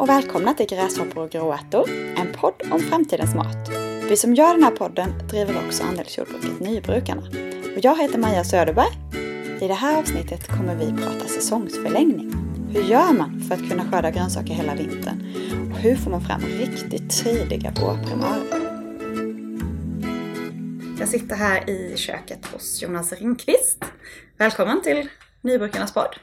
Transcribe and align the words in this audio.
och 0.00 0.08
välkomna 0.08 0.54
till 0.54 0.66
Gräshoppor 0.66 1.24
och 1.24 1.30
gråärtor, 1.30 1.90
en 1.90 2.32
podd 2.32 2.54
om 2.70 2.80
framtidens 2.80 3.34
mat. 3.34 3.68
Vi 4.08 4.16
som 4.16 4.34
gör 4.34 4.54
den 4.54 4.62
här 4.62 4.70
podden 4.70 5.28
driver 5.28 5.66
också 5.66 5.82
andelsjordbruket 5.82 6.60
Nybrukarna. 6.60 7.22
Och 7.76 7.84
jag 7.84 8.02
heter 8.02 8.18
Maja 8.18 8.44
Söderberg. 8.44 8.92
I 9.60 9.68
det 9.68 9.74
här 9.74 9.98
avsnittet 9.98 10.48
kommer 10.48 10.76
vi 10.76 11.02
prata 11.02 11.28
säsongsförlängning. 11.28 12.32
Hur 12.70 12.82
gör 12.82 13.12
man 13.12 13.40
för 13.40 13.54
att 13.54 13.68
kunna 13.68 13.90
skörda 13.90 14.10
grönsaker 14.10 14.54
hela 14.54 14.74
vintern? 14.74 15.34
Och 15.72 15.78
hur 15.78 15.96
får 15.96 16.10
man 16.10 16.20
fram 16.20 16.40
riktigt 16.40 17.24
tidiga 17.24 17.70
vårprimörer? 17.70 18.80
Jag 20.98 21.08
sitter 21.08 21.36
här 21.36 21.70
i 21.70 21.96
köket 21.96 22.46
hos 22.46 22.82
Jonas 22.82 23.12
Ringqvist. 23.12 23.84
Välkommen 24.38 24.82
till 24.82 25.08
Nybrukarnas 25.40 25.94
podd. 25.94 26.16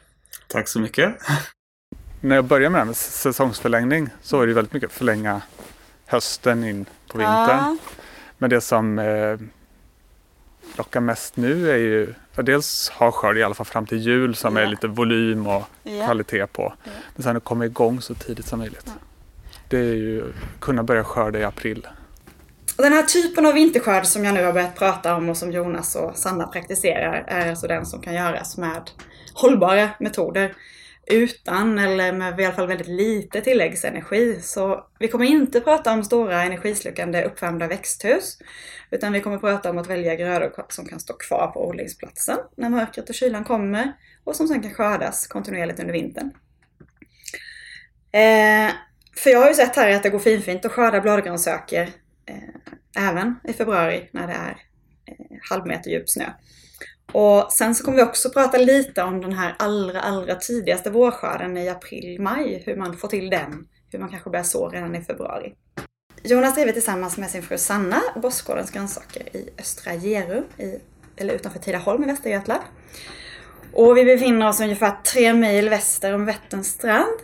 Tack 0.47 0.67
så 0.67 0.79
mycket. 0.79 1.15
När 2.21 2.35
jag 2.35 2.45
började 2.45 2.69
med, 2.69 2.87
med 2.87 2.95
säsongsförlängning 2.95 4.09
så 4.21 4.37
var 4.37 4.47
det 4.47 4.53
väldigt 4.53 4.73
mycket 4.73 4.91
förlänga 4.91 5.41
hösten 6.05 6.63
in 6.63 6.85
på 7.11 7.17
vintern. 7.17 7.47
Ja. 7.47 7.77
Men 8.37 8.49
det 8.49 8.61
som 8.61 8.99
eh, 8.99 9.37
lockar 10.77 10.99
mest 10.99 11.37
nu 11.37 11.71
är 11.71 11.77
ju 11.77 12.13
ja, 12.35 12.43
dels 12.43 12.89
ha 12.89 13.11
skörd 13.11 13.37
i 13.37 13.43
alla 13.43 13.53
fall 13.55 13.65
fram 13.65 13.85
till 13.85 13.97
jul 13.97 14.35
som 14.35 14.55
Ja. 14.55 14.61
är 14.61 14.67
lite 14.67 14.87
volym 14.87 15.47
och 15.47 15.63
Ja. 15.83 16.05
kvalitet 16.05 16.47
på. 16.47 16.73
Men 17.15 17.23
sen 17.23 17.37
att 17.37 17.43
komma 17.43 17.65
igång 17.65 18.01
så 18.01 18.13
tidigt 18.13 18.45
som 18.45 18.59
möjligt. 18.59 18.87
Det 19.69 19.77
är 19.77 19.83
ju 19.93 20.23
kunna 20.59 20.83
börja 20.83 21.03
skörda 21.03 21.39
i 21.39 21.43
april. 21.43 21.87
Den 22.77 22.93
här 22.93 23.03
typen 23.03 23.45
av 23.45 23.53
vinterskörd 23.53 24.05
som 24.05 24.25
jag 24.25 24.33
nu 24.33 24.45
har 24.45 24.53
börjat 24.53 24.75
prata 24.75 25.15
om 25.15 25.29
och 25.29 25.37
som 25.37 25.51
Jonas 25.51 25.95
och 25.95 26.15
Sanna 26.17 26.47
praktiserar 26.47 27.23
är 27.27 27.49
alltså 27.49 27.67
den 27.67 27.85
som 27.85 28.01
kan 28.01 28.13
göras 28.13 28.57
med 28.57 28.89
hållbara 29.33 29.89
metoder 29.99 30.53
utan 31.09 31.79
eller 31.79 32.13
med 32.13 32.39
i 32.39 32.45
alla 32.45 32.55
fall 32.55 32.67
väldigt 32.67 32.87
lite 32.87 33.41
tilläggsenergi. 33.41 34.41
Så 34.41 34.87
vi 34.99 35.07
kommer 35.07 35.25
inte 35.25 35.61
prata 35.61 35.93
om 35.93 36.03
stora 36.03 36.43
energislukande 36.43 37.23
uppvärmda 37.23 37.67
växthus 37.67 38.37
utan 38.91 39.13
vi 39.13 39.21
kommer 39.21 39.37
prata 39.37 39.69
om 39.69 39.77
att 39.77 39.89
välja 39.89 40.15
grödor 40.15 40.65
som 40.69 40.85
kan 40.85 40.99
stå 40.99 41.13
kvar 41.13 41.47
på 41.47 41.67
odlingsplatsen 41.67 42.37
när 42.57 42.69
mörkret 42.69 43.09
och 43.09 43.15
kylan 43.15 43.43
kommer 43.43 43.93
och 44.23 44.35
som 44.35 44.47
sen 44.47 44.61
kan 44.61 44.73
skördas 44.73 45.27
kontinuerligt 45.27 45.79
under 45.79 45.93
vintern. 45.93 46.31
Eh, 48.11 48.71
för 49.15 49.29
jag 49.29 49.39
har 49.39 49.47
ju 49.47 49.53
sett 49.53 49.75
här 49.75 49.95
att 49.95 50.03
det 50.03 50.09
går 50.09 50.19
finfint 50.19 50.65
att 50.65 50.71
skörda 50.71 51.01
bladgrönsaker 51.01 51.89
eh, 52.25 53.07
även 53.09 53.35
i 53.43 53.53
februari 53.53 54.09
när 54.11 54.27
det 54.27 54.33
är 54.33 54.57
eh, 55.05 55.37
halvmeter 55.49 55.91
djup 55.91 56.09
snö. 56.09 56.25
Och 57.11 57.51
sen 57.51 57.75
så 57.75 57.83
kommer 57.83 57.97
vi 57.97 58.03
också 58.03 58.29
prata 58.29 58.57
lite 58.57 59.03
om 59.03 59.21
den 59.21 59.33
här 59.33 59.55
allra, 59.59 60.01
allra 60.01 60.35
tidigaste 60.35 60.89
vårskörden 60.89 61.57
i 61.57 61.69
april-maj. 61.69 62.63
Hur 62.65 62.75
man 62.75 62.97
får 62.97 63.07
till 63.07 63.29
den. 63.29 63.67
Hur 63.91 63.99
man 63.99 64.09
kanske 64.09 64.29
börjar 64.29 64.43
så 64.43 64.69
redan 64.69 64.95
i 64.95 65.01
februari. 65.01 65.53
Jonas 66.23 66.55
driver 66.55 66.71
tillsammans 66.71 67.17
med 67.17 67.29
sin 67.29 67.43
fru 67.43 67.57
Sanna 67.57 68.01
Bossgårdens 68.15 68.71
grönsaker 68.71 69.35
i 69.35 69.49
Östra 69.59 69.93
Gerum, 69.93 70.43
i, 70.57 70.79
eller 71.17 71.33
utanför 71.33 71.59
Tidaholm 71.59 72.03
i 72.03 72.07
Västergötland. 72.07 72.63
Och 73.73 73.97
vi 73.97 74.05
befinner 74.05 74.47
oss 74.47 74.61
ungefär 74.61 74.91
tre 74.91 75.33
mil 75.33 75.69
väster 75.69 76.13
om 76.13 76.25
Vätterns 76.25 76.67
strand. 76.67 77.19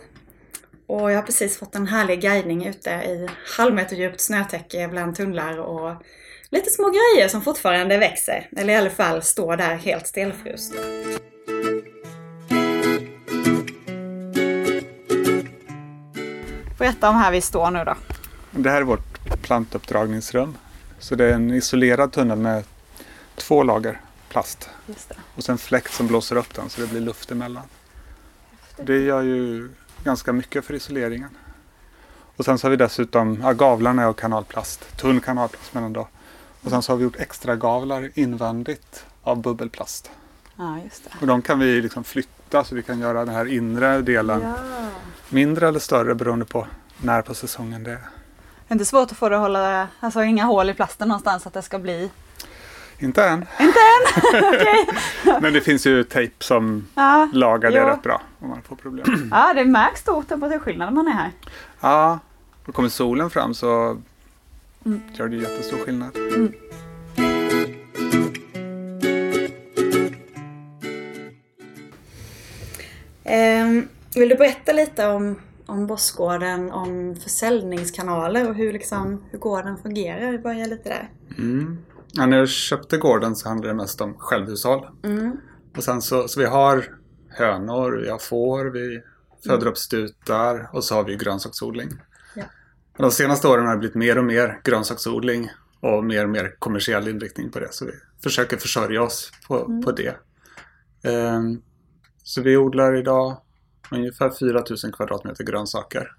Och 0.86 1.12
jag 1.12 1.16
har 1.16 1.22
precis 1.22 1.58
fått 1.58 1.74
en 1.74 1.86
härlig 1.86 2.20
guidning 2.20 2.66
ute 2.66 2.90
i 2.90 3.28
halvmeterdjupt 3.56 4.20
snötäcke 4.20 4.88
bland 4.88 5.16
tunnlar 5.16 5.58
och 5.58 6.02
lite 6.50 6.70
små 6.70 6.90
grejer 6.90 7.28
som 7.28 7.42
fortfarande 7.42 7.98
växer. 7.98 8.48
Eller 8.56 8.72
i 8.72 8.76
alla 8.76 8.90
fall 8.90 9.22
står 9.22 9.56
där 9.56 9.76
helt 9.76 10.06
stelfrusna. 10.06 10.76
Berätta 16.78 17.08
om 17.08 17.16
här 17.16 17.32
vi 17.32 17.40
står 17.40 17.70
nu 17.70 17.84
då. 17.84 17.94
Det 18.50 18.70
här 18.70 18.76
är 18.76 18.82
vårt 18.82 19.42
plantuppdragningsrum. 19.42 20.56
Så 20.98 21.14
det 21.14 21.24
är 21.24 21.32
en 21.32 21.50
isolerad 21.50 22.12
tunnel 22.12 22.38
med 22.38 22.64
två 23.36 23.62
lager 23.62 24.00
plast. 24.28 24.70
Just 24.86 25.08
det. 25.08 25.14
Och 25.34 25.44
sen 25.44 25.58
fläkt 25.58 25.92
som 25.92 26.06
blåser 26.06 26.36
upp 26.36 26.54
den 26.54 26.68
så 26.68 26.80
det 26.80 26.86
blir 26.86 27.00
luft 27.00 27.30
emellan. 27.30 27.64
Det 28.76 28.98
gör 28.98 29.22
ju 29.22 29.70
ganska 30.04 30.32
mycket 30.32 30.64
för 30.64 30.74
isoleringen. 30.74 31.30
Och 32.36 32.44
sen 32.44 32.58
så 32.58 32.66
har 32.66 32.70
vi 32.70 32.76
dessutom, 32.76 33.40
ja, 33.42 33.52
gavlarna 33.52 34.02
är 34.02 34.06
av 34.06 34.12
kanalplast, 34.12 34.96
tunn 34.96 35.20
kanalplast 35.20 35.74
menar 35.74 35.90
då. 35.90 36.08
Och 36.64 36.70
sen 36.70 36.82
så 36.82 36.92
har 36.92 36.96
vi 36.96 37.04
gjort 37.04 37.16
extra 37.16 37.56
gavlar 37.56 38.10
invändigt 38.14 39.06
av 39.22 39.42
bubbelplast. 39.42 40.10
Ja, 40.56 40.78
just 40.84 41.04
det. 41.04 41.10
Och 41.20 41.26
de 41.26 41.42
kan 41.42 41.58
vi 41.58 41.80
liksom 41.82 42.04
flytta 42.04 42.64
så 42.64 42.74
vi 42.74 42.82
kan 42.82 42.98
göra 43.00 43.24
den 43.24 43.34
här 43.34 43.46
inre 43.52 44.00
delen 44.02 44.40
Ja. 44.42 44.54
mindre 45.28 45.68
eller 45.68 45.78
större 45.78 46.14
beroende 46.14 46.44
på 46.44 46.66
när 46.98 47.22
på 47.22 47.34
säsongen 47.34 47.84
det 47.84 47.90
är. 47.90 47.94
Det 47.94 48.72
är 48.72 48.74
inte 48.74 48.84
svårt 48.84 49.12
att 49.12 49.18
få 49.18 49.28
det 49.28 49.36
att 49.36 49.42
hålla, 49.42 49.88
alltså 50.00 50.22
inga 50.22 50.44
hål 50.44 50.70
i 50.70 50.74
plasten 50.74 51.08
någonstans 51.08 51.46
att 51.46 51.52
det 51.52 51.62
ska 51.62 51.78
bli... 51.78 52.10
Inte 52.98 53.24
än, 53.24 53.46
Inte 53.60 53.78
än! 53.78 54.44
Okej. 54.54 54.86
men 55.40 55.52
det 55.52 55.60
finns 55.60 55.86
ju 55.86 56.04
tejp 56.04 56.44
som 56.44 56.86
Ja. 56.94 57.28
lagar 57.32 57.70
det 57.70 57.78
Jo. 57.78 57.86
rätt 57.86 58.02
bra 58.02 58.22
om 58.40 58.48
man 58.48 58.62
får 58.62 58.76
problem. 58.76 59.28
ja, 59.32 59.52
det 59.54 59.64
märks 59.64 60.00
stor 60.00 60.22
temperaturskillnad 60.22 60.88
när 60.94 61.02
man 61.02 61.08
är 61.12 61.16
här. 61.16 61.30
Ja, 61.80 62.18
och 62.66 62.74
kommer 62.74 62.88
solen 62.88 63.30
fram 63.30 63.54
så 63.54 64.00
Mm. 64.86 65.00
gör 65.14 65.28
det 65.28 65.36
jättestor 65.36 65.76
skillnad. 65.76 66.16
Ehm, 73.24 73.88
vill 74.14 74.28
du 74.28 74.36
berätta 74.36 74.72
lite 74.72 75.06
om, 75.06 75.40
om 75.66 75.86
Bossgården, 75.86 76.70
om 76.70 77.16
försäljningskanaler 77.22 78.48
och 78.48 78.54
hur, 78.54 78.72
liksom, 78.72 79.24
hur 79.30 79.38
gården 79.38 79.76
fungerar? 79.76 80.38
Börja 80.38 80.66
lite 80.66 80.88
där. 80.88 81.10
Mm. 81.38 81.78
Ja, 82.12 82.26
när 82.26 82.38
jag 82.38 82.48
köpte 82.48 82.98
gården 82.98 83.36
så 83.36 83.48
handlade 83.48 83.72
det 83.72 83.76
mest 83.76 84.00
om 84.00 84.14
självhushåll. 84.18 84.86
Mm. 85.04 85.36
Och 85.76 85.84
sen 85.84 86.02
så, 86.02 86.28
så 86.28 86.40
vi 86.40 86.46
har 86.46 86.84
hönor, 87.28 88.00
vi 88.02 88.10
har 88.10 88.18
får, 88.18 88.64
vi 88.64 89.02
föder 89.46 89.66
upp 89.66 89.78
stutar 89.78 90.70
och 90.72 90.84
så 90.84 90.94
har 90.94 91.04
vi 91.04 91.16
grönsaksodling. 91.16 91.88
De 92.96 93.10
senaste 93.10 93.48
åren 93.48 93.66
har 93.66 93.72
det 93.72 93.78
blivit 93.78 93.94
mer 93.94 94.18
och 94.18 94.24
mer 94.24 94.60
grönsaksodling 94.64 95.50
och 95.80 96.04
mer 96.04 96.24
och 96.24 96.30
mer 96.30 96.56
kommersiell 96.58 97.08
inriktning 97.08 97.50
på 97.50 97.58
det. 97.58 97.68
Så 97.72 97.84
vi 97.84 97.92
försöker 98.22 98.56
försörja 98.56 99.02
oss 99.02 99.32
på, 99.48 99.82
på 99.84 99.92
det. 99.92 100.16
Ehm, 101.02 101.62
så 102.22 102.42
vi 102.42 102.56
odlar 102.56 102.96
idag 102.96 103.36
ungefär 103.90 104.30
4000 104.30 104.92
kvadratmeter 104.92 105.44
grönsaker. 105.44 106.12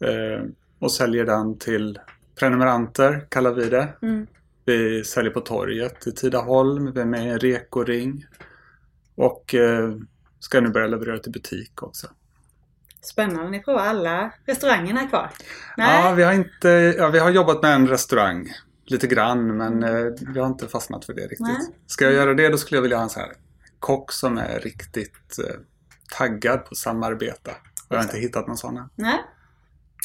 Ehm, 0.00 0.54
och 0.78 0.92
säljer 0.92 1.24
den 1.24 1.58
till 1.58 1.98
prenumeranter, 2.38 3.26
kallar 3.28 3.52
vi 3.52 3.68
det. 3.68 3.88
Mm. 4.02 4.26
Vi 4.64 5.04
säljer 5.04 5.32
på 5.32 5.40
torget 5.40 6.06
i 6.06 6.12
Tidaholm. 6.12 6.92
Vi 6.92 7.00
är 7.00 7.04
med 7.04 7.26
i 7.26 7.28
en 7.28 7.38
rekoring. 7.38 8.24
Och 9.14 9.54
eh, 9.54 9.96
ska 10.38 10.60
nu 10.60 10.68
börja 10.68 10.86
leverera 10.86 11.18
till 11.18 11.32
butik 11.32 11.82
också. 11.82 12.06
Spännande, 13.06 13.50
ni 13.50 13.62
provar 13.62 13.80
alla 13.80 14.32
restaurangerna 14.46 15.02
är 15.02 15.08
kvar? 15.08 15.30
Nej? 15.76 16.04
Ja, 16.04 16.12
vi 16.12 16.22
har 16.22 16.32
inte, 16.32 16.68
ja, 16.98 17.08
vi 17.08 17.18
har 17.18 17.30
jobbat 17.30 17.62
med 17.62 17.74
en 17.74 17.88
restaurang 17.88 18.52
lite 18.84 19.06
grann 19.06 19.56
men 19.56 19.82
eh, 19.82 20.12
vi 20.34 20.40
har 20.40 20.46
inte 20.46 20.68
fastnat 20.68 21.04
för 21.04 21.14
det 21.14 21.22
riktigt. 21.22 21.40
Nej. 21.40 21.66
Ska 21.86 22.04
jag 22.04 22.14
göra 22.14 22.34
det 22.34 22.48
då 22.48 22.58
skulle 22.58 22.76
jag 22.76 22.82
vilja 22.82 22.96
ha 22.96 23.04
en 23.04 23.10
sån 23.10 23.22
här 23.22 23.32
kock 23.78 24.12
som 24.12 24.38
är 24.38 24.60
riktigt 24.60 25.38
eh, 25.38 25.54
taggad 26.18 26.64
på 26.64 26.68
att 26.70 26.76
samarbeta. 26.76 27.50
Jag 27.88 27.96
har 27.96 28.02
inte 28.02 28.18
hittat 28.18 28.46
någon 28.46 28.56
sån 28.56 28.76
än. 28.76 28.88
Nej. 28.94 29.18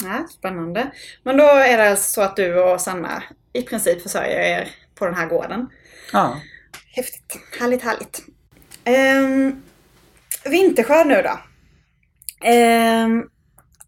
Nej, 0.03 0.23
spännande. 0.29 0.91
Men 1.23 1.37
då 1.37 1.43
är 1.43 1.77
det 1.77 1.89
alltså 1.89 2.11
så 2.13 2.21
att 2.21 2.35
du 2.35 2.59
och 2.59 2.81
Sanna 2.81 3.23
i 3.53 3.61
princip 3.61 4.01
försörjer 4.01 4.39
er 4.39 4.75
på 4.95 5.05
den 5.05 5.15
här 5.15 5.27
gården. 5.27 5.69
Ja. 6.13 6.41
Häftigt. 6.95 7.39
Härligt, 7.59 7.83
härligt. 7.83 8.23
Um, 8.85 9.63
vinterskörd 10.51 11.07
nu 11.07 11.21
då. 11.21 11.39
Ehm, 12.43 13.23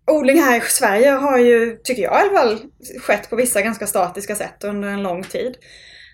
odling 0.07 0.41
här 0.41 0.57
i 0.57 0.61
Sverige 0.61 1.09
har 1.09 1.37
ju, 1.39 1.77
tycker 1.83 2.03
jag 2.03 2.13
i 2.13 2.29
alla 2.29 2.37
fall, 2.39 2.59
skett 3.01 3.29
på 3.29 3.35
vissa 3.35 3.61
ganska 3.61 3.87
statiska 3.87 4.35
sätt 4.35 4.63
under 4.63 4.89
en 4.89 5.03
lång 5.03 5.23
tid. 5.23 5.57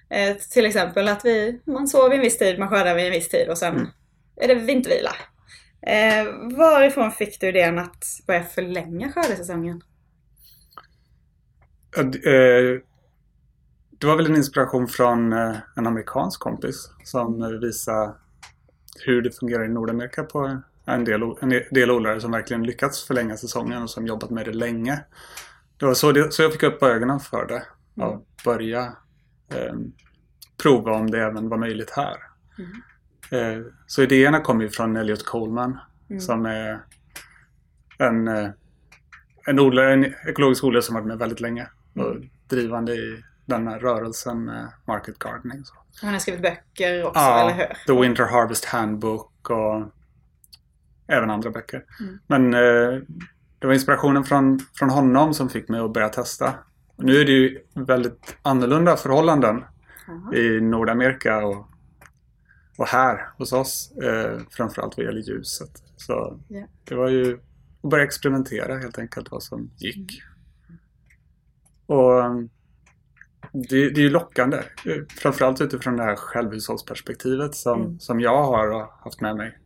Eh, 0.09 0.37
till 0.37 0.65
exempel 0.65 1.07
att 1.07 1.25
vi, 1.25 1.61
man 1.65 1.87
sov 1.87 2.09
vid 2.09 2.19
en 2.19 2.23
viss 2.23 2.37
tid, 2.37 2.59
man 2.59 2.69
skördar 2.69 2.95
vid 2.95 3.05
en 3.05 3.11
viss 3.11 3.29
tid 3.29 3.49
och 3.49 3.57
sen 3.57 3.75
Mm. 3.75 3.87
är 4.41 4.47
det 4.47 4.55
vintervila. 4.55 5.11
Eh, 5.81 6.25
varifrån 6.57 7.11
fick 7.11 7.39
du 7.41 7.47
idén 7.49 7.79
att 7.79 8.05
börja 8.27 8.43
förlänga 8.43 9.11
skördesäsongen? 9.11 9.81
Eh, 11.97 12.79
Det 14.01 14.07
var 14.07 14.15
väl 14.15 14.25
en 14.25 14.35
inspiration 14.35 14.87
från 14.87 15.33
eh, 15.33 15.55
en 15.75 15.87
amerikansk 15.87 16.39
kompis 16.39 16.89
som 17.03 17.41
eh, 17.41 17.49
visade 17.49 18.13
hur 19.05 19.21
det 19.21 19.31
fungerar 19.31 19.65
i 19.65 19.69
Nordamerika 19.69 20.23
på 20.23 20.61
en 20.93 21.05
del, 21.05 21.21
en 21.41 21.49
del 21.49 21.91
odlare 21.91 22.21
som 22.21 22.31
verkligen 22.31 22.63
lyckats 22.63 23.07
förlänga 23.07 23.37
säsongen 23.37 23.83
och 23.83 23.89
som 23.89 24.07
jobbat 24.07 24.29
med 24.29 24.45
det 24.45 24.53
länge. 24.53 24.99
Det 25.77 25.85
var 25.85 25.93
så, 25.93 26.11
det, 26.11 26.33
så 26.33 26.41
jag 26.41 26.51
fick 26.53 26.63
upp 26.63 26.83
ögonen 26.83 27.19
för 27.19 27.45
det 27.47 27.63
och 28.03 28.25
börja 28.45 28.81
eh, 29.53 29.73
prova 30.63 30.91
om 30.91 31.11
det 31.11 31.21
även 31.23 31.49
var 31.49 31.57
möjligt 31.57 31.91
här. 31.91 32.15
Eh, 33.31 33.61
så 33.87 34.01
idéerna 34.03 34.39
kom 34.41 34.61
ju 34.61 34.69
från 34.69 34.95
Elliot 34.97 35.25
Coleman 35.25 35.77
Mm. 36.09 36.19
som 36.21 36.45
är 36.45 36.79
en, 37.97 38.27
eh, 38.27 38.49
en 39.47 39.59
odlare, 39.59 39.93
en 39.93 40.05
ekologisk 40.27 40.63
odlare 40.63 40.81
som 40.81 40.95
varit 40.95 41.07
med 41.07 41.17
väldigt 41.17 41.39
länge. 41.39 41.67
Och 41.95 42.11
Mm. 42.11 42.29
drivande 42.47 42.93
i 42.93 43.23
den 43.45 43.67
här 43.67 43.79
rörelsen 43.79 44.45
med 44.45 44.71
market 44.87 45.19
gardening. 45.19 45.65
Så. 45.65 45.73
Han 46.01 46.11
har 46.13 46.19
skrivit 46.19 46.41
böcker 46.41 47.03
också, 47.05 47.19
Ja, 47.19 47.41
eller 47.49 47.53
hur? 47.57 47.95
The 47.95 48.01
Winter 48.01 48.23
Harvest 48.25 48.65
Handbook 48.65 49.49
och 49.49 49.83
även 51.09 51.29
andra 51.29 51.49
böcker. 51.49 51.83
Mm. 51.99 52.19
Men 52.27 52.53
eh, 52.53 53.01
det 53.59 53.67
var 53.67 53.73
inspirationen 53.73 54.23
från, 54.23 54.59
från 54.73 54.89
honom 54.89 55.33
som 55.33 55.49
fick 55.49 55.69
mig 55.69 55.79
att 55.79 55.93
börja 55.93 56.09
testa. 56.09 56.53
Och 56.95 57.03
nu 57.03 57.21
är 57.21 57.25
det 57.25 57.31
ju 57.31 57.59
väldigt 57.73 58.37
annorlunda 58.41 58.97
förhållanden 58.97 59.63
Jaha. 60.07 60.35
i 60.35 60.61
Nordamerika 60.61 61.45
och, 61.45 61.67
och 62.77 62.87
här 62.87 63.27
hos 63.37 63.53
oss. 63.53 63.91
Eh, 63.91 64.39
framförallt 64.51 64.97
vad 64.97 65.05
gäller 65.05 65.21
ljuset. 65.21 65.71
Så 65.97 66.39
Ja. 66.47 66.67
det 66.83 66.95
var 66.95 67.09
ju 67.09 67.39
att 67.83 67.89
börja 67.89 68.03
experimentera 68.03 68.77
helt 68.77 68.99
enkelt 68.99 69.31
vad 69.31 69.43
som 69.43 69.71
gick. 69.77 70.21
Och 71.85 72.25
um, 72.25 72.49
det, 73.51 73.89
det 73.89 74.01
är 74.01 74.03
ju 74.03 74.09
lockande. 74.09 74.63
Framförallt 75.17 75.61
utifrån 75.61 75.97
det 75.97 76.03
här 76.03 76.15
självhushållsperspektivet 76.15 77.55
som, 77.55 77.81
Mm. 77.81 77.99
som 77.99 78.19
jag 78.19 78.43
har 78.43 78.71
och 78.71 78.87
haft 79.03 79.21
med 79.21 79.35
mig 79.35 79.57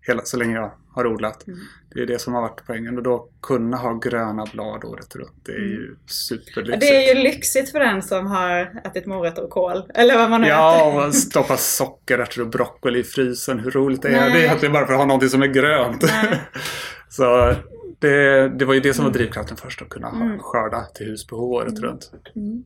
hela, 0.00 0.22
så 0.24 0.36
länge 0.36 0.54
jag 0.54 0.70
har 0.98 1.06
odlat. 1.06 1.46
Mm. 1.46 1.58
Det 1.94 2.00
är 2.00 2.06
det 2.06 2.18
som 2.18 2.34
har 2.34 2.40
varit 2.42 2.62
poängen. 2.66 2.96
Och 2.96 3.02
då 3.02 3.28
kunna 3.42 3.76
ha 3.76 3.94
gröna 3.94 4.44
blad 4.52 4.84
året 4.84 5.16
runt. 5.16 5.44
Det 5.46 5.52
är 5.52 5.56
ju 5.58 5.84
Mm. 5.84 5.96
superlyxigt. 6.06 6.80
Det 6.80 7.10
är 7.10 7.14
ju 7.16 7.22
lyxigt 7.22 7.72
för 7.72 7.80
den 7.80 8.02
som 8.02 8.26
har 8.26 8.80
ätit 8.84 9.06
morötter 9.06 9.44
och 9.44 9.50
kål. 9.50 9.82
Eller 9.94 10.16
vad 10.18 10.30
man 10.30 10.40
nu 10.40 10.46
Ja, 10.48 10.90
äter. 10.90 11.06
och 11.08 11.14
stoppa 11.14 11.56
sockerärtor 11.56 12.42
och 12.42 12.48
broccoli 12.48 12.98
i 13.00 13.04
frysen. 13.04 13.58
Hur 13.58 13.70
roligt 13.70 14.02
det 14.02 14.08
är. 14.08 14.12
Nej. 14.12 14.32
Det 14.32 14.38
är 14.38 14.44
egentligen 14.44 14.72
bara 14.72 14.86
för 14.86 14.92
att 14.92 14.98
ha 14.98 15.06
någonting 15.06 15.28
som 15.28 15.42
är 15.42 15.46
grönt. 15.46 16.04
Så 17.08 17.54
det, 17.98 18.48
det 18.48 18.64
var 18.64 18.74
ju 18.74 18.80
det 18.80 18.94
som 18.94 19.04
var 19.04 19.12
drivkraften 19.12 19.56
först. 19.56 19.82
Att 19.82 19.88
kunna 19.88 20.08
Mm. 20.08 20.38
skörda 20.38 20.80
till 20.94 21.06
husbehov 21.06 21.50
året 21.52 21.68
Mm. 21.78 21.82
runt. 21.82 22.10
Mm. 22.36 22.64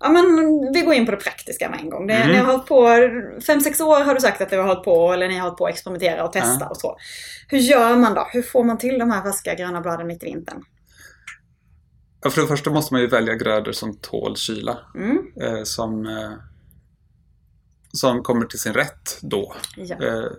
Ja 0.00 0.08
men 0.08 0.22
vi 0.74 0.80
går 0.80 0.94
in 0.94 1.06
på 1.06 1.10
det 1.12 1.16
praktiska 1.16 1.70
med 1.70 1.80
en 1.80 1.90
gång. 1.90 2.06
Det, 2.06 2.14
Mm. 2.14 2.28
Ni 2.28 2.36
har 2.38 2.46
hållit 2.46 2.66
på, 2.66 2.88
fem 3.46 3.60
sex 3.60 3.80
år 3.80 4.00
har 4.00 4.14
du 4.14 4.20
sagt 4.20 4.40
att 4.40 4.50
ni 4.50 4.56
har 4.56 4.64
hållit 4.64 4.84
på, 4.84 5.12
eller 5.12 5.28
ni 5.28 5.34
har 5.34 5.42
hållit 5.42 5.58
på 5.58 5.66
att 5.66 5.72
experimentera 5.72 6.24
och 6.24 6.32
testa 6.32 6.56
Ja. 6.60 6.68
och 6.68 6.76
så. 6.76 6.96
Hur 7.48 7.58
gör 7.58 7.96
man 7.96 8.14
då? 8.14 8.28
Hur 8.32 8.42
får 8.42 8.64
man 8.64 8.78
till 8.78 8.98
de 8.98 9.10
här 9.10 9.22
färska 9.22 9.54
gröna 9.54 9.80
bladen 9.80 10.06
mitt 10.06 10.22
i 10.22 10.26
vintern? 10.26 10.64
Ja, 12.24 12.30
för 12.30 12.40
det 12.42 12.46
första 12.48 12.70
måste 12.70 12.94
man 12.94 13.00
ju 13.00 13.06
välja 13.08 13.34
grödor 13.34 13.72
som 13.72 13.96
tål 13.96 14.36
kyla. 14.36 14.78
Mm. 14.94 15.18
Eh, 15.40 15.62
som, 15.64 16.06
eh, 16.06 16.30
som 17.92 18.22
kommer 18.22 18.46
till 18.46 18.58
sin 18.60 18.74
rätt 18.74 19.18
då. 19.22 19.54
Ja. 19.76 19.96
Eh, 20.02 20.30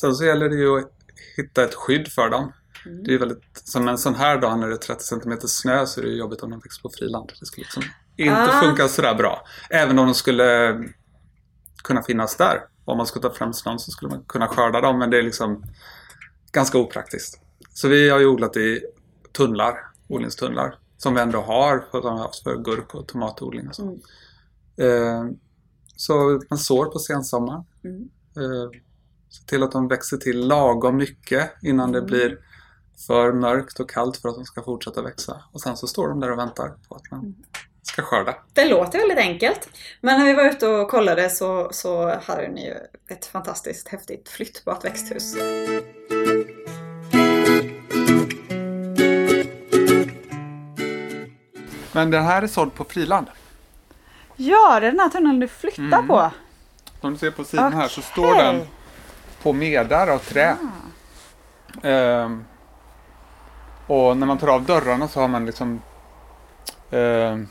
sen 0.00 0.14
så 0.14 0.24
gäller 0.24 0.48
det 0.48 0.56
ju 0.56 0.78
att 0.78 0.90
hitta 1.36 1.64
ett 1.64 1.74
skydd 1.74 2.08
för 2.08 2.28
dem. 2.30 2.52
Mm. 2.86 3.04
Det 3.04 3.14
är 3.14 3.18
väldigt, 3.18 3.42
som 3.52 3.88
en 3.88 3.98
sån 3.98 4.14
här 4.14 4.38
dag 4.38 4.58
när 4.58 4.68
det 4.68 4.74
är 4.74 4.78
30 4.78 5.04
cm 5.04 5.38
snö 5.40 5.86
så 5.86 6.00
är 6.00 6.04
det 6.04 6.10
jobbigt 6.10 6.40
om 6.42 6.50
de 6.50 6.60
växer 6.60 6.82
på 6.82 6.90
friland. 6.98 7.32
Det 7.40 7.46
skulle 7.46 7.64
liksom 7.64 7.82
inte 8.16 8.56
Ah. 8.56 8.60
funka 8.60 8.88
sådär 8.88 9.14
bra. 9.14 9.42
Även 9.70 9.98
om 9.98 10.06
de 10.06 10.14
skulle 10.14 10.78
kunna 11.84 12.02
finnas 12.02 12.36
där. 12.36 12.60
Om 12.84 12.96
man 12.96 13.06
skulle 13.06 13.22
ta 13.22 13.34
fram 13.34 13.52
snön 13.52 13.78
så 13.78 13.90
skulle 13.90 14.10
man 14.10 14.24
kunna 14.24 14.48
skörda 14.48 14.80
dem 14.80 14.98
men 14.98 15.10
det 15.10 15.18
är 15.18 15.22
liksom 15.22 15.64
ganska 16.52 16.78
opraktiskt. 16.78 17.40
Så 17.74 17.88
vi 17.88 18.08
har 18.10 18.18
ju 18.18 18.26
odlat 18.26 18.56
i 18.56 18.80
tunnlar, 19.32 19.74
odlingstunnlar. 20.08 20.78
Som 20.98 21.14
vi 21.14 21.20
ändå 21.20 21.40
har 21.40 21.78
för, 21.90 22.00
som 22.00 22.12
vi 22.12 22.18
har 22.18 22.26
haft 22.26 22.42
för 22.42 22.56
gurk 22.56 22.94
och 22.94 23.08
tomatodling 23.08 23.68
och 23.68 23.74
så. 23.74 23.82
Mm. 23.82 24.00
Eh, 24.76 25.24
så 25.96 26.40
man 26.50 26.58
sår 26.58 26.86
på 26.86 26.98
sensommaren. 26.98 27.64
Mm. 27.84 28.02
Eh, 28.36 28.70
Se 29.28 29.42
till 29.46 29.62
att 29.62 29.72
de 29.72 29.88
växer 29.88 30.16
till 30.16 30.46
lagom 30.48 30.96
mycket 30.96 31.50
innan 31.62 31.92
det 31.92 31.98
Mm. 31.98 32.06
blir 32.10 32.38
för 33.06 33.32
mörkt 33.32 33.80
och 33.80 33.90
kallt 33.90 34.16
för 34.16 34.28
att 34.28 34.34
de 34.34 34.44
ska 34.44 34.62
fortsätta 34.62 35.02
växa. 35.02 35.42
Och 35.52 35.60
sen 35.60 35.76
så 35.76 35.86
står 35.86 36.08
de 36.08 36.20
där 36.20 36.32
och 36.32 36.38
väntar 36.38 36.68
på 36.88 36.94
att 36.94 37.12
Mm. 37.12 37.24
man 37.24 37.34
ska 37.86 38.02
skörda. 38.02 38.34
Det 38.52 38.64
låter 38.64 38.98
väldigt 38.98 39.18
enkelt. 39.18 39.68
Men 40.00 40.18
när 40.18 40.26
vi 40.26 40.32
var 40.32 40.44
ute 40.44 40.66
och 40.68 40.90
kollade 40.90 41.30
så, 41.30 41.68
så 41.72 42.14
hade 42.26 42.48
ni 42.48 42.66
ju 42.66 42.74
ett 43.14 43.26
fantastiskt 43.26 43.88
häftigt 43.88 44.28
flyttbart 44.28 44.84
växthus. 44.84 45.34
Men 51.92 52.10
den 52.10 52.24
här 52.24 52.42
är 52.42 52.46
såld 52.46 52.74
på 52.74 52.84
friland. 52.84 53.26
Ja, 54.36 54.80
det 54.80 54.86
är 54.86 54.90
den 54.90 55.00
här 55.00 55.08
tunneln 55.08 55.40
du 55.40 55.48
flyttar 55.48 55.82
Mm. 55.82 56.08
på. 56.08 56.30
Som 57.00 57.12
du 57.12 57.18
ser 57.18 57.30
på 57.30 57.44
sidan 57.44 57.72
här 57.72 57.88
så 57.88 58.02
står 58.02 58.34
den 58.34 58.62
på 59.42 59.52
medar 59.52 60.08
av 60.08 60.18
trä. 60.18 60.56
Ah. 61.82 61.88
Ehm, 61.88 62.44
och 63.86 64.16
när 64.16 64.26
man 64.26 64.38
tar 64.38 64.48
av 64.48 64.64
dörrarna 64.64 65.08
så 65.08 65.20
har 65.20 65.28
man 65.28 65.46
liksom 65.46 65.82
ehm, 66.90 67.48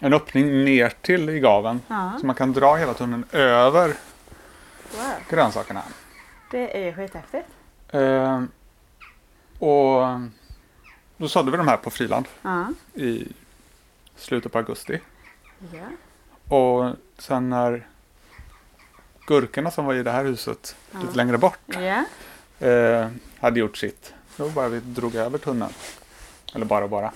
en 0.00 0.12
öppning 0.12 0.64
ner 0.64 0.92
till 1.02 1.28
i 1.30 1.40
gaven. 1.40 1.80
Ja, 1.88 2.12
Så 2.20 2.26
man 2.26 2.34
kan 2.34 2.52
dra 2.52 2.74
hela 2.76 2.94
tunneln 2.94 3.24
över 3.32 3.86
wow. 4.96 5.04
grönsakerna. 5.30 5.82
Det 6.50 6.88
är 6.88 6.92
skithäftigt. 6.92 7.48
Ehm, 7.90 8.48
och 9.58 10.02
då 11.16 11.28
sådde 11.28 11.50
vi 11.50 11.56
de 11.56 11.68
här 11.68 11.76
på 11.76 11.90
friland 11.90 12.28
Ja. 12.42 12.66
i 12.94 13.28
slutet 14.16 14.52
på 14.52 14.58
augusti. 14.58 15.00
ja. 15.72 15.86
Och 16.56 16.94
sen 17.18 17.50
när 17.50 17.86
gurkorna 19.26 19.70
som 19.70 19.84
var 19.84 19.94
i 19.94 20.02
det 20.02 20.10
här 20.10 20.24
huset 20.24 20.76
Ja. 20.92 20.98
lite 21.00 21.14
längre 21.16 21.38
bort 21.38 21.58
eh, 22.58 23.06
hade 23.40 23.60
gjort 23.60 23.76
sitt. 23.76 24.14
Då 24.36 24.48
bara 24.48 24.68
vi 24.68 24.80
drog 24.80 25.14
över 25.14 25.38
tunneln. 25.38 25.72
Eller 26.54 26.66
bara 26.66 26.88
bara. 26.88 27.12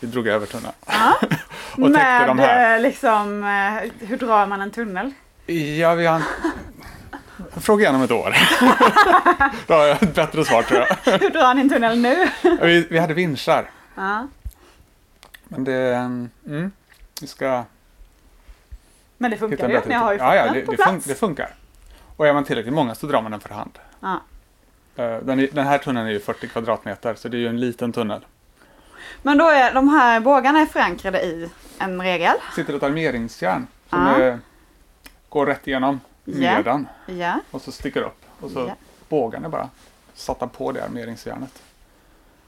Vi 0.00 0.06
drog 0.06 0.26
över 0.28 0.46
tunneln. 0.46 0.74
ja. 0.86 1.14
Och 1.76 1.94
täckte 1.94 2.26
de 2.26 2.38
här. 2.38 2.76
eh, 2.76 2.82
liksom, 2.82 3.44
eh, 3.44 4.06
hur 4.08 4.16
drar 4.16 4.46
man 4.46 4.60
en 4.60 4.70
tunnel? 4.70 5.12
Ja, 5.46 5.94
vi 5.94 6.06
har 6.06 6.16
en... 6.16 6.22
Fråga 7.60 7.82
igen 7.82 7.94
om 7.94 8.02
ett 8.02 8.10
år. 8.10 8.36
Då 9.66 9.74
har 9.74 9.86
jag 9.86 10.02
ett 10.02 10.14
bättre 10.14 10.44
svar 10.44 10.62
tror 10.62 10.80
jag. 10.80 11.12
Hur 11.20 11.30
drar 11.30 11.54
ni 11.54 11.60
en 11.60 11.68
tunnel 11.68 11.98
nu? 11.98 12.28
Vi, 12.62 12.86
vi 12.90 12.98
hade 12.98 13.14
vinschar. 13.14 13.70
Ja. 13.94 14.28
Men 15.48 15.64
det... 15.64 15.94
Mm, 16.46 16.70
vi 17.20 17.26
ska 17.26 17.64
Men 19.18 19.30
det 19.30 19.36
funkar 19.36 19.68
ju. 19.68 19.80
Ni 19.86 19.94
har 19.94 20.12
ju 20.12 20.18
fått 20.18 20.26
ja, 20.26 20.34
ja, 20.36 20.44
den 20.44 20.54
det, 20.54 20.60
på 20.60 20.70
det, 20.70 20.76
plats. 20.76 20.90
fun- 20.90 21.08
det 21.08 21.14
funkar. 21.14 21.50
Och 22.16 22.26
är 22.26 22.32
man 22.32 22.44
tillräckligt 22.44 22.74
många 22.74 22.94
så 22.94 23.06
drar 23.06 23.22
man 23.22 23.30
den 23.30 23.40
för 23.40 23.54
hand. 23.54 23.78
Ja. 24.00 24.20
Eh, 24.96 25.16
Den, 25.18 25.48
den 25.52 25.66
här 25.66 25.78
tunneln 25.78 26.06
är 26.06 26.12
ju 26.12 26.20
40 26.20 26.48
kvadratmeter 26.48 27.14
så 27.14 27.28
det 27.28 27.36
är 27.36 27.40
ju 27.40 27.48
en 27.48 27.60
liten 27.60 27.92
tunnel. 27.92 28.24
Men 29.22 29.38
då 29.38 29.48
är 29.48 29.74
de 29.74 29.88
här 29.88 30.20
bågarna 30.20 30.58
är 30.60 30.66
förankrade 30.66 31.22
i 31.22 31.50
en 31.78 32.02
regel. 32.02 32.34
sitter 32.54 32.74
ett 32.74 32.82
armeringsjärn 32.82 33.66
som 33.90 34.06
Ja. 34.06 34.16
är, 34.16 34.38
går 35.28 35.46
rätt 35.46 35.66
igenom 35.68 36.00
Ja. 36.24 36.34
medan 36.56 36.88
Ja. 37.06 37.40
och 37.50 37.62
så 37.62 37.72
sticker 37.72 38.02
upp. 38.02 38.24
Och 38.40 38.50
så 38.50 38.58
Ja. 38.68 38.74
bågarna 39.08 39.46
är 39.46 39.50
bara 39.50 39.68
satta 40.14 40.46
på 40.46 40.72
det 40.72 40.84
armeringsjärnet. 40.84 41.62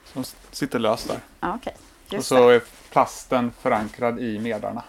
Som 0.05 0.23
s- 0.23 0.37
sitter 0.51 0.79
löst 0.79 1.09
där. 1.09 1.19
Ja, 1.41 1.55
Okej, 1.55 1.77
och 2.19 2.25
så 2.25 2.49
det. 2.49 2.55
är 2.55 2.63
plasten 2.93 3.53
förankrad 3.61 4.21
i 4.21 4.39
medarna. 4.39 4.83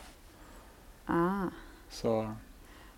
Ah. 1.06 1.44
Så 1.92 2.34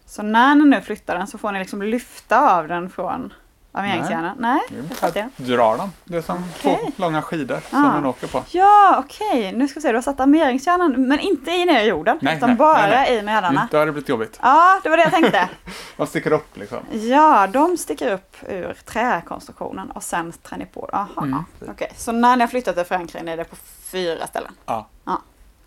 Så 0.06 0.24
när 0.24 0.56
ni 0.56 0.66
nu 0.66 0.82
flyttar 0.82 1.18
den 1.18 1.28
så 1.28 1.38
får 1.38 1.52
ni 1.52 1.60
liksom 1.60 1.82
lyfta 1.82 2.58
av 2.58 2.68
den 2.68 2.90
från 2.90 3.34
armeringsjärnen? 3.74 4.36
Nej, 4.40 4.60
vi 4.70 4.78
jag 4.90 4.98
fattar. 4.98 5.30
drar 5.38 5.78
dem. 5.78 5.92
Det 6.04 6.18
är 6.18 6.22
som 6.22 6.44
Okej. 6.60 6.80
två 6.86 6.92
långa 7.04 7.22
skidor 7.22 7.60
som 7.70 7.86
Ah. 7.86 7.88
man 7.92 8.06
åker 8.06 8.28
på. 8.28 8.44
Ja, 8.52 8.96
okej. 9.06 9.52
Nu 9.52 9.68
ska 9.68 9.78
vi 9.80 9.82
se. 9.82 9.88
Du 9.90 9.96
har 9.98 10.02
satt 10.02 10.20
armeringsjärnen, 10.20 11.08
men 11.08 11.20
inte 11.20 11.52
i 11.52 11.66
ner 11.66 11.84
i 11.84 11.88
jorden. 11.88 12.18
Nej, 12.22 12.38
utan 12.38 12.50
nej, 12.50 12.58
bara 12.58 12.88
nej, 12.88 13.18
i 13.18 13.22
medarna. 13.22 13.68
Då 13.72 13.78
har 13.78 13.86
det 13.86 13.92
blivit 13.92 14.10
jobbigt. 14.10 14.40
Ja, 14.42 14.80
det 14.84 14.90
var 14.90 14.98
det 14.98 15.04
jag 15.04 15.12
tänkte. 15.12 15.50
Man 15.98 16.08
sticker 16.08 16.32
upp 16.34 16.58
liksom. 16.58 16.80
Ja, 16.92 17.48
de 17.48 17.78
sticker 17.78 18.12
upp 18.14 18.36
ur 18.50 18.74
träkonstruktionen 18.86 19.92
och 19.92 20.04
sen 20.04 20.32
trär 20.32 20.58
ni 20.58 20.66
på. 20.66 20.90
Aha. 20.94 21.10
Mm. 21.22 21.44
Okej, 21.68 21.92
så 21.98 22.12
när 22.12 22.36
ni 22.36 22.42
har 22.42 22.48
flyttat 22.48 22.76
till 22.76 22.86
förankringen 22.86 23.28
är 23.28 23.38
det 23.38 23.44
på 23.44 23.56
fyra 23.92 24.28
ställen? 24.28 24.52
Ja. 24.66 24.88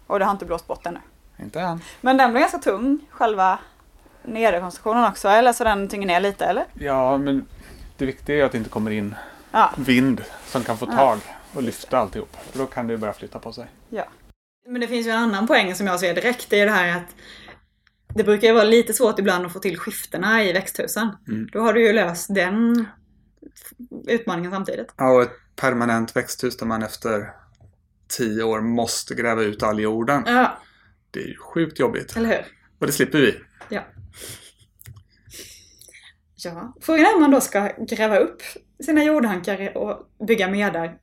Och 0.07 0.19
det 0.19 0.25
har 0.25 0.33
inte 0.33 0.45
blåst 0.45 0.67
bort 0.67 0.87
ännu? 0.87 1.01
Inte 1.39 1.61
än. 1.61 1.81
Men 2.01 2.17
den 2.17 2.31
blir 2.31 2.41
ganska 2.41 2.59
tung, 2.59 2.99
själva 3.11 3.59
nederkonstruktionen 4.23 5.05
också, 5.05 5.29
eller 5.29 5.53
så 5.53 5.65
den 5.65 5.89
tynger 5.89 6.07
ner 6.07 6.21
lite, 6.21 6.45
eller? 6.47 6.65
Ja, 6.75 7.19
men 7.19 7.47
det 7.97 8.07
viktiga 8.07 8.37
är 8.37 8.45
att 8.45 8.53
det 8.53 8.59
inte 8.59 8.71
kommer 8.71 8.91
in 8.91 9.15
Ja. 9.53 9.73
vind 9.77 10.25
som 10.47 10.63
kan 10.65 10.79
få 10.79 10.87
tag 10.87 11.19
och 11.55 11.63
lyfta 11.63 11.99
alltihop. 11.99 12.37
För 12.51 12.59
då 12.59 12.67
kan 12.67 12.87
det 12.87 12.93
ju 12.93 12.97
börja 12.99 13.13
flytta 13.15 13.39
på 13.39 13.53
sig. 13.53 13.67
ja. 13.89 14.09
Men 14.69 14.81
det 14.81 14.89
finns 14.89 15.07
ju 15.07 15.11
en 15.11 15.19
annan 15.19 15.47
poäng 15.47 15.75
som 15.75 15.87
jag 15.87 16.01
ser 16.01 16.15
direkt, 16.15 16.51
det 16.51 16.57
är 16.57 16.61
ju 16.61 16.65
det 16.67 16.71
här 16.73 16.97
att 16.97 17.15
det 18.15 18.25
brukar 18.25 18.49
ju 18.49 18.55
vara 18.55 18.65
lite 18.65 18.93
svårt 18.93 19.19
ibland 19.19 19.47
att 19.47 19.53
få 19.53 19.59
till 19.59 19.79
skiftena 19.79 20.45
i 20.45 20.53
växthusen. 20.53 21.09
Mm. 21.29 21.49
Då 21.53 21.61
har 21.61 21.73
du 21.73 21.87
ju 21.87 21.93
löst 21.93 22.35
den 22.35 22.87
utmaningen 24.09 24.51
samtidigt. 24.51 24.95
Ja, 24.97 25.11
och 25.13 25.23
ett 25.23 25.33
permanent 25.57 26.17
växthus 26.17 26.57
där 26.57 26.67
man 26.67 26.83
efter 26.83 27.31
tio 28.09 28.43
år 28.43 28.61
måste 28.61 29.15
gräva 29.15 29.43
ut 29.43 29.63
all 29.63 29.81
jorden. 29.81 30.23
Ja, 30.27 30.59
Det 31.11 31.21
är 31.21 31.27
ju 31.27 31.37
sjukt 31.37 31.79
jobbigt. 31.79 32.17
eller 32.17 32.29
hur? 32.29 32.45
Och 32.79 32.87
det 32.87 32.93
slipper 32.93 33.19
vi. 33.19 33.35
Ja. 33.69 33.83
Ja, 36.47 36.73
frågan 36.81 37.07
är 37.07 37.15
om 37.15 37.21
man 37.21 37.31
då 37.31 37.41
ska 37.41 37.71
gräva 37.79 38.19
upp 38.19 38.43
sina 38.85 39.05
jordhankar 39.05 39.77
och 39.77 39.99
bygga 40.27 40.49
medar 40.49 40.95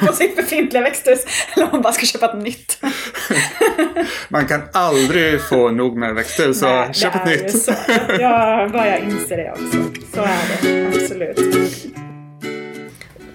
på 0.06 0.12
sitt 0.12 0.36
befintliga 0.36 0.82
växthus. 0.82 1.24
Eller 1.54 1.66
om 1.66 1.72
man 1.72 1.82
bara 1.82 1.92
ska 1.92 2.06
köpa 2.06 2.26
ett 2.30 2.42
nytt. 2.42 2.78
Man 4.28 4.46
kan 4.46 4.62
aldrig 4.72 5.40
få 5.40 5.70
nog 5.70 5.96
med 5.96 6.14
växthus, 6.14 6.58
så 6.60 6.66
Nej, 6.66 6.94
köp 6.94 7.14
ett 7.14 7.26
nytt. 7.26 7.62
Så. 7.62 7.72
Jag 8.18 8.72
börjar 8.72 8.98
inse 8.98 9.36
det 9.36 9.50
också. 9.50 9.78
Så 10.14 10.20
är 10.20 10.62
det, 10.62 10.88
absolut. 10.88 11.38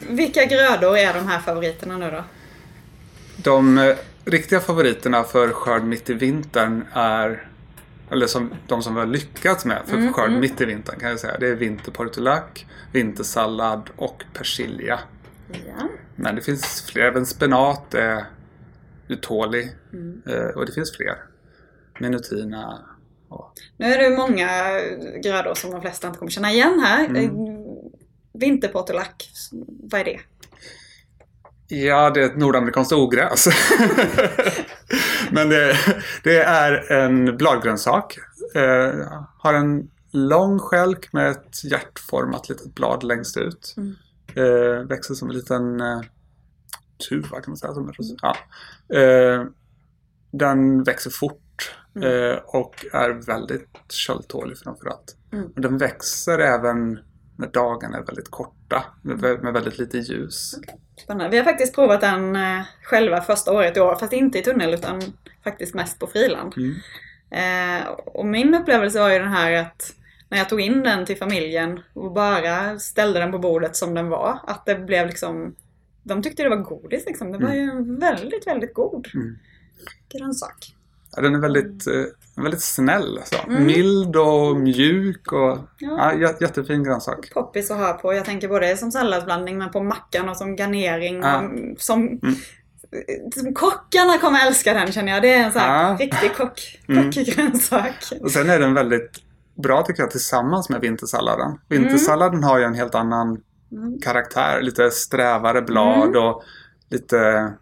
Vilka 0.09 0.45
grödor 0.45 0.97
är 0.97 1.13
de 1.13 1.27
här 1.27 1.39
favoriterna 1.39 1.97
nu 1.97 2.11
då? 2.11 2.23
De 3.35 3.77
eh, 3.77 3.95
riktiga 4.25 4.59
favoriterna 4.59 5.23
för 5.23 5.49
skörd 5.49 5.83
mitt 5.83 6.09
i 6.09 6.13
vintern 6.13 6.85
är 6.93 7.50
eller 8.11 8.27
som, 8.27 8.53
de 8.67 8.81
som 8.81 8.93
vi 8.93 8.99
har 8.99 9.07
lyckats 9.07 9.65
med 9.65 9.81
för 9.85 9.97
Mm, 9.97 10.13
skörd 10.13 10.31
mitt 10.31 10.61
i 10.61 10.65
vintern 10.65 10.99
kan 10.99 11.09
jag 11.09 11.19
säga. 11.19 11.37
Det 11.39 11.47
är 11.47 11.55
vinterportulak, 11.55 12.67
vintersallad 12.91 13.89
och 13.95 14.23
persilja. 14.33 14.99
Ja. 15.51 15.89
Men 16.15 16.35
det 16.35 16.41
finns 16.41 16.81
fler. 16.81 17.01
Även 17.01 17.25
spenat 17.25 17.93
är 17.93 18.25
uthållig. 19.07 19.71
Mm. 19.93 20.21
Eh, 20.27 20.45
och 20.55 20.65
det 20.65 20.71
finns 20.71 20.97
fler. 20.97 21.15
Minutina. 21.99 22.79
Och, 23.29 23.53
Nu 23.77 23.85
är 23.85 24.09
det 24.09 24.17
många 24.17 24.49
grödor 25.23 25.53
som 25.53 25.71
de 25.71 25.81
flesta 25.81 26.07
inte 26.07 26.19
kommer 26.19 26.31
känna 26.31 26.51
igen 26.51 26.79
här. 26.79 27.05
Mm. 27.05 27.25
Eh, 27.25 27.31
Vinterportulak, 28.33 29.29
vad 29.91 30.01
är 30.01 30.05
det? 30.05 30.19
ja, 31.67 32.09
det 32.09 32.21
är 32.21 32.25
ett 32.25 32.37
nordamerikanskt 32.37 32.93
ogräs. 32.93 33.47
Men 35.31 35.49
det, 35.49 35.77
det 36.23 36.37
är 36.43 36.91
en 36.91 37.37
bladgrönsak. 37.37 38.17
Eh, 38.55 39.23
har 39.37 39.53
en 39.53 39.91
lång 40.11 40.59
skälk 40.59 41.13
med 41.13 41.31
ett 41.31 41.63
hjärtformat 41.63 42.49
litet 42.49 42.75
blad 42.75 43.03
längst 43.03 43.37
ut. 43.37 43.75
Mm. 43.77 43.95
Eh, 44.35 44.87
växer 44.87 45.13
som 45.13 45.29
en 45.29 45.35
liten 45.35 45.81
eh, 45.81 46.01
tuva 47.09 47.41
kan 47.41 47.51
man 47.51 47.57
säga. 47.57 47.73
Som 47.73 47.87
en, 47.87 47.93
ros- 47.93 48.15
ja. 48.21 48.35
eh, 48.97 49.45
den 50.31 50.83
växer 50.83 51.09
fort 51.09 51.75
eh, 51.95 52.39
och 52.45 52.85
är 52.93 53.09
väldigt 53.09 53.69
köldtålig 53.89 54.57
framförallt. 54.57 55.15
Mm. 55.33 55.49
Den 55.55 55.77
växer 55.77 56.39
även 56.39 56.99
när 57.37 57.47
dagarna 57.47 57.97
är 57.97 58.03
väldigt 58.03 58.31
korta 58.31 58.55
med, 59.01 59.43
med 59.43 59.53
väldigt 59.53 59.77
lite 59.77 59.97
ljus. 59.97 60.55
Spännande. 61.03 61.29
Vi 61.29 61.37
har 61.37 61.43
faktiskt 61.43 61.75
provat 61.75 62.01
den 62.01 62.35
eh, 62.35 62.61
själva 62.83 63.21
första 63.21 63.51
året 63.51 63.77
i 63.77 63.79
år, 63.79 63.95
fast 63.95 64.13
inte 64.13 64.39
i 64.39 64.41
tunnel 64.41 64.73
utan 64.73 65.01
faktiskt 65.43 65.73
mest 65.73 65.99
på 65.99 66.07
friland. 66.07 66.53
Mm. 66.57 66.75
Eh, 67.31 67.87
och 67.87 68.25
min 68.25 68.55
upplevelse 68.55 68.99
var 68.99 69.09
ju 69.09 69.19
den 69.19 69.31
här 69.33 69.51
att 69.51 69.93
när 70.29 70.37
jag 70.37 70.49
tog 70.49 70.61
in 70.61 70.83
den 70.83 71.05
till 71.05 71.17
familjen 71.17 71.79
och 71.93 72.13
bara 72.13 72.79
ställde 72.79 73.19
den 73.19 73.31
på 73.31 73.39
bordet 73.39 73.75
som 73.75 73.93
den 73.93 74.09
var, 74.09 74.39
att 74.47 74.65
det 74.65 74.75
blev 74.75 75.07
liksom 75.07 75.55
de 76.03 76.23
tyckte 76.23 76.43
det 76.43 76.49
var 76.49 76.57
godis 76.57 77.05
liksom. 77.05 77.31
Det 77.31 77.37
var 77.37 77.53
ju 77.53 77.61
en 77.61 77.99
väldigt, 77.99 78.47
väldigt 78.47 78.73
god 78.73 79.07
Mm. 79.13 79.37
grönsak. 80.09 80.75
Ja, 81.15 81.21
den 81.21 81.35
är 81.35 81.39
väldigt, 81.39 81.87
eh, 81.87 82.03
väldigt 82.35 82.61
snäll. 82.61 83.17
Alltså. 83.17 83.35
Mm. 83.47 83.65
Mild 83.65 84.15
och 84.15 84.55
mjuk 84.57 85.31
och 85.31 85.57
Ja. 85.77 86.11
ja, 86.11 86.11
jä- 86.13 86.41
jättefin 86.41 86.83
grönsak. 86.83 87.31
Poppis 87.33 87.71
att 87.71 87.77
ha 87.77 87.93
på. 87.93 88.13
Jag 88.13 88.25
tänker 88.25 88.47
både 88.47 88.77
som 88.77 88.91
salladsblandning 88.91 89.57
men 89.57 89.71
på 89.71 89.83
mackan 89.83 90.29
och 90.29 90.37
som 90.37 90.55
garnering. 90.55 91.21
Ja. 91.21 91.37
Och 91.39 91.81
som, 91.81 92.07
Mm. 92.07 92.19
som 93.35 93.53
Kockarna 93.53 94.17
kommer 94.17 94.47
älska 94.47 94.73
den 94.73 94.91
känner 94.91 95.11
jag. 95.13 95.21
Det 95.21 95.33
är 95.33 95.43
en 95.43 95.51
sån 95.51 95.61
här 95.61 95.97
riktig 95.97 96.35
kock, 96.35 96.79
Mm. 96.89 97.11
kockgrönsak. 97.11 97.95
Och 98.21 98.31
sen 98.31 98.49
är 98.49 98.59
den 98.59 98.73
väldigt 98.73 99.11
bra 99.63 99.81
tycker 99.83 100.03
jag 100.03 100.11
tillsammans 100.11 100.69
med 100.69 100.81
vintersalladen. 100.81 101.57
Vintersalladen 101.69 102.43
har 102.43 102.57
ju 102.59 102.63
en 102.65 102.73
helt 102.75 102.95
annan 102.95 103.41
Mm. 103.71 103.99
karaktär. 103.99 104.61
Lite 104.61 104.91
strävare 104.91 105.61
blad 105.61 106.15
och 106.17 106.43
lite, 106.89 107.53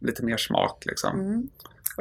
lite 0.00 0.24
mer 0.24 0.36
smak 0.36 0.82
liksom. 0.86 1.48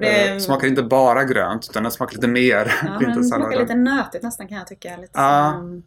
Det 0.02 0.28
Eh, 0.32 0.38
Smakar 0.40 0.68
inte 0.68 0.84
bara 0.84 1.24
grönt 1.24 1.68
utan 1.70 1.84
den 1.84 1.92
smakar 1.92 2.14
lite 2.16 2.28
mer 2.28 2.74
ja, 2.84 3.00
den 3.00 3.24
smakar 3.24 3.60
lite 3.60 3.76
nötigt 3.76 4.24
nästan 4.24 4.48
kan 4.48 4.58
jag 4.58 4.68
tycka. 4.68 4.98
Lite 4.98 5.12
Ja. 5.14 5.52
som, 5.56 5.84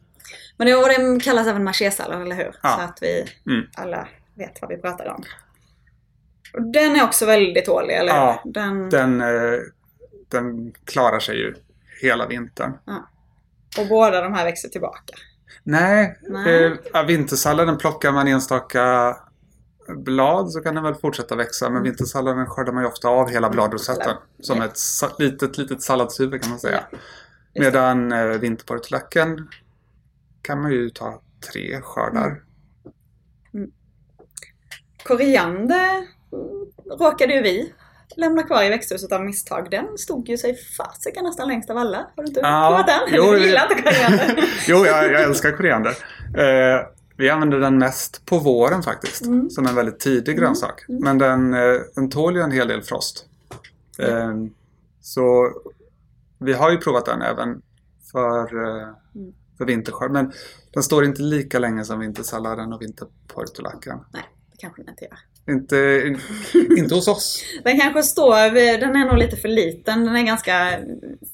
men 0.56 0.66
det, 0.66 0.74
och 0.74 0.88
den 0.88 1.20
kallas 1.20 1.46
även 1.46 1.68
marchésallad, 1.68 2.22
eller 2.22 2.36
hur? 2.36 2.54
Ja. 2.62 2.76
Så 2.76 2.80
att 2.84 2.98
vi 3.02 3.24
Mm. 3.46 3.66
alla 3.74 4.08
vet 4.34 4.58
vad 4.62 4.70
vi 4.70 4.76
pratar 4.76 5.06
om. 5.08 5.22
Den 6.72 6.96
är 6.96 7.04
också 7.04 7.26
väldigt 7.26 7.64
tålig, 7.66 7.94
eller 7.96 8.12
hur? 8.12 8.18
Ja, 8.18 8.42
Den, 8.44 8.90
Den, 8.90 9.20
eh, 9.20 9.58
den 10.28 10.72
klarar 10.84 11.20
sig 11.20 11.36
ju 11.36 11.54
hela 12.02 12.26
vintern. 12.26 12.72
Och 13.78 13.86
båda 13.88 14.20
de 14.20 14.34
här 14.34 14.44
växer 14.44 14.68
tillbaka. 14.68 15.14
Nej, 15.62 16.18
Nej. 16.28 16.64
Eh, 16.64 16.72
ja, 16.92 17.02
vintersalladen 17.02 17.78
plockar 17.78 18.12
man 18.12 18.28
enstaka 18.28 19.16
blad 19.97 20.52
så 20.52 20.61
kan 20.61 20.75
den 20.75 20.85
väl 20.85 20.95
fortsätta 20.95 21.37
växa. 21.37 21.66
Mm. 21.66 21.75
Men 21.75 21.83
vintersalladen 21.83 22.47
skördar 22.47 22.73
man 22.73 22.83
ju 22.83 22.88
ofta 22.88 23.09
av 23.09 23.28
hela 23.28 23.50
bladrosetten. 23.50 24.16
Som 24.40 24.62
ett 24.62 24.78
litet, 25.18 25.59
litet 25.59 25.83
salladshuvud 25.83 26.42
kan 26.42 26.50
man 26.50 26.61
säga. 26.61 26.80
Medan 27.54 28.12
eh, 28.12 28.26
vinterportulacken 28.26 29.49
kan 30.42 30.62
man 30.62 30.73
ju 30.73 30.90
ta 30.90 31.23
tre 31.52 31.80
skördar. 31.83 32.42
Mm. 33.54 33.71
Koriander 35.04 35.90
mm, 36.33 36.99
råkade 36.99 37.35
ju 37.35 37.42
vi 37.42 37.75
lämna 38.16 38.42
kvar 38.42 38.62
i 38.62 38.68
växthuset 38.68 39.12
av 39.12 39.25
misstag. 39.25 39.71
Den 39.71 39.99
stod 39.99 40.28
ju 40.28 40.38
sig 40.38 40.57
fasiken 40.57 41.25
nästan 41.25 41.49
längst 41.49 41.71
av 41.71 41.76
alla. 41.76 41.99
Har 41.99 42.23
du 42.23 42.28
inte 42.28 42.40
Ja, 42.40 42.68
provat 42.68 42.87
den? 42.87 43.16
jo, 43.16 43.33
du 43.33 43.47
gillar 43.47 43.62
inte 43.62 43.83
koriander? 43.83 44.45
jo, 44.68 44.87
jag, 44.87 45.12
jag 45.12 45.23
älskar 45.23 45.52
koriander. 45.52 45.90
Eh, 46.37 46.87
vi 47.18 47.30
använder 47.30 47.58
den 47.58 47.78
mest 47.78 48.26
på 48.26 48.38
våren 48.38 48.82
faktiskt. 48.82 49.26
Mm. 49.26 49.50
Som 49.50 49.66
en 49.66 49.75
väldigt 49.75 49.98
tidig 50.00 50.38
grönsak. 50.38 50.84
Men 50.88 51.18
den, 51.18 51.54
eh, 51.54 51.80
den 51.94 52.10
tål 52.10 52.37
ju 52.37 52.42
en 52.42 52.52
hel 52.52 52.68
del 52.68 52.82
frost. 52.82 53.26
Eh, 53.98 54.34
så 55.00 55.52
vi 56.38 56.52
har 56.52 56.70
ju 56.70 56.76
provat 56.78 57.06
den 57.06 57.22
även 57.22 57.62
för, 58.12 58.64
eh, 58.66 58.88
Mm. 59.14 59.32
för 59.58 59.64
vinterskörd. 59.64 60.10
Men 60.10 60.32
den 60.72 60.82
står 60.82 61.04
inte 61.04 61.22
lika 61.22 61.58
länge 61.58 61.84
som 61.84 61.98
vintersalladen 62.00 62.72
och 62.72 62.82
vinterportulacken. 62.82 63.98
Nej, 64.12 64.22
det 64.52 64.56
kanske 64.58 64.82
den 64.82 64.88
inte 64.90 65.04
gör. 65.04 65.18
Inte, 65.54 65.76
in, 66.06 66.18
inte 66.78 66.94
hos 66.94 67.08
oss. 67.08 67.42
Den 67.64 67.80
kanske 67.80 68.02
står, 68.02 68.50
den 68.80 68.96
är 68.96 69.04
nog 69.06 69.18
lite 69.18 69.37
för 69.37 69.48
liten. 69.48 70.04
Den 70.04 70.16
är 70.16 70.22
ganska 70.22 70.78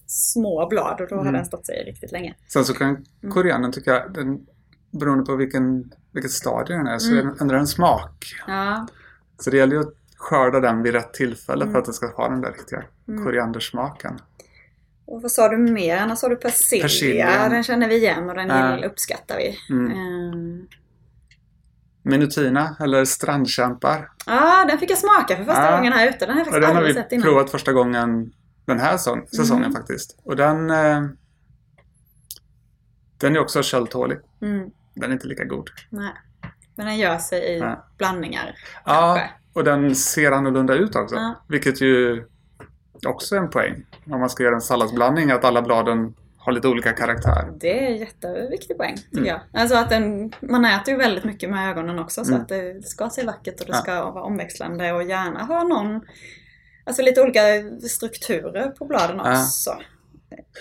små 0.07 0.67
blad 0.71 1.01
och 1.01 1.09
då 1.09 1.15
har 1.15 1.23
Mm. 1.23 1.35
den 1.35 1.45
stått 1.45 1.67
sig 1.67 1.85
riktigt 1.87 2.13
länge. 2.13 2.35
Sen 2.49 2.65
så 2.65 2.75
kan 2.75 2.89
Mm. 2.89 3.33
koriandern 3.35 3.73
tycka 3.73 3.91
jag, 3.91 4.15
den, 4.15 4.47
beroende 4.99 5.25
på 5.25 5.37
vilken, 5.37 5.93
vilket 6.13 6.31
stadie 6.33 6.77
den 6.77 6.87
är, 6.87 6.99
så 6.99 7.13
Mm. 7.13 7.35
ändrar 7.41 7.57
den 7.57 7.67
smak. 7.67 8.35
Ja, 8.47 8.87
Så 9.39 9.51
det 9.51 9.57
gäller 9.57 9.75
ju 9.77 9.81
att 9.81 9.95
skörda 10.17 10.61
den 10.61 10.83
vid 10.83 10.93
rätt 10.93 11.15
tillfälle 11.15 11.63
Mm. 11.63 11.73
för 11.73 11.79
att 11.79 11.85
den 11.85 11.95
ska 11.95 12.07
ha 12.17 12.29
den 12.29 12.41
där 12.41 12.53
riktiga 12.53 12.83
Mm. 13.09 13.25
koriandersmaken. 13.25 14.19
och 15.07 15.23
vad 15.23 15.31
sa 15.33 15.49
du 15.49 15.57
mer? 15.59 15.97
Annars 15.97 16.19
sa 16.19 16.29
du 16.29 16.37
persilja. 16.37 16.83
Persilja. 16.85 17.49
Den 17.49 17.63
känner 17.63 17.89
vi 17.89 17.97
igen 17.97 18.29
och 18.31 18.35
den 18.35 18.45
gillar- 18.47 18.85
uppskattar 18.85 19.37
vi. 19.37 19.59
Mm. 19.71 19.91
Ehm, 19.91 20.67
Minutina 22.03 22.77
eller 22.81 23.05
strandkämpar. 23.05 24.11
Ja, 24.27 24.65
den 24.69 24.79
fick 24.79 24.91
jag 24.91 24.99
smaka 24.99 25.37
för 25.37 25.45
första 25.45 25.71
Ja. 25.71 25.77
gången 25.77 25.93
här 25.93 26.09
ute. 26.09 26.19
Den 26.27 26.29
har 26.31 26.37
jag 26.37 26.47
faktiskt 26.47 26.61
den 26.61 26.71
har 26.71 26.77
aldrig 26.77 26.97
vi 26.97 27.03
sett 27.03 27.13
innan. 27.13 27.23
provat 27.23 27.51
första 27.51 27.73
gången 27.73 28.33
den 28.65 28.81
här 28.81 28.97
säsong- 28.97 29.27
säsongen 29.37 29.65
Mm. 29.65 29.75
faktiskt. 29.75 30.19
Och 30.25 30.37
den, 30.37 30.71
eh, 30.71 31.03
den 33.19 33.37
är 33.37 33.41
också 33.41 33.63
köldtålig. 33.63 34.19
Den 34.95 35.11
är 35.11 35.13
inte 35.15 35.27
lika 35.27 35.45
god. 35.45 35.71
nej. 35.91 36.13
Men 36.77 36.87
den 36.87 36.97
gör 36.99 37.19
sig 37.19 37.41
i 37.41 37.59
Ja. 37.59 37.87
blandningar. 37.99 38.55
Ja, 38.85 39.15
Kanske. 39.19 39.31
och 39.53 39.65
den 39.65 39.95
ser 39.95 40.33
annorlunda 40.33 40.75
ut 40.75 40.97
också. 40.97 41.15
Ja. 41.17 41.45
Vilket 41.49 41.81
ju 41.81 42.25
också 43.07 43.35
är 43.37 43.41
en 43.41 43.51
poäng. 43.51 43.87
Om 44.11 44.21
man 44.21 44.31
ska 44.31 44.43
göra 44.43 44.55
en 44.55 44.61
salladsblandning, 44.61 45.31
att 45.31 45.45
alla 45.45 45.63
bladen 45.63 46.15
har 46.37 46.53
lite 46.53 46.69
olika 46.69 46.93
karaktär. 46.93 47.53
Det 47.61 47.85
är 47.85 47.91
en 47.91 47.97
jätteviktig 47.97 48.77
poäng, 48.77 48.97
tycker 48.97 49.17
Mm. 49.19 49.29
jag. 49.29 49.41
Alltså 49.61 49.77
att 49.77 49.89
den, 49.91 50.33
man 50.41 50.65
äter 50.65 50.93
ju 50.95 50.99
väldigt 50.99 51.25
mycket 51.25 51.51
med 51.51 51.71
ögonen 51.71 51.99
också, 51.99 52.25
så 52.25 52.31
Mm. 52.31 52.43
att 52.43 52.49
det 52.49 52.87
ska 52.87 53.11
se 53.11 53.25
vackert 53.27 53.61
och 53.61 53.67
det 53.67 53.73
Ja. 53.73 53.79
ska 53.83 54.11
vara 54.11 54.25
omväxlande 54.25 54.93
och 54.93 55.03
gärna 55.03 55.45
ha 55.45 55.63
någon, 55.65 56.01
alltså 56.85 57.03
lite 57.03 57.23
olika 57.23 57.41
strukturer 57.89 58.69
på 58.71 58.85
bladen 58.85 59.17
Ja. 59.25 59.33
också. 59.43 59.77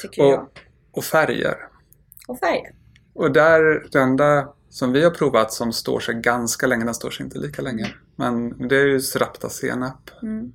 Tycker 0.02 0.24
jag. 0.24 0.40
Och, 0.42 0.50
och 0.98 1.04
färger. 1.04 1.56
Och 2.28 2.40
färger. 2.40 2.72
Och 3.14 3.32
där, 3.32 3.88
det 3.92 4.00
enda 4.00 4.48
som 4.70 4.92
vi 4.92 5.04
har 5.04 5.12
provat 5.12 5.54
som 5.54 5.74
står 5.74 6.00
sig 6.00 6.16
ganska 6.16 6.68
länge, 6.68 6.86
den 6.86 6.94
står 6.94 7.10
sig 7.10 7.24
inte 7.26 7.38
lika 7.40 7.62
länge. 7.62 7.94
Men 8.16 8.68
det 8.68 8.76
är 8.78 8.86
ju 8.86 9.02
srapta 9.02 9.50
senap. 9.50 10.10
Mm. 10.22 10.54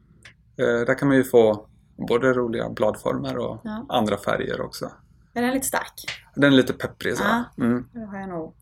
Eh, 0.58 0.86
där 0.86 0.98
kan 0.98 1.08
man 1.08 1.16
ju 1.16 1.24
få 1.24 1.66
både 2.08 2.32
roliga 2.32 2.68
bladformer 2.68 3.36
och 3.38 3.60
Ja. 3.64 3.86
andra 3.88 4.16
färger 4.16 4.60
också. 4.60 4.90
Är 5.34 5.42
den 5.42 5.50
lite 5.54 5.66
stark? 5.66 6.04
Den 6.34 6.52
är 6.52 6.56
lite 6.56 6.72
pepprig 6.72 7.16
så. 7.16 7.24
Ja. 7.24 7.64
Mm. 7.64 7.84
Har 8.10 8.18
jag 8.20 8.28
nog. 8.28 8.54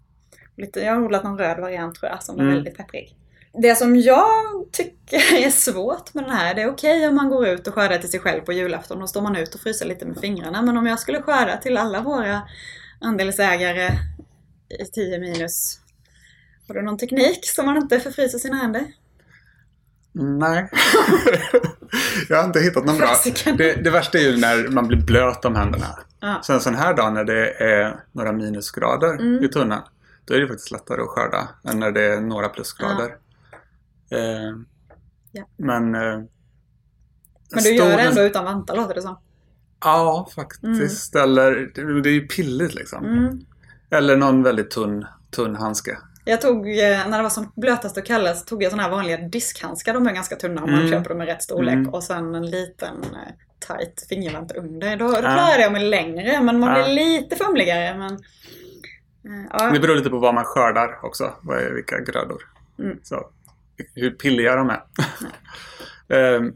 Lite, 0.56 0.80
jag 0.80 0.94
har 0.94 1.02
odlat 1.02 1.24
någon 1.24 1.38
röd 1.38 1.60
variant 1.60 1.94
tror 1.94 2.10
jag 2.10 2.22
som 2.22 2.36
är 2.38 2.42
Mm. 2.42 2.54
väldigt 2.54 2.76
pepprig. 2.76 3.16
Det 3.62 3.74
som 3.74 3.96
jag 3.96 4.26
tycker 4.72 5.16
är 5.46 5.50
svårt 5.50 6.14
med 6.14 6.24
den 6.24 6.32
här, 6.32 6.54
det 6.54 6.62
är 6.62 6.70
okej 6.70 7.08
om 7.08 7.14
man 7.14 7.28
går 7.30 7.46
ut 7.46 7.66
och 7.68 7.74
skördar 7.74 7.98
till 7.98 8.10
sig 8.10 8.20
själv 8.20 8.40
på 8.40 8.52
julafton 8.52 9.02
och 9.02 9.08
står 9.08 9.22
man 9.22 9.36
ut 9.36 9.54
och 9.54 9.60
fryser 9.60 9.86
lite 9.86 10.06
med 10.06 10.16
fingrarna. 10.18 10.62
Men 10.62 10.76
om 10.76 10.86
jag 10.86 10.98
skulle 10.98 11.22
skörda 11.22 11.56
till 11.56 11.76
alla 11.76 12.00
våra 12.00 12.42
andelsägare 13.00 13.90
i 14.80 14.84
10 14.84 15.18
minus 15.18 15.80
Har 16.68 16.74
du 16.74 16.82
någon 16.82 16.98
teknik 16.98 17.38
som 17.50 17.66
man 17.66 17.76
inte 17.76 18.00
förfryser 18.00 18.38
sina 18.38 18.56
händer? 18.56 18.84
Nej. 20.12 20.70
jag 22.28 22.36
har 22.36 22.44
inte 22.44 22.60
hittat 22.60 22.84
någon 22.84 22.98
bra. 22.98 23.16
Det, 23.58 23.74
det 23.84 23.90
värsta 23.90 24.18
är 24.18 24.22
ju 24.22 24.36
när 24.36 24.68
man 24.68 24.88
blir 24.88 24.98
blöt 24.98 25.44
om 25.44 25.54
händerna. 25.54 25.86
Ja. 26.20 26.38
Så 26.42 26.52
en 26.52 26.60
sån 26.60 26.74
här 26.74 26.94
dag 26.94 27.12
när 27.12 27.24
det 27.24 27.50
är 27.50 28.00
några 28.12 28.32
minusgrader 28.32 29.12
Mm. 29.14 29.44
i 29.44 29.48
tunnan. 29.48 29.82
Då 30.24 30.34
är 30.34 30.40
det 30.40 30.46
faktiskt 30.48 30.70
lättare 30.70 31.02
att 31.02 31.08
skörda 31.08 31.48
än 31.64 31.80
när 31.80 31.90
det 31.92 32.02
är 32.04 32.20
några 32.20 32.48
plusgrader. 32.48 33.16
Eh, 34.10 34.56
Ja. 35.32 35.48
Men... 35.56 35.94
Eh, 35.94 36.00
Men 36.00 37.62
du 37.64 37.74
gör 37.74 37.86
det 37.86 37.92
stor- 37.92 38.08
ändå 38.08 38.22
utan 38.22 38.44
vantar 38.44 38.76
låter 38.76 38.94
det 38.94 39.02
som. 39.02 39.18
Ja, 39.84 40.28
faktiskt. 40.34 41.16
Eller 41.16 41.70
det, 42.02 42.08
är 42.08 42.12
ju 42.12 42.26
pilligt 42.26 42.74
liksom. 42.74 43.04
Mm. 43.04 43.40
Eller 43.90 44.16
någon 44.16 44.42
väldigt 44.42 44.70
tunn, 44.70 45.06
tunn 45.30 45.56
handske. 45.56 45.98
Jag 46.24 46.40
tog, 46.40 46.68
eh, 46.68 47.08
när 47.08 47.16
det 47.16 47.22
var 47.22 47.30
som 47.30 47.52
blötast 47.56 47.96
och 47.96 48.04
kallast, 48.06 48.48
tog 48.48 48.62
jag 48.62 48.70
såna 48.70 48.82
här 48.82 48.90
vanliga 48.90 49.16
diskhandskar. 49.16 49.94
De 49.94 50.06
är 50.06 50.12
ganska 50.12 50.36
tunna 50.36 50.62
om 50.62 50.70
man 50.70 50.80
Mm. 50.80 50.92
köper 50.92 51.08
dem 51.10 51.22
i 51.22 51.26
rätt 51.26 51.42
storlek. 51.42 51.74
Mm. 51.74 51.88
Och 51.88 52.04
sen 52.04 52.34
en 52.34 52.46
liten 52.50 52.96
eh, 53.02 53.32
tight 53.68 54.06
fingervante 54.08 54.54
under. 54.54 54.96
Då, 54.96 55.08
då 55.08 55.14
Ja. 55.14 55.20
klarade 55.20 55.62
jag 55.62 55.72
mig 55.72 55.84
längre, 55.84 56.40
men 56.42 56.60
man 56.60 56.74
blir 56.74 56.94
lite 56.94 57.36
fumligare. 57.36 57.98
Men, 57.98 58.12
eh, 58.12 59.46
ja. 59.52 59.70
Det 59.70 59.80
beror 59.80 59.96
lite 59.96 60.10
på 60.10 60.18
vad 60.18 60.34
man 60.34 60.44
skördar 60.44 60.98
också. 61.02 61.32
Vilka 61.74 62.00
grödor. 62.00 62.42
Mm. 62.78 62.98
Så, 63.02 63.26
hur 63.94 64.10
pilliga 64.10 64.56
de 64.56 64.70
är. 64.70 64.82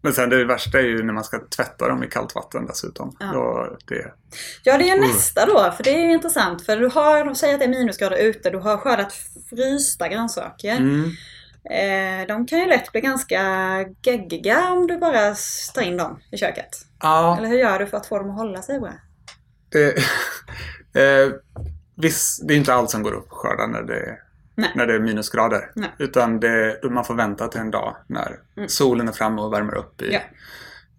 Men 0.00 0.12
sen 0.12 0.30
det 0.30 0.44
värsta 0.44 0.78
är 0.78 0.82
ju 0.82 1.02
när 1.02 1.12
man 1.12 1.24
ska 1.24 1.40
tvätta 1.56 1.88
dem 1.88 2.04
i 2.04 2.06
kallt 2.08 2.34
vatten 2.34 2.66
dessutom. 2.66 3.16
Ja. 3.20 3.26
Då 3.32 3.76
det, 3.86 4.12
Ja, 4.62 4.78
det 4.78 4.90
är 4.90 4.96
Mm. 4.96 5.08
nästa 5.10 5.46
då, 5.46 5.72
för 5.76 5.84
det 5.84 5.90
är 5.90 6.08
intressant. 6.10 6.66
För 6.66 6.76
du 6.76 6.86
har, 6.88 7.24
de 7.24 7.34
säger 7.34 7.54
att 7.54 7.60
det 7.60 7.66
är 7.66 7.68
minusgrader 7.70 8.16
ute, 8.16 8.50
du 8.50 8.58
har 8.58 8.76
skördat 8.76 9.12
frysta 9.50 10.08
grönsaker. 10.08 10.76
mm, 10.76 11.10
Eh, 11.70 12.26
de 12.28 12.46
kan 12.46 12.58
ju 12.58 12.66
lätt 12.66 12.92
bli 12.92 13.00
ganska 13.00 13.40
geggiga 14.02 14.70
om 14.72 14.86
du 14.86 14.98
bara 14.98 15.34
tar 15.74 15.82
in 15.82 15.96
dem 15.96 16.20
i 16.32 16.36
köket. 16.38 16.68
ja, 17.02 17.36
Eller 17.38 17.48
hur 17.48 17.58
gör 17.58 17.78
du 17.78 17.86
för 17.86 17.96
att 17.96 18.06
få 18.06 18.18
dem 18.18 18.30
att 18.30 18.36
hålla 18.36 18.62
sig 18.62 18.80
bra? 18.80 18.92
det, 19.68 19.96
eh, 21.02 21.32
viss, 21.94 22.40
det 22.44 22.54
är 22.54 22.58
inte 22.58 22.74
allt 22.74 22.90
som 22.90 23.02
går 23.02 23.12
upp 23.14 23.30
skörda 23.30 23.66
när 23.66 23.82
det, 23.82 24.18
Nej. 24.58 24.70
när 24.74 24.86
det 24.86 24.94
är 24.94 25.00
minusgrader. 25.00 25.70
Nej. 25.74 25.90
Utan 25.98 26.40
det, 26.40 26.80
man 26.90 27.04
får 27.04 27.14
vänta 27.14 27.48
till 27.48 27.60
en 27.60 27.70
dag 27.70 27.96
när 28.06 28.40
Mm. 28.56 28.68
solen 28.68 29.08
är 29.08 29.12
framme 29.12 29.42
och 29.42 29.52
värmer 29.52 29.74
upp 29.74 30.02
i, 30.02 30.12
Ja. 30.12 30.20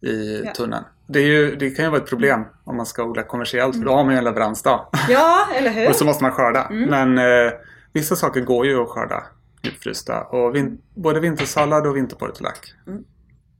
i 0.10 0.42
Ja. 0.46 0.54
tunneln. 0.54 0.84
Det, 1.08 1.20
är 1.20 1.24
ju, 1.28 1.56
det 1.56 1.70
kan 1.70 1.86
ju 1.86 1.92
vara 1.92 2.02
ett 2.02 2.10
problem 2.10 2.44
om 2.64 2.78
man 2.78 2.86
ska 2.86 3.04
odla 3.04 3.24
kommersiellt 3.24 3.76
för 3.76 3.84
då 3.86 3.92
har 3.92 4.04
man 4.04 4.14
ju 4.14 4.18
en 4.18 4.24
leveransdag. 4.24 4.88
Ja, 5.10 5.48
eller 5.56 5.72
hur? 5.72 5.88
Och 5.90 5.96
så 5.96 6.06
måste 6.06 6.24
man 6.24 6.32
skörda. 6.32 6.64
Mm. 6.66 6.90
Men 6.90 7.18
eh, 7.48 7.54
vissa 7.94 8.16
saker 8.16 8.42
går 8.42 8.66
ju 8.66 8.82
att 8.82 8.90
skörda 8.90 9.24
djupfrysta. 9.62 10.24
Och 10.24 10.56
vin- 10.56 10.82
både 10.96 11.20
vintersallad 11.20 11.88
och 11.88 11.96
vinterportulak 11.98 12.74
Mm. 12.88 13.04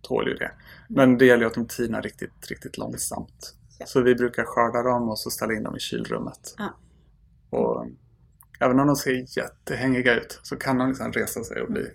tål 0.02 0.28
ju 0.28 0.34
det. 0.34 0.52
Men 0.90 1.18
det 1.18 1.26
gäller 1.26 1.42
ju 1.44 1.48
att 1.48 1.54
de 1.54 1.66
tinar 1.68 2.02
riktigt, 2.02 2.48
riktigt 2.50 2.78
långsamt. 2.78 3.54
Ja. 3.80 3.86
Så 3.86 4.02
vi 4.02 4.16
brukar 4.16 4.44
skörda 4.44 4.84
dem 4.84 5.10
och 5.10 5.20
så 5.20 5.30
ställa 5.30 5.54
in 5.54 5.64
dem 5.64 5.76
i 5.76 5.80
kylrummet. 5.80 6.56
Ja. 6.58 6.74
Och 7.58 7.86
även 8.60 8.80
om 8.80 8.88
de 8.88 8.96
ser 8.96 9.38
jättehängiga 9.38 10.16
ut 10.16 10.40
så 10.44 10.56
kan 10.56 10.78
de 10.78 10.90
liksom 10.90 11.12
resa 11.12 11.44
sig 11.44 11.62
och 11.62 11.72
bli 11.72 11.86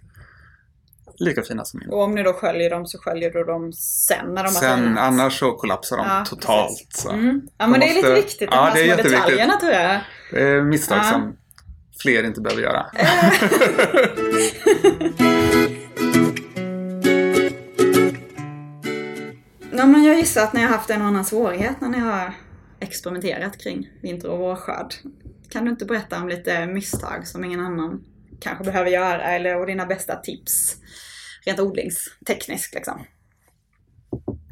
lika 1.19 1.43
fina 1.43 1.65
som 1.65 1.83
innan. 1.83 1.95
Och 1.95 2.03
om 2.03 2.15
ni 2.15 2.23
då 2.23 2.33
sköljer 2.33 2.71
dem 2.71 2.87
så 2.87 2.99
sköljer 2.99 3.31
du 3.31 3.45
dem 3.45 3.73
sen 3.73 4.27
när 4.35 4.45
de 4.45 4.55
har 4.55 4.61
Sen 4.61 4.99
annars 4.99 5.39
så 5.39 5.53
kollapsar 5.53 5.97
de 5.97 6.07
Ja, 6.07 6.25
totalt. 6.29 7.07
Mm. 7.13 7.41
Ja 7.59 7.65
De 7.65 7.71
men 7.71 7.81
det 7.81 7.87
är 7.87 7.95
lite 7.95 8.09
måste- 8.09 8.15
viktigt, 8.23 8.49
Ja, 8.53 8.71
de 8.75 8.81
här 8.81 8.97
det 8.97 9.03
är 9.03 9.09
små 9.09 9.19
detaljerna 9.19 9.57
tror 9.57 9.73
jag. 9.73 10.01
Det 10.31 10.43
är 10.43 10.63
misstag 10.63 10.99
Ja. 10.99 11.03
som 11.03 11.37
fler 12.03 12.25
inte 12.25 12.41
behöver 12.41 12.63
göra. 12.63 12.87
Ja, 19.77 19.87
men 19.87 20.05
jag 20.05 20.17
gissar 20.17 20.43
att 20.43 20.53
ni 20.53 20.61
har 20.63 20.69
haft 20.69 20.91
en 20.91 21.01
och 21.03 21.09
annan 21.09 21.25
svårighet 21.25 21.81
när 21.81 21.89
ni 21.89 21.99
har 21.99 22.35
experimenterat 22.81 23.59
kring 23.61 23.91
vinter 24.03 24.31
och 24.31 24.39
vårskörd. 24.39 24.95
Kan 25.55 25.65
du 25.65 25.71
inte 25.71 25.85
berätta 25.85 26.23
om 26.23 26.29
lite 26.29 26.67
misstag 26.67 27.27
som 27.27 27.45
ingen 27.45 27.61
annan 27.61 28.05
kanske 28.41 28.65
behöver 28.65 28.91
göra 28.91 29.23
eller 29.23 29.61
och 29.61 29.67
dina 29.67 29.87
bästa 29.87 30.17
tips 30.17 30.77
rent 31.47 31.61
odlingstekniskt 31.61 32.75
liksom? 32.75 33.05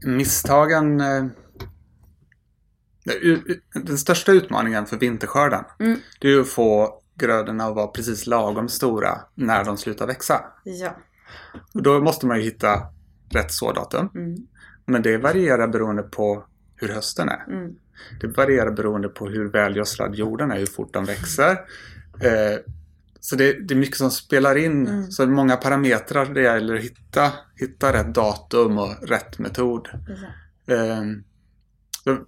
Misstagen... 0.07 1.01
eh, 1.01 1.25
Den 3.75 3.99
största 3.99 4.33
utmaningen 4.33 4.87
för 4.87 4.97
vinterskörden 4.97 5.65
Mm. 5.81 5.99
det 6.21 6.33
är 6.33 6.41
att 6.41 6.49
få 6.49 7.03
grödorna 7.15 7.65
att 7.65 7.75
vara 7.75 7.87
precis 7.87 8.27
lagom 8.27 8.69
stora 8.69 9.21
när 9.35 9.65
de 9.65 9.77
slutar 9.77 10.07
växa. 10.07 10.45
Ja. 10.65 10.97
Och 11.75 11.83
då 11.83 12.01
måste 12.01 12.27
man 12.27 12.37
ju 12.37 12.43
hitta 12.43 12.87
rätt 13.31 13.53
sådatum. 13.53 14.11
Mm. 14.15 14.37
Men 14.87 15.03
det 15.03 15.19
varierar 15.19 15.69
beroende 15.69 16.03
på 16.03 16.45
hur 16.77 16.89
hösten 16.89 17.29
är. 17.29 17.45
Mm. 17.49 17.75
Det 18.21 18.27
varierar 18.27 18.71
beroende 18.71 19.09
på 19.09 19.29
hur 19.29 19.49
välgödslad 19.51 20.15
jorden 20.15 20.51
är, 20.51 20.59
hur 20.59 20.67
fort 20.67 20.93
den 20.93 21.05
växer. 21.05 21.51
Eh, 22.21 22.59
så 23.21 23.37
det, 23.37 23.53
det 23.69 23.75
är 23.75 23.79
mycket 23.79 23.97
som 23.97 24.11
spelar 24.11 24.57
in. 24.57 24.87
Mm. 24.87 25.11
Så 25.11 25.27
många 25.27 25.57
parametrar 25.57 26.27
det 26.35 26.43
gäller 26.43 26.75
att 26.75 26.83
hitta, 26.83 27.33
hitta 27.57 27.93
rätt 27.93 28.15
datum 28.15 28.79
och 28.79 29.09
rätt 29.09 29.39
metod. 29.39 29.89
Ehm, 30.67 31.25
så 32.05 32.19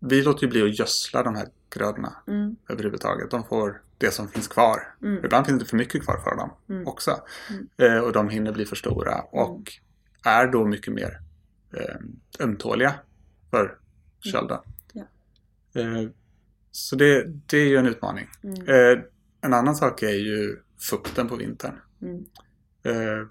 vi 0.00 0.22
låter 0.22 0.42
ju 0.42 0.50
bli 0.50 0.62
att 0.62 0.78
gödsla 0.78 1.22
de 1.22 1.34
här 1.34 1.46
grödorna 1.74 2.12
Mm. 2.28 2.56
överhuvudtaget. 2.68 3.30
De 3.30 3.44
får 3.44 3.80
det 3.98 4.10
som 4.10 4.28
finns 4.28 4.48
kvar. 4.48 4.94
Mm. 5.02 5.24
Ibland 5.24 5.46
finns 5.46 5.62
det 5.62 5.68
för 5.68 5.76
mycket 5.76 6.04
kvar 6.04 6.16
för 6.24 6.36
dem 6.36 6.50
Mm. 6.68 6.86
också. 6.86 7.20
Mm. 7.50 7.68
Eh, 7.96 7.98
och 8.04 8.12
de 8.12 8.28
hinner 8.28 8.52
bli 8.52 8.64
för 8.66 8.76
stora 8.76 9.20
och 9.20 9.72
är 10.24 10.46
då 10.46 10.64
mycket 10.64 10.94
mer 10.94 11.18
eh, 11.76 11.96
ömtåliga 12.44 12.94
för 13.50 13.78
kölden. 14.20 14.58
Ja. 14.92 15.04
Eh, 15.80 16.08
så 16.70 16.96
det, 16.96 17.24
det 17.46 17.58
är 17.58 17.66
ju 17.68 17.76
en 17.76 17.86
utmaning. 17.86 18.28
Mm. 18.42 18.68
Eh, 18.68 19.04
en 19.40 19.54
annan 19.54 19.76
sak 19.76 20.02
är 20.02 20.08
ju 20.10 20.62
fukten 20.78 21.28
på 21.28 21.36
vintern. 21.36 21.80
Mm. 22.02 22.24
Eh, 22.82 23.26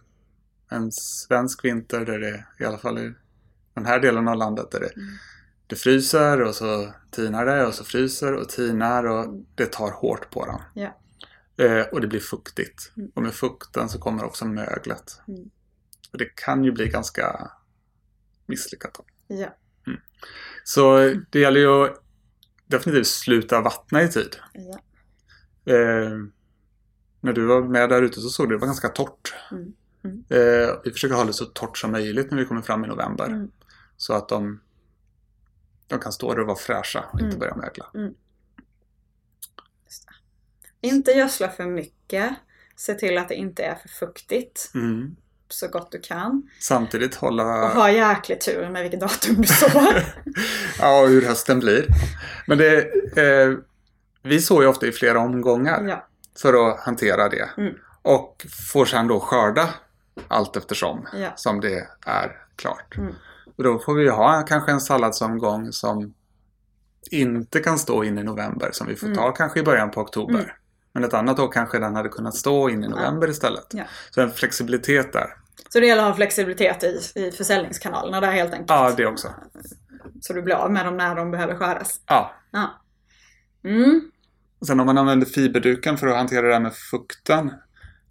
en 0.69 0.91
svensk 0.91 1.65
vinter 1.65 2.05
där 2.05 2.19
det 2.19 2.45
i 2.59 2.65
alla 2.65 2.77
fall 2.77 2.97
i 2.99 3.13
den 3.73 3.85
här 3.85 3.99
delen 3.99 4.27
av 4.27 4.35
landet 4.35 4.71
där 4.71 4.79
det, 4.79 4.89
Mm. 4.95 5.07
det 5.67 5.75
fryser 5.75 6.41
och 6.41 6.55
så 6.55 6.93
tinar 7.11 7.45
det 7.45 7.65
och 7.65 7.73
så 7.73 7.83
fryser 7.83 8.33
och 8.33 8.49
tinar 8.49 9.03
och 9.03 9.43
det 9.55 9.65
tar 9.65 9.91
hårt 9.91 10.29
på 10.31 10.45
dem. 10.45 10.61
Ja. 10.73 10.95
Och 11.91 12.01
det 12.01 12.07
blir 12.07 12.19
fuktigt. 12.19 12.91
Mm. 12.97 13.11
Och 13.15 13.21
med 13.23 13.33
fukten 13.33 13.89
så 13.89 13.99
kommer 13.99 14.23
också 14.23 14.45
möglet. 14.45 15.21
Mm. 15.27 15.49
Och 16.11 16.17
det 16.17 16.35
kan 16.35 16.63
ju 16.63 16.71
bli 16.71 16.87
ganska 16.87 17.51
misslyckat. 18.45 18.99
Ja. 19.27 19.55
Så 20.69 21.13
det 21.29 21.39
gäller 21.39 21.59
ju 21.59 21.83
att 21.85 22.03
definitivt 22.67 23.07
sluta 23.07 23.61
vattna 23.61 24.03
i 24.03 24.09
tid. 24.09 24.35
Ja. 24.53 24.79
Eh, 25.73 26.11
när 27.21 27.33
du 27.33 27.45
var 27.45 27.61
med 27.61 27.89
där 27.89 28.01
ute 28.01 28.21
så 28.21 28.29
såg 28.29 28.49
du 28.49 28.55
det 28.55 28.59
var 28.59 28.67
ganska 28.67 28.89
torrt. 28.89 29.33
Mm. 29.51 29.73
Mm. 30.03 30.23
Eh, 30.29 30.75
vi 30.83 30.91
försöker 30.91 31.15
ha 31.15 31.23
det 31.23 31.33
så 31.33 31.45
torrt 31.45 31.77
som 31.77 31.91
möjligt 31.91 32.31
när 32.31 32.37
vi 32.37 32.45
kommer 32.45 32.61
fram 32.61 32.85
i 32.85 32.87
november. 32.87 33.25
Mm. 33.27 33.51
Så 33.97 34.13
att 34.13 34.29
de, 34.29 34.61
de 35.87 35.99
kan 35.99 36.11
stå 36.11 36.33
där 36.33 36.39
och 36.39 36.47
vara 36.47 36.57
fräscha 36.57 37.05
och 37.13 37.19
inte 37.19 37.25
Mm. 37.35 37.39
börja 37.39 37.55
mögla. 37.55 37.91
Inte 40.81 41.11
gödsla 41.11 41.49
för 41.49 41.65
mycket. 41.65 42.35
Se 42.75 42.93
till 42.93 43.17
att 43.17 43.29
det 43.29 43.35
inte 43.35 43.63
är 43.63 43.75
för 43.75 43.89
fuktigt. 43.89 44.71
Så 45.49 45.67
gott 45.67 45.91
du 45.91 45.99
kan. 45.99 46.49
Samtidigt 46.59 47.15
hålla... 47.15 47.63
Och 47.63 47.69
ha 47.69 47.91
jäklig 47.91 48.41
tur 48.41 48.69
med 48.69 48.81
vilket 48.81 48.99
datum 48.99 49.35
du 49.41 49.47
sår. 49.47 50.03
ja, 50.79 51.01
och 51.01 51.07
hur 51.07 51.21
hösten 51.21 51.59
blir. 51.59 51.85
Men 52.47 52.57
det, 52.57 52.77
eh, 53.17 53.57
vi 54.23 54.41
sår 54.41 54.63
ju 54.63 54.69
ofta 54.69 54.87
i 54.87 54.91
flera 54.91 55.19
omgångar 55.19 55.83
ja. 55.87 56.07
för 56.41 56.69
att 56.69 56.79
hantera 56.79 57.29
det. 57.29 57.49
Mm. 57.57 57.73
Och 58.01 58.45
får 58.73 58.85
sedan 58.85 59.07
då 59.07 59.19
skörda 59.19 59.69
allt 60.27 60.55
eftersom 60.55 61.07
Ja. 61.13 61.29
som 61.35 61.59
det 61.61 61.87
är 62.05 62.37
klart. 62.55 62.97
Mm. 62.97 63.13
Och 63.57 63.63
då 63.63 63.79
får 63.79 63.93
vi 63.93 64.09
ha 64.09 64.41
kanske 64.41 64.71
en 64.71 64.81
salladsomgång 64.81 65.71
som 65.71 66.13
inte 67.11 67.59
kan 67.59 67.79
stå 67.79 68.03
in 68.03 68.17
i 68.17 68.23
november 68.23 68.69
som 68.73 68.87
vi 68.87 68.95
får 68.95 69.07
Mm. 69.07 69.17
ta 69.17 69.31
kanske 69.31 69.59
i 69.59 69.63
början 69.63 69.91
på 69.91 70.01
oktober. 70.01 70.39
Mm. 70.39 70.49
Men 70.93 71.03
ett 71.03 71.13
annat 71.13 71.39
år 71.39 71.51
kanske 71.51 71.79
den 71.79 71.95
hade 71.95 72.09
kunnat 72.09 72.35
stå 72.35 72.69
in 72.69 72.83
i 72.83 72.87
november 72.87 73.29
istället. 73.29 73.65
Ja. 73.71 73.83
Så 74.09 74.21
en 74.21 74.31
flexibilitet 74.31 75.13
där. 75.13 75.27
Så 75.69 75.79
det 75.79 75.85
gäller 75.87 76.01
att 76.01 76.07
ha 76.09 76.15
flexibilitet 76.15 76.83
i, 76.83 76.99
i 77.15 77.31
försäljningskanalerna 77.31 78.21
där 78.21 78.31
helt 78.31 78.51
enkelt. 78.53 78.69
Ja, 78.69 78.93
det 78.97 79.05
också. 79.05 79.33
Så 80.21 80.33
du 80.33 80.41
blir 80.41 80.55
av 80.55 80.71
med 80.71 80.85
dem 80.85 80.97
när 80.97 81.15
de 81.15 81.31
behöver 81.31 81.55
skördas. 81.55 82.01
Ja. 82.05 82.33
Ja. 82.51 82.81
Mm. 83.63 84.11
Sen 84.67 84.79
om 84.79 84.85
man 84.85 84.97
använder 84.97 85.25
fiberduken 85.25 85.97
för 85.97 86.07
att 86.07 86.15
hantera 86.17 86.47
det 86.47 86.53
här 86.53 86.59
med 86.59 86.73
fukten. 86.75 87.47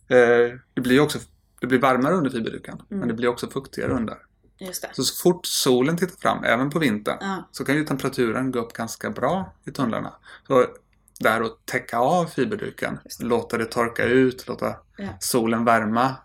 Eh, 0.08 0.58
det 0.74 0.80
blir 0.80 1.00
också 1.00 1.18
det 1.60 1.66
blir 1.66 1.78
varmare 1.78 2.14
under 2.14 2.30
fiberduken. 2.30 2.74
Mm. 2.74 2.98
Men 2.98 3.08
det 3.08 3.14
blir 3.14 3.28
också 3.28 3.50
fuktigare 3.50 3.92
under. 3.92 4.16
Just 4.58 4.82
det. 4.82 4.88
Så, 4.92 5.02
så 5.02 5.22
fort 5.22 5.46
solen 5.46 5.96
tittar 5.96 6.16
fram, 6.16 6.44
även 6.44 6.70
på 6.70 6.78
vintern, 6.78 7.16
Ja. 7.20 7.48
så 7.52 7.64
kan 7.64 7.74
ju 7.74 7.84
temperaturen 7.84 8.50
gå 8.52 8.58
upp 8.58 8.72
ganska 8.72 9.10
bra 9.10 9.54
i 9.64 9.70
tunnlarna. 9.70 10.12
Så 10.46 10.64
där 11.20 11.42
och 11.42 11.58
täcka 11.64 11.98
av 11.98 12.24
fiberduken. 12.26 12.98
Låta 13.20 13.58
det 13.58 13.64
torka 13.64 14.04
ut, 14.04 14.48
låta 14.48 14.76
Ja. 14.96 15.08
solen 15.20 15.64
värma 15.64 16.16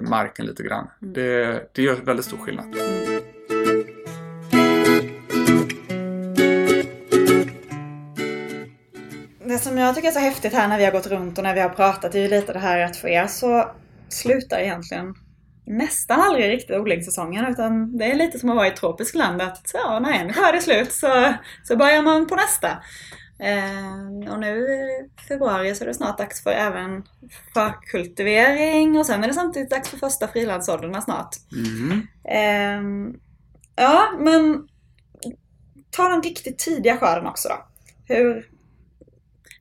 marken 0.00 0.46
lite 0.46 0.62
grann. 0.62 0.88
Mm. 1.02 1.14
Det, 1.14 1.62
det 1.72 1.82
gör 1.82 1.94
väldigt 1.94 2.26
stor 2.26 2.38
skillnad. 2.38 2.76
Det 9.44 9.58
som 9.58 9.78
jag 9.78 9.94
tycker 9.94 10.08
är 10.08 10.12
så 10.12 10.18
häftigt 10.18 10.52
här 10.52 10.68
när 10.68 10.78
vi 10.78 10.84
har 10.84 10.92
gått 10.92 11.06
runt 11.06 11.38
och 11.38 11.44
när 11.44 11.54
vi 11.54 11.60
har 11.60 11.68
pratat 11.68 12.14
är 12.14 12.18
ju 12.18 12.28
lite 12.28 12.52
det 12.52 12.58
här 12.58 12.78
att 12.78 12.96
för 12.96 13.08
er 13.08 13.26
så 13.26 13.70
slutar 14.08 14.58
egentligen 14.58 15.14
nästan 15.66 16.20
aldrig 16.20 16.50
riktigt 16.50 16.76
odlingssäsongen 16.76 17.46
utan 17.46 17.98
det 17.98 18.04
är 18.04 18.14
lite 18.14 18.38
som 18.38 18.50
att 18.50 18.56
vara 18.56 18.66
i 18.66 18.70
ett 18.70 18.76
tropiskt 18.76 19.16
land 19.16 19.42
att 19.42 19.70
ja, 19.74 19.98
när 19.98 20.12
en 20.12 20.32
skörd 20.32 20.54
är 20.54 20.60
slut 20.60 20.92
så, 20.92 21.34
så 21.64 21.76
börjar 21.76 22.02
man 22.02 22.26
på 22.26 22.34
nästa. 22.34 22.78
Eh, 23.38 24.32
och 24.32 24.40
nu 24.40 24.58
i 24.58 25.08
februari 25.28 25.74
så 25.74 25.84
är 25.84 25.88
det 25.88 25.94
snart 25.94 26.18
dags 26.18 26.42
för 26.42 26.50
även 26.50 27.02
förkultivering 27.54 28.98
och 28.98 29.06
sen 29.06 29.24
är 29.24 29.28
det 29.28 29.34
samtidigt 29.34 29.70
dags 29.70 29.88
för 29.88 29.96
första 29.96 30.28
frilandsåldrarna 30.28 31.00
snart. 31.00 31.36
Mm. 31.52 32.06
Ehm, 32.24 33.14
ja, 33.76 34.08
men 34.18 34.68
ta 35.90 36.08
den 36.08 36.22
riktigt 36.22 36.58
tidiga 36.58 36.96
skörden 36.96 37.26
också 37.26 37.48
då. 37.48 37.66
Hur... 38.14 38.48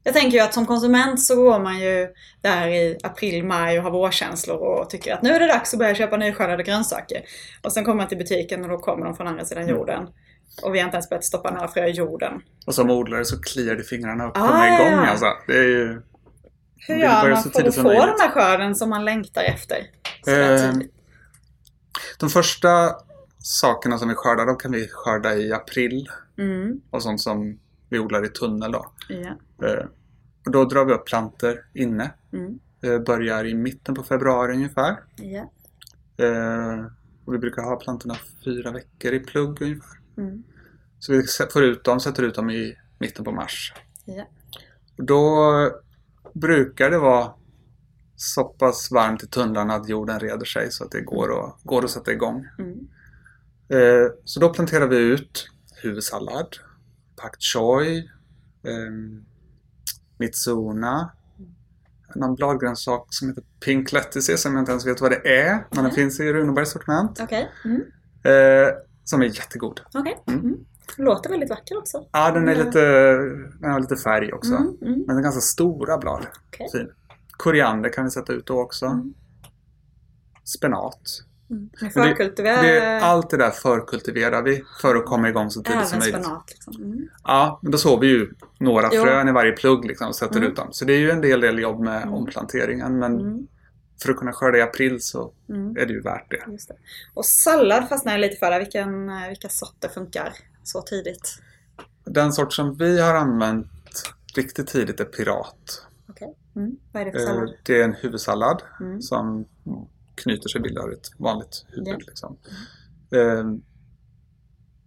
Jag 0.03 0.13
tänker 0.13 0.37
ju 0.37 0.43
att 0.43 0.53
som 0.53 0.65
konsument 0.65 1.21
så 1.21 1.35
går 1.35 1.59
man 1.59 1.79
ju 1.79 2.07
där 2.41 2.67
i 2.67 2.97
april, 3.03 3.43
maj 3.45 3.77
och 3.77 3.83
har 3.83 3.91
vårkänslor 3.91 4.57
och 4.57 4.89
tycker 4.89 5.13
att 5.13 5.21
nu 5.21 5.29
är 5.29 5.39
det 5.39 5.47
dags 5.47 5.73
att 5.73 5.79
börja 5.79 5.95
köpa 5.95 6.17
nyskördade 6.17 6.63
grönsaker. 6.63 7.21
Och 7.61 7.71
sen 7.71 7.85
kommer 7.85 7.97
man 7.97 8.07
till 8.07 8.17
butiken 8.17 8.63
och 8.63 8.69
då 8.69 8.77
kommer 8.77 9.05
de 9.05 9.15
från 9.15 9.27
andra 9.27 9.45
sidan 9.45 9.63
Mm. 9.63 9.75
jorden. 9.75 10.07
Och 10.63 10.75
vi 10.75 10.79
har 10.79 10.85
inte 10.85 10.95
ens 10.95 11.09
börjat 11.09 11.23
stoppa 11.25 11.51
några 11.51 11.67
frö 11.67 11.85
i 11.87 11.91
jorden. 11.91 12.41
Och 12.65 12.75
som 12.75 12.89
odlare 12.91 13.25
så 13.25 13.41
kliar 13.41 13.75
det 13.75 13.83
fingrarna 13.83 14.25
och 14.27 14.37
Ah, 14.37 14.47
kommer 14.47 14.65
igång 14.67 15.03
ja. 15.03 15.07
alltså. 15.09 15.25
Det 15.47 15.57
är 15.57 15.63
ju... 15.67 16.01
Hur 16.87 16.95
gör 16.95 17.29
man 17.31 17.43
för 17.43 17.67
att 17.67 17.75
få 17.75 17.83
den 17.83 18.19
här 18.19 18.29
skörden 18.31 18.75
som 18.75 18.89
man 18.89 19.05
längtar 19.05 19.43
efter? 19.43 19.77
Eh? 20.27 20.73
De 22.19 22.29
första 22.29 22.95
sakerna 23.39 23.97
som 23.97 24.09
vi 24.09 24.15
skördar, 24.15 24.45
de 24.45 24.57
kan 24.57 24.71
vi 24.71 24.87
skörda 24.91 25.35
i 25.35 25.53
april. 25.53 26.07
Mm, 26.37 26.81
Och 26.89 27.03
sånt 27.03 27.21
som 27.21 27.59
vi 27.89 27.99
odlar 27.99 28.25
i 28.25 28.29
tunnel 28.29 28.71
då. 28.71 28.91
ja. 29.09 29.67
Eh, 29.67 29.85
Och 30.45 30.51
då 30.51 30.65
drar 30.65 30.85
vi 30.85 30.93
upp 30.93 31.05
planter 31.05 31.65
inne. 31.73 32.11
Mm, 32.33 32.59
Eh, 32.83 32.99
Börjar 32.99 33.45
i 33.45 33.53
mitten 33.53 33.95
på 33.95 34.03
februari 34.03 34.53
ungefär. 34.53 34.91
Eh, 36.17 36.85
Och 37.25 37.33
vi 37.33 37.37
brukar 37.37 37.61
ha 37.63 37.75
plantorna 37.75 38.15
fyra 38.45 38.71
veckor 38.71 39.13
i 39.13 39.19
plugg 39.19 39.61
ungefär. 39.61 39.99
Mm, 40.17 40.43
Så 40.99 41.11
vi 41.13 41.23
får 41.53 41.63
ut 41.63 41.83
dem, 41.83 41.99
sätter 41.99 42.23
ut 42.23 42.35
dem 42.35 42.49
i 42.49 42.77
mitten 42.99 43.25
på 43.25 43.31
mars. 43.31 43.73
ja. 44.05 44.27
Då 44.97 45.43
brukar 46.33 46.89
det 46.89 46.97
vara 46.99 47.33
så 48.15 48.43
pass 48.43 48.91
varmt 48.91 49.23
i 49.23 49.27
tunnlarna 49.27 49.73
att 49.75 49.89
jorden 49.89 50.19
reder 50.19 50.45
sig 50.45 50.71
så 50.71 50.83
att 50.83 50.91
det 50.91 51.01
går 51.01 51.45
att, 51.45 51.55
går 51.63 51.83
att 51.85 51.91
sätta 51.91 52.11
igång. 52.11 52.47
Mm, 52.59 52.87
Eh, 53.69 54.11
Så 54.23 54.39
då 54.39 54.49
planterar 54.53 54.87
vi 54.87 54.97
ut 54.97 55.47
huvudsallad, 55.83 56.47
pak 57.15 57.35
choi, 57.39 57.97
eh, 58.63 59.21
mitsuna, 60.17 61.11
någon 62.15 62.35
bladgrönsak 62.35 63.07
som 63.09 63.27
heter 63.29 63.43
pink 63.65 63.91
lettuce 63.91 64.37
som 64.37 64.53
jag 64.53 64.61
inte 64.61 64.71
ens 64.71 64.85
vet 64.85 65.01
vad 65.01 65.11
det 65.11 65.39
är, 65.39 65.51
men 65.53 65.65
den 65.71 65.83
Nej. 65.83 65.93
finns 65.93 66.19
i 66.19 66.33
Runebergs 66.33 66.71
sortiment. 66.71 67.19
Okej. 67.21 67.51
Mm. 67.65 67.81
Eh, 68.23 68.73
som 69.05 69.21
är 69.21 69.25
jättegod. 69.25 69.81
Okej. 69.93 70.17
Mm. 70.27 70.39
Mm. 70.39 70.57
Låter 70.97 71.29
väldigt 71.29 71.49
vacker 71.49 71.77
också. 71.77 72.05
Ja, 72.11 72.31
den, 72.31 72.47
är 72.47 72.53
Mm. 72.53 72.65
lite, 72.65 72.79
den 73.59 73.71
har 73.71 73.79
lite 73.79 73.95
färg 73.95 74.33
också. 74.33 74.53
Mm, 74.55 74.67
mm. 74.81 74.93
Men 74.99 75.07
den 75.07 75.17
är 75.17 75.21
ganska 75.21 75.41
stora 75.41 75.97
blad. 75.97 76.25
Okej. 76.47 76.67
Fin. 76.71 76.89
Koriander 77.31 77.89
kan 77.89 78.03
vi 78.05 78.11
sätta 78.11 78.33
ut 78.33 78.45
då 78.45 78.61
också. 78.61 78.85
Mm. 78.85 79.13
Spenat. 80.43 81.01
Mm. 81.49 81.69
Men 81.81 81.91
Förkultivera 81.91 82.61
Det, 82.61 82.99
allt 83.01 83.29
det 83.29 83.37
där 83.37 83.51
förkultiverar 83.51 84.41
vi 84.43 84.63
för 84.81 84.95
att 84.95 85.05
komma 85.05 85.29
igång 85.29 85.49
så 85.49 85.59
tidigt 85.61 85.75
även 85.75 85.87
som 85.87 85.99
möjligt. 85.99 86.23
spenat. 86.23 86.43
Liksom. 86.49 86.83
Mm. 86.83 87.07
Ja, 87.23 87.59
men 87.61 87.71
då 87.71 87.77
sår 87.77 87.99
vi 87.99 88.07
ju 88.07 88.33
några 88.59 88.89
Jo. 88.93 89.03
frön 89.03 89.27
i 89.29 89.31
varje 89.31 89.51
plugg 89.51 89.85
liksom, 89.85 90.07
och 90.07 90.15
sätter 90.15 90.37
Mm. 90.37 90.49
ut 90.49 90.55
dem. 90.55 90.67
Så 90.71 90.85
det 90.85 90.93
är 90.93 90.99
ju 90.99 91.11
en 91.11 91.21
del, 91.21 91.41
del 91.41 91.59
jobb 91.59 91.79
med 91.79 92.07
omplanteringen. 92.09 92.99
Men. 92.99 93.47
För 94.03 94.11
att 94.11 94.17
kunna 94.17 94.33
skörda 94.33 94.57
i 94.57 94.61
april 94.61 95.01
så 95.01 95.33
Mm. 95.49 95.77
är 95.77 95.85
det 95.85 95.93
ju 95.93 96.01
värt 96.01 96.31
det. 96.31 96.43
Det. 96.67 96.75
Och 97.13 97.25
sallad 97.25 97.89
fastnar 97.89 98.11
jag 98.11 98.21
lite 98.21 98.35
för 98.35 98.51
där. 98.51 98.59
Vilken, 98.59 99.09
eh, 99.09 99.27
vilka 99.29 99.49
sorter 99.49 99.89
funkar 99.89 100.33
så 100.63 100.81
tidigt? 100.81 101.39
Den 102.03 102.33
sort 102.33 102.53
som 102.53 102.77
vi 102.77 103.01
har 103.01 103.13
använt 103.15 103.67
riktigt 104.35 104.67
tidigt 104.67 104.99
är 104.99 105.05
Pirat. 105.05 105.87
Okej. 106.09 106.35
Mm. 106.55 106.77
Vad 106.91 107.01
är 107.01 107.05
det 107.05 107.11
för 107.11 107.19
Eh, 107.19 107.25
sallad? 107.25 107.53
Det 107.63 107.79
är 107.81 107.83
en 107.83 107.93
huvudsallad 107.93 108.61
Mm. 108.79 109.01
som 109.01 109.45
knyter 110.15 110.49
sig 110.49 110.61
bildar 110.61 110.89
ett 110.93 111.09
vanligt 111.17 111.65
huvud. 111.69 111.87
Ja. 111.87 111.97
Liksom. 111.97 112.37
Eh, 113.11 113.43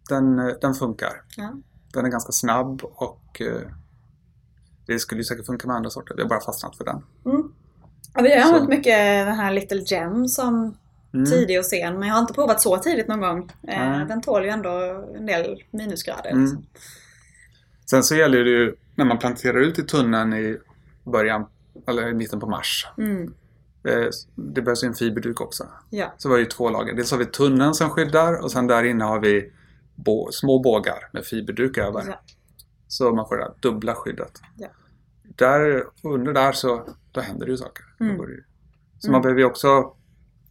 Den, 0.09 0.37
den 0.61 0.75
funkar. 0.75 1.23
Ja. 1.37 1.55
Den 1.93 2.05
är 2.05 2.09
ganska 2.09 2.33
snabb 2.33 2.81
och 2.85 3.43
det 4.87 4.99
skulle 4.99 5.21
ju 5.21 5.25
säkert 5.25 5.47
funka 5.47 5.67
med 5.67 5.77
andra 5.77 5.91
sorter. 5.91 6.15
Vi 6.17 6.23
har 6.23 6.29
bara 6.29 6.41
fastnat 6.41 6.77
för 6.77 6.85
den. 6.85 7.03
Mm. 7.27 7.48
Ja, 8.15 8.23
vi 8.23 8.39
har 8.39 8.49
använt 8.49 8.69
mycket 8.69 9.27
den 9.27 9.35
här 9.37 9.51
Little 9.53 9.83
Gem 9.87 10.29
som 10.29 10.77
Mm. 11.15 11.27
tidig 11.31 11.59
och 11.59 11.65
sen. 11.65 11.99
Men 11.99 12.09
jag 12.09 12.15
har 12.15 12.21
inte 12.21 12.33
provat 12.33 12.61
så 12.63 12.77
tidigt 12.79 13.09
någon 13.09 13.21
gång. 13.21 13.51
Nej. 13.63 14.05
Den 14.09 14.21
tål 14.23 14.45
ju 14.45 14.51
ändå 14.51 14.71
en 15.19 15.27
del 15.27 15.63
minusgrader. 15.71 16.31
Mm. 16.31 16.43
Liksom. 16.43 16.67
Sen 17.91 18.03
så 18.03 18.15
gäller 18.15 18.45
det 18.45 18.51
ju 18.51 18.75
när 18.95 19.05
man 19.05 19.19
planterar 19.19 19.61
ut 19.61 19.79
i 19.79 19.83
tunneln 19.83 20.33
i 20.35 20.59
början 21.05 21.47
eller 21.89 22.09
i 22.09 22.15
mitten 22.15 22.41
på 22.41 22.47
mars. 22.47 22.87
Mm. 22.99 23.35
Eh, 23.89 24.09
Det 24.35 24.63
behövs 24.63 24.85
ju 24.85 24.89
en 24.89 24.95
fiberduk 24.95 25.41
också. 25.41 25.67
Ja. 25.91 26.15
Så 26.19 26.29
var 26.29 26.37
det 26.37 26.43
ju 26.43 26.49
två 26.49 26.71
lager. 26.71 26.95
Dels 26.95 27.11
har 27.11 27.19
vi 27.19 27.27
tunneln 27.27 27.75
som 27.75 27.91
skyddar 27.91 28.43
och 28.45 28.53
sen 28.53 28.67
där 28.67 28.85
inne 28.85 29.05
har 29.05 29.21
vi 29.21 29.53
små 30.31 30.59
bågar 30.59 31.09
med 31.13 31.25
fiberduk 31.25 31.79
över. 31.79 32.05
Ja. 32.07 32.21
Så 32.89 33.13
man 33.15 33.29
får 33.29 33.37
det 33.37 33.53
dubbla 33.61 33.95
skyddet. 33.95 34.33
Ja. 34.57 34.69
Där, 35.37 35.85
under 36.03 36.33
där 36.33 36.53
så 36.53 36.89
då 37.13 37.21
händer 37.21 37.47
det 37.47 37.51
ju 37.51 37.57
saker. 37.59 37.85
Mm. 38.01 38.17
det 38.17 38.33
ju. 38.33 38.45
Så 38.99 39.09
Mm. 39.09 39.13
man 39.13 39.23
behöver 39.23 39.41
ju 39.41 39.47
också 39.47 39.95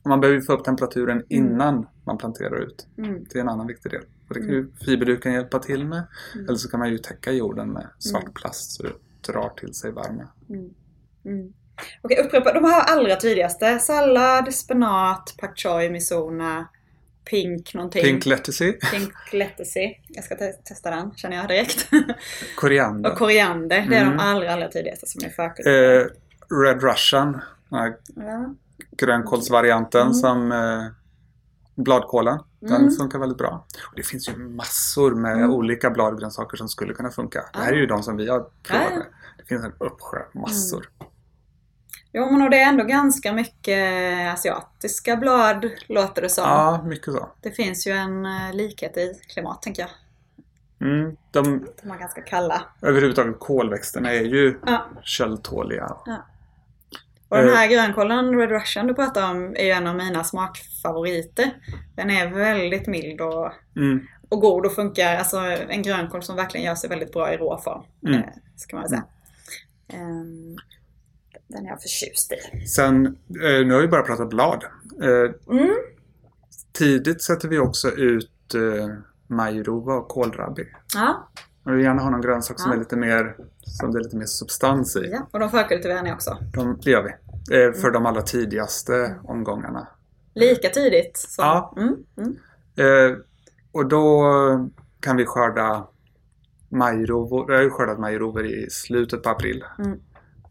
man 0.05 0.21
behöver 0.21 0.41
få 0.41 0.53
upp 0.53 0.63
temperaturen 0.63 1.23
innan 1.29 1.87
man 2.05 2.17
planterar 2.17 2.55
ut. 2.59 2.87
Mm. 2.97 3.23
Det 3.29 3.37
är 3.37 3.41
en 3.41 3.49
annan 3.49 3.67
viktig 3.67 3.91
del. 3.91 4.03
Och 4.27 4.33
det 4.33 4.39
kan 4.39 4.49
ju 4.49 4.71
fiberduken 4.85 5.33
hjälpa 5.33 5.59
till 5.59 5.85
med. 5.85 6.03
Mm. 6.35 6.45
Eller 6.47 6.57
så 6.57 6.69
kan 6.69 6.79
man 6.79 6.89
ju 6.89 6.97
täcka 6.97 7.31
jorden 7.31 7.71
med 7.71 7.87
svart 7.99 8.33
plast 8.33 8.71
så 8.71 8.83
det 8.83 8.93
drar 9.31 9.49
till 9.49 9.73
sig 9.73 9.91
värme. 9.91 10.27
Mm. 10.49 10.69
Mm. 11.25 11.53
Okej, 12.01 12.25
upprepa 12.25 12.53
de 12.53 12.63
här 12.63 12.81
allra 12.97 13.15
tidigaste. 13.15 13.79
Sallad, 13.79 14.53
spenat, 14.53 15.35
pak 15.39 15.57
choi, 15.59 15.89
mizuna, 15.89 16.67
pink 17.29 17.73
någonting. 17.73 18.03
Pink 18.03 18.25
lettuce, 18.25 18.71
Pink 18.91 19.13
lettuce. 19.33 19.95
Jag 20.07 20.23
ska 20.23 20.35
te- 20.35 20.51
testa 20.63 20.89
den, 20.89 21.11
känner 21.15 21.37
jag 21.37 21.47
direkt. 21.47 21.89
koriander, 22.55 23.11
och 23.11 23.17
koriander, 23.17 23.85
det 23.89 23.95
är 23.95 24.01
Mm. 24.01 24.17
de 24.17 24.23
allra, 24.23 24.53
allra 24.53 24.67
tidigaste 24.67 25.07
som 25.07 25.25
är 25.25 25.29
förkultiverade. 25.29 26.01
eh, 26.01 26.07
Red 26.63 26.83
Russian, 26.83 27.41
den 27.69 27.79
här 27.79 27.95
Ja. 28.15 28.53
grönkålsvarianten 28.91 30.01
Mm. 30.01 30.13
som 30.13 30.51
eh, 30.51 30.83
bladkålen. 31.75 32.39
Den 32.59 32.75
Mm. 32.81 32.91
funkar 32.95 33.19
väldigt 33.19 33.37
bra. 33.37 33.65
Och 33.89 33.93
det 33.95 34.03
finns 34.03 34.29
ju 34.29 34.37
massor 34.37 35.15
med 35.15 35.33
Mm. 35.37 35.51
olika 35.51 35.89
bladgrönsaker 35.89 36.57
som 36.57 36.67
skulle 36.69 36.93
kunna 36.93 37.09
funka. 37.11 37.43
Det 37.53 37.59
här 37.59 37.71
är 37.73 37.77
ju 37.77 37.85
de 37.85 38.03
som 38.03 38.17
vi 38.17 38.29
har 38.29 38.39
provat 38.63 38.93
med. 38.93 39.05
Det 39.37 39.43
finns 39.43 39.63
en 39.65 39.73
uppsjö, 39.77 40.17
massor. 40.33 40.89
Jo, 42.11 42.31
men 42.31 42.41
och 42.41 42.49
det 42.49 42.57
är 42.59 42.69
ändå 42.69 42.83
ganska 42.83 43.33
mycket 43.33 44.33
asiatiska 44.33 45.15
blad, 45.15 45.69
låter 45.87 46.21
det 46.21 46.29
som. 46.29 46.43
Ja, 46.43 46.83
mycket 46.85 47.13
så. 47.13 47.29
Det 47.41 47.51
finns 47.51 47.87
ju 47.87 47.91
en 47.91 48.25
eh, 48.25 48.53
likhet 48.53 48.97
i 48.97 49.21
klimat, 49.33 49.61
tänker 49.61 49.81
jag. 49.81 49.89
Mm, 50.89 51.17
de, 51.31 51.65
De 51.81 51.91
är 51.91 51.97
ganska 51.99 52.21
kalla. 52.21 52.61
överhuvudtaget 52.81 53.39
kolväxterna 53.39 54.13
är 54.13 54.21
ju 54.23 54.59
Ja. 54.65 54.85
köldtåliga. 55.03 55.85
Och 57.29 57.37
den 57.37 57.47
Eh. 57.49 57.53
här 57.55 57.67
grönkålen 57.67 58.37
Red 58.39 58.49
Russian 58.49 58.87
du 58.87 58.93
pratar 58.93 59.31
om 59.31 59.55
är 59.55 59.63
ju 59.65 59.71
en 59.71 59.87
av 59.87 59.95
mina 59.95 60.23
smakfavoriter. 60.23 61.51
Den 61.95 62.09
är 62.09 62.27
väldigt 62.29 62.87
mild 62.87 63.21
och, 63.21 63.51
Mm. 63.75 64.07
och 64.29 64.41
god 64.41 64.65
och 64.65 64.73
funkar. 64.75 65.15
Alltså 65.15 65.37
en 65.69 65.81
grönkål 65.81 66.23
som 66.23 66.35
verkligen 66.35 66.65
gör 66.65 66.75
sig 66.75 66.89
väldigt 66.89 67.13
bra 67.13 67.33
i 67.33 67.37
rå 67.37 67.57
form. 67.57 67.83
Mm. 68.07 68.19
Eh, 68.19 68.29
ska 68.55 68.75
man 68.75 68.89
säga. 68.89 69.03
Ehm, 69.87 70.57
den 71.47 71.65
är 71.65 71.69
jag 71.69 71.81
förtjust 71.81 72.31
i. 72.31 72.65
Sen, 72.67 73.05
eh, 73.05 73.65
nu 73.67 73.73
har 73.73 73.81
vi 73.81 73.87
bara 73.87 74.01
pratat 74.01 74.29
blad. 74.29 74.63
Eh, 75.01 75.55
Mm. 75.57 75.75
tidigt 76.73 77.21
sätter 77.23 77.47
vi 77.47 77.59
också 77.59 77.89
ut 77.91 78.53
eh, 78.55 78.87
majrova 79.27 79.93
och 79.93 80.07
kålrabbi. 80.07 80.63
Ja, 80.95 81.29
Jag 81.63 81.73
vill 81.73 81.83
gärna 81.85 82.01
ha 82.01 82.09
någon 82.09 82.21
grönsak 82.21 82.59
som 82.59 82.71
Ja. 82.71 82.75
är 82.75 82.79
lite 82.79 82.95
mer 82.95 83.35
som 83.61 83.91
det 83.91 83.99
är 83.99 84.03
lite 84.03 84.17
mer 84.17 84.25
substans 84.25 84.95
i. 84.95 85.09
ja. 85.11 85.27
och 85.31 85.39
de 85.39 85.49
förkultiverar 85.49 86.03
ni 86.03 86.13
också. 86.13 86.37
De, 86.53 86.79
det 86.83 86.89
gör 86.91 87.03
vi. 87.03 87.09
Eh, 87.57 87.73
för 87.73 87.91
de 87.91 88.05
allra 88.05 88.21
tidigaste 88.21 89.15
omgångarna. 89.23 89.87
Lika 90.35 90.69
tidigt. 90.69 91.17
Som, 91.17 91.43
Ja. 91.45 91.73
Mm. 91.77 91.95
Mm. 92.17 92.37
Eh, 93.11 93.17
och 93.71 93.85
då 93.89 94.23
kan 94.99 95.17
vi 95.17 95.25
skörda 95.25 95.87
majrovor. 96.69 97.47
Vi 97.47 97.55
har 97.55 97.61
ju 97.63 97.69
skördat 97.69 97.99
majrovor 97.99 98.45
i 98.45 98.69
slutet 98.69 99.23
på 99.23 99.29
april. 99.29 99.63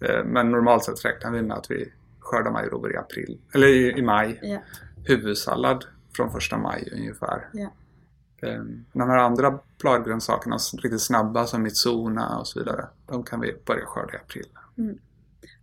Mm. 0.00 0.16
Eh, 0.16 0.24
Men 0.24 0.50
normalt 0.50 0.84
sett 0.84 1.04
räknar 1.04 1.30
vi 1.30 1.42
med 1.42 1.56
att 1.56 1.70
vi 1.70 1.92
skördar 2.20 2.50
majrovor 2.50 2.92
i 2.94 2.96
april. 2.96 3.38
Eller 3.54 3.66
i, 3.66 3.98
i 3.98 4.02
maj. 4.02 4.40
Ja. 4.42 4.58
Huvudsallad 5.04 5.84
från 6.16 6.32
första 6.32 6.58
maj 6.58 6.88
ungefär. 6.92 7.48
Ja. 7.52 7.72
Eh, 8.42 8.62
De 8.92 9.00
här 9.10 9.16
andra 9.18 9.58
bladgrönsakerna, 9.80 10.56
riktigt 10.82 11.02
snabba 11.02 11.46
som 11.46 11.62
mitsuna 11.62 12.38
och 12.38 12.46
så 12.48 12.58
vidare. 12.58 12.86
De 13.06 13.24
kan 13.24 13.40
vi 13.40 13.56
börja 13.66 13.86
skörda 13.86 14.12
i 14.12 14.16
april. 14.16 14.46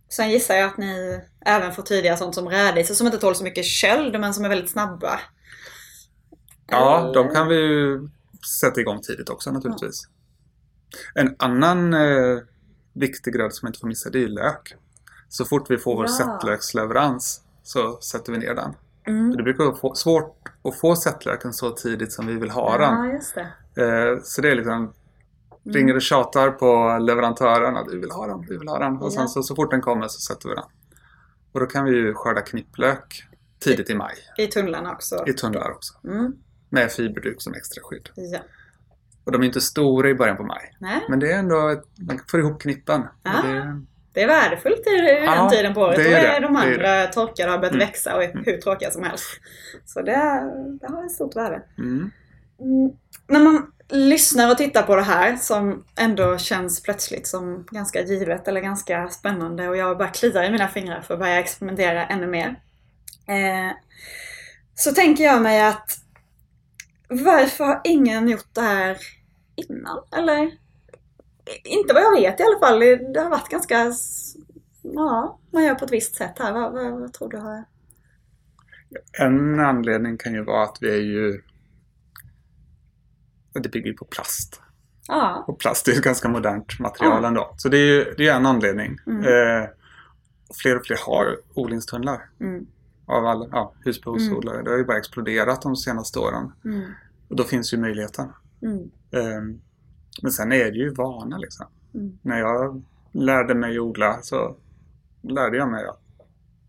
Sen 0.08 0.30
gissar 0.30 0.54
jag 0.54 0.66
att 0.66 0.76
ni 0.76 1.20
även 1.46 1.72
får 1.72 1.82
tidiga 1.82 2.16
sånt 2.16 2.34
som 2.34 2.48
rädisor 2.48 2.94
som 2.94 3.06
inte 3.06 3.18
tål 3.18 3.34
så 3.34 3.44
mycket 3.44 3.64
köld 3.64 4.20
men 4.20 4.34
som 4.34 4.44
är 4.44 4.48
väldigt 4.48 4.70
snabba. 4.70 5.20
Ja, 6.66 7.00
Eller- 7.00 7.14
de 7.14 7.34
kan 7.34 7.48
vi 7.48 7.54
ju 7.56 8.08
sätta 8.60 8.80
igång 8.80 9.00
tidigt 9.00 9.28
också 9.30 9.50
naturligtvis. 9.52 10.08
En 11.14 11.36
annan 11.38 11.94
eh, 11.94 12.38
viktig 12.94 13.34
gröda 13.34 13.50
som 13.50 13.66
inte 13.66 13.78
får 13.80 13.88
missa 13.88 14.10
det 14.10 14.18
är 14.18 14.20
ju 14.22 14.28
lök. 14.28 14.74
Så 15.28 15.44
fort 15.44 15.70
vi 15.70 15.78
får 15.78 15.96
vår 15.96 16.04
Ja. 16.06 16.12
sättlöksleverans 16.12 17.40
så 17.62 18.00
sätter 18.00 18.32
vi 18.32 18.38
ner 18.38 18.54
den. 18.54 18.74
Mm. 19.06 19.36
Det 19.36 19.42
brukar 19.42 19.64
vara 19.82 19.94
svårt 19.94 20.48
att 20.64 20.74
få 20.78 20.96
sättlöken 20.96 21.52
så 21.52 21.70
tidigt 21.70 22.12
som 22.12 22.26
vi 22.26 22.34
vill 22.34 22.50
ha 22.50 22.78
den. 22.78 23.20
Ja, 23.34 23.42
det. 23.74 23.82
Eh, 24.12 24.20
så 24.22 24.40
det 24.42 24.50
är 24.50 24.54
liksom 24.54 24.92
Mm. 25.66 25.74
ringer 25.74 25.94
och 25.96 26.02
tjatar 26.02 26.50
på 26.50 26.98
leverantören 27.00 27.76
att 27.76 27.92
vi 27.92 27.96
vill 27.98 28.10
ha 28.10 28.26
den, 28.26 28.40
vi 28.48 28.56
vill 28.56 28.68
ha 28.68 28.78
den. 28.78 28.96
Och 28.96 29.12
sen 29.12 29.28
så, 29.28 29.42
så 29.42 29.54
fort 29.54 29.70
den 29.70 29.80
kommer 29.80 30.08
så 30.08 30.20
sätter 30.20 30.48
vi 30.48 30.54
den. 30.54 30.64
Och 31.52 31.60
då 31.60 31.66
kan 31.66 31.84
vi 31.84 31.90
ju 31.90 32.14
skörda 32.14 32.40
knipplök 32.40 33.24
tidigt 33.58 33.90
i 33.90 33.94
maj. 33.94 34.14
I 34.38 34.46
tunnlarna 34.46 34.92
också. 34.92 35.24
I 35.26 35.32
tunnlar 35.32 35.70
också. 35.70 35.94
Mm. 36.04 36.32
Med 36.68 36.92
fiberduk 36.92 37.42
som 37.42 37.54
extra 37.54 37.82
skydd. 37.84 38.08
Ja. 38.14 38.38
Och 39.24 39.32
de 39.32 39.42
är 39.42 39.46
inte 39.46 39.60
stora 39.60 40.08
i 40.08 40.14
början 40.14 40.36
på 40.36 40.42
maj. 40.42 40.74
Nej, 40.78 41.00
Men 41.08 41.20
det 41.20 41.32
är 41.32 41.38
ändå, 41.38 41.82
man 42.08 42.20
får 42.30 42.40
ihop 42.40 42.60
knippen. 42.62 43.02
Ah. 43.22 43.42
Det, 43.42 43.82
det 44.12 44.22
är 44.22 44.26
värdefullt 44.28 44.86
i 44.86 45.00
den 45.00 45.24
Ja, 45.24 45.50
tiden 45.50 45.74
på 45.74 45.80
året. 45.80 45.96
det 45.96 46.02
Då 46.04 46.10
är 46.10 46.14
är 46.24 46.40
det. 46.40 46.46
de 46.46 46.54
Det 46.54 46.60
är 46.60 46.72
andra 46.72 47.12
torkade 47.12 47.48
och 47.48 47.52
har 47.52 47.58
börjat 47.58 47.74
Mm. 47.74 47.86
växa 47.86 48.16
och 48.16 48.24
är 48.24 48.42
hur 48.44 48.56
tråkiga 48.56 48.90
som 48.90 49.02
helst. 49.04 49.24
Så 49.86 50.02
det, 50.02 50.42
det 50.80 50.92
har 50.92 51.04
ett 51.04 51.12
stort 51.12 51.36
värde. 51.36 51.62
mm. 51.78 52.10
Mm. 52.60 52.90
När 53.28 53.40
man 53.40 53.66
lyssnar 53.88 54.50
och 54.50 54.58
tittar 54.58 54.82
på 54.82 54.96
det 54.96 55.02
här 55.02 55.36
som 55.36 55.84
ändå 55.98 56.38
känns 56.38 56.82
plötsligt 56.82 57.26
som 57.26 57.66
ganska 57.70 58.00
givet 58.02 58.48
eller 58.48 58.60
ganska 58.60 59.08
spännande 59.08 59.68
och 59.68 59.76
jag 59.76 59.98
bara 59.98 60.08
kliar 60.08 60.44
i 60.44 60.50
mina 60.50 60.68
fingrar 60.68 61.00
för 61.00 61.14
att 61.14 61.20
börja 61.20 61.38
experimentera 61.38 62.06
ännu 62.06 62.26
mer. 62.26 62.48
Eh, 63.28 63.72
så 64.74 64.92
tänker 64.92 65.24
jag 65.24 65.42
mig 65.42 65.62
att 65.66 65.98
varför 67.24 67.64
har 67.64 67.80
ingen 67.84 68.28
gjort 68.28 68.48
det 68.54 68.60
här 68.60 68.96
innan? 69.56 69.98
Eller? 70.16 70.50
Inte 71.64 71.94
vad 71.94 72.02
jag 72.02 72.16
vet 72.20 72.40
i 72.40 72.42
alla 72.42 72.58
fall. 72.58 72.80
Det 73.12 73.20
har 73.20 73.30
varit 73.30 73.48
ganska... 73.48 73.92
Ja, 74.82 75.38
man 75.52 75.64
gör 75.64 75.74
på 75.74 75.84
ett 75.84 75.92
visst 75.92 76.14
sätt 76.16 76.38
här. 76.38 76.52
Vad, 76.52 76.72
vad, 76.72 77.00
vad 77.00 77.12
tror 77.12 77.28
du 77.30 77.36
har... 77.36 77.64
En 79.18 79.60
anledning 79.60 80.18
kan 80.18 80.34
ju 80.34 80.44
vara 80.44 80.62
att 80.64 80.78
vi 80.80 80.90
är 80.90 81.00
ju... 81.02 81.42
Det 83.62 83.68
bygger 83.68 83.86
ju 83.90 83.94
på 83.96 84.04
plast. 84.04 84.60
Ja. 85.08 85.44
Och 85.48 85.58
plast 85.58 85.88
är 85.88 85.92
ett 85.92 86.02
ganska 86.02 86.28
modernt 86.28 86.78
material 86.80 87.22
Ja. 87.22 87.28
ändå. 87.28 87.54
Så 87.56 87.68
det 87.68 87.76
är 87.78 87.86
ju 87.86 88.14
det 88.16 88.28
är 88.28 88.34
en 88.36 88.46
anledning. 88.46 88.98
Mm. 89.06 89.20
Eh, 89.24 89.68
fler 90.62 90.76
och 90.76 90.86
fler 90.86 90.98
har 91.06 91.38
odlingstunnlar. 91.54 92.30
Mm, 92.40 92.66
Av 93.06 93.26
alla 93.26 93.48
ja, 93.50 93.74
husbehovsodlare. 93.84 94.62
Det 94.62 94.70
har 94.70 94.78
ju 94.78 94.84
bara 94.84 94.98
exploderat 94.98 95.62
de 95.62 95.76
senaste 95.76 96.18
åren. 96.18 96.52
mm, 96.64 96.90
Och 97.28 97.36
då 97.36 97.44
finns 97.44 97.74
ju 97.74 97.78
möjligheten. 97.78 98.28
mm, 98.62 98.90
Eh, 99.10 99.42
men 100.22 100.32
sen 100.32 100.52
är 100.52 100.64
det 100.70 100.78
ju 100.78 100.94
vana 100.94 101.38
liksom. 101.38 101.66
mm. 101.94 102.18
När 102.22 102.38
jag 102.38 102.82
lärde 103.12 103.54
mig 103.54 103.80
odla 103.80 104.18
så 104.22 104.56
lärde 105.22 105.56
jag 105.56 105.70
mig 105.70 105.86
att 105.86 106.00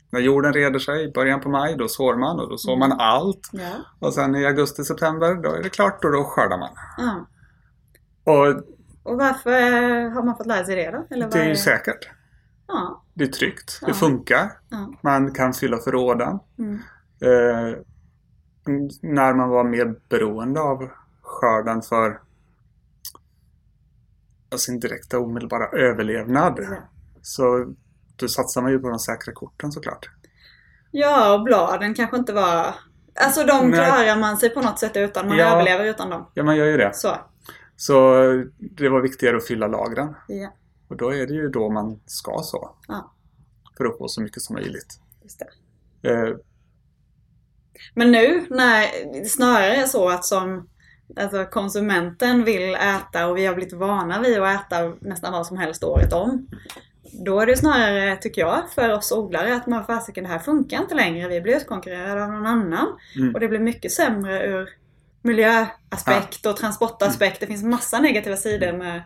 när 0.10 0.20
jorden 0.20 0.54
reder 0.54 0.80
sig 0.80 1.04
i 1.04 1.12
början 1.12 1.42
på 1.42 1.50
maj 1.50 1.76
då 1.78 1.88
sår 1.88 2.16
man 2.16 2.40
och 2.40 2.50
då 2.50 2.58
sår 2.58 2.78
man 2.78 2.92
allt. 2.92 3.50
Ja. 3.52 3.72
Och 4.00 4.14
sen 4.14 4.36
i 4.36 4.46
augusti-september 4.46 5.34
då 5.44 5.52
är 5.54 5.64
det 5.64 5.70
klart 5.70 6.06
och 6.06 6.12
då 6.12 6.24
skördar 6.24 6.58
man. 6.58 6.70
ja. 6.98 7.26
Och 8.24 8.48
Och 9.04 9.18
varför 9.18 9.52
har 10.10 10.24
man 10.24 10.38
fått 10.38 10.48
lära 10.48 10.66
sig 10.66 10.76
det 10.76 10.92
då? 10.92 11.16
Eller 11.16 11.30
det 11.30 11.40
är 11.40 11.50
ju 11.50 11.56
säkert. 11.56 12.10
Ja. 12.68 13.04
Det 13.14 13.24
är 13.24 13.28
tryggt. 13.28 13.80
Det 13.86 13.94
funkar. 13.94 14.52
Man 15.02 15.32
kan 15.34 15.54
fylla 15.54 15.78
förråden. 15.78 16.40
Mm. 16.58 16.74
Eh, 17.22 17.78
när 19.02 19.34
man 19.34 19.50
var 19.50 19.64
mer 19.64 19.96
beroende 20.10 20.62
av 20.62 20.90
skörden 21.22 21.82
för 21.82 22.20
sin 24.58 24.80
direkta 24.80 25.20
omedelbara 25.20 25.68
överlevnad. 25.68 26.60
Ja. 26.60 26.78
Så 27.22 27.74
då 28.16 28.28
satsar 28.28 28.62
man 28.62 28.72
ju 28.72 28.80
på 28.80 28.90
de 28.90 29.00
säkra 29.00 29.34
korten 29.34 29.72
såklart. 29.72 30.10
ja, 30.92 31.34
och 31.34 31.44
bladen 31.44 31.94
kanske 31.94 32.18
inte 32.18 32.34
var... 32.34 32.76
Alltså 33.20 33.44
de 33.46 33.70
Nej. 33.70 33.80
klarar 33.86 34.20
man 34.20 34.38
sig 34.38 34.50
på 34.50 34.62
något 34.62 34.80
sätt 34.80 34.98
utan. 34.98 35.28
Man 35.28 35.38
Ja. 35.38 35.46
överlever 35.54 35.86
utan 35.86 36.10
dem. 36.10 36.26
Ja, 36.34 36.44
man 36.44 36.56
gör 36.58 36.66
ju 36.66 36.78
det. 36.78 36.92
Så. 36.96 37.16
Så 37.76 38.14
det 38.58 38.90
var 38.90 39.02
viktigare 39.02 39.38
att 39.38 39.48
fylla 39.48 39.68
lagren. 39.68 40.16
Ja, 40.28 40.54
Och 40.88 40.98
då 40.98 41.14
är 41.14 41.28
det 41.28 41.34
ju 41.34 41.50
då 41.50 41.70
man 41.70 42.00
ska 42.06 42.40
så. 42.44 42.76
Ja. 42.88 43.12
För 43.78 43.86
att 43.86 43.98
få 43.98 44.08
så 44.08 44.22
mycket 44.22 44.42
som 44.42 44.54
möjligt. 44.54 45.00
just 45.24 45.42
det. 46.02 46.10
Eh, 46.12 46.36
Men 47.94 48.12
nu 48.12 48.46
när 48.50 48.86
snarare 49.26 49.76
är 49.76 49.86
så 49.86 50.10
att 50.10 50.26
som 50.26 50.70
alltså, 51.16 51.46
konsumenten 51.46 52.44
vill 52.44 52.76
äta 52.76 53.28
och 53.28 53.38
vi 53.38 53.46
har 53.46 53.56
blivit 53.56 53.74
vana 53.74 54.22
vid 54.22 54.40
att 54.40 54.66
äta 54.66 54.94
nästan 55.00 55.34
vad 55.34 55.48
som 55.48 55.58
helst 55.58 55.84
året 55.84 56.14
om. 56.14 56.48
Då 57.26 57.40
är 57.40 57.46
det 57.46 57.58
snarare, 57.58 58.16
tycker 58.16 58.42
jag, 58.42 58.64
för 58.76 58.94
oss 58.94 59.12
odlare 59.12 59.56
att 59.56 59.68
man 59.68 59.86
fasiken 59.86 60.24
det 60.24 60.30
här 60.30 60.40
funkar 60.40 60.82
inte 60.82 60.96
längre. 60.96 61.28
Vi 61.28 61.42
blir 61.42 61.56
utkonkurrerade 61.56 62.24
av 62.24 62.32
någon 62.32 62.46
annan. 62.46 62.88
Mm. 63.16 63.34
Och 63.34 63.40
det 63.40 63.48
blir 63.48 63.60
mycket 63.60 63.92
sämre 63.92 64.48
ur 64.48 64.70
miljöaspekt 65.22 66.46
och 66.46 66.58
transportaspekt. 66.58 67.40
Det 67.40 67.48
finns 67.48 67.64
massa 67.64 68.00
negativa 68.00 68.38
sidor 68.38 68.78
med... 68.78 69.04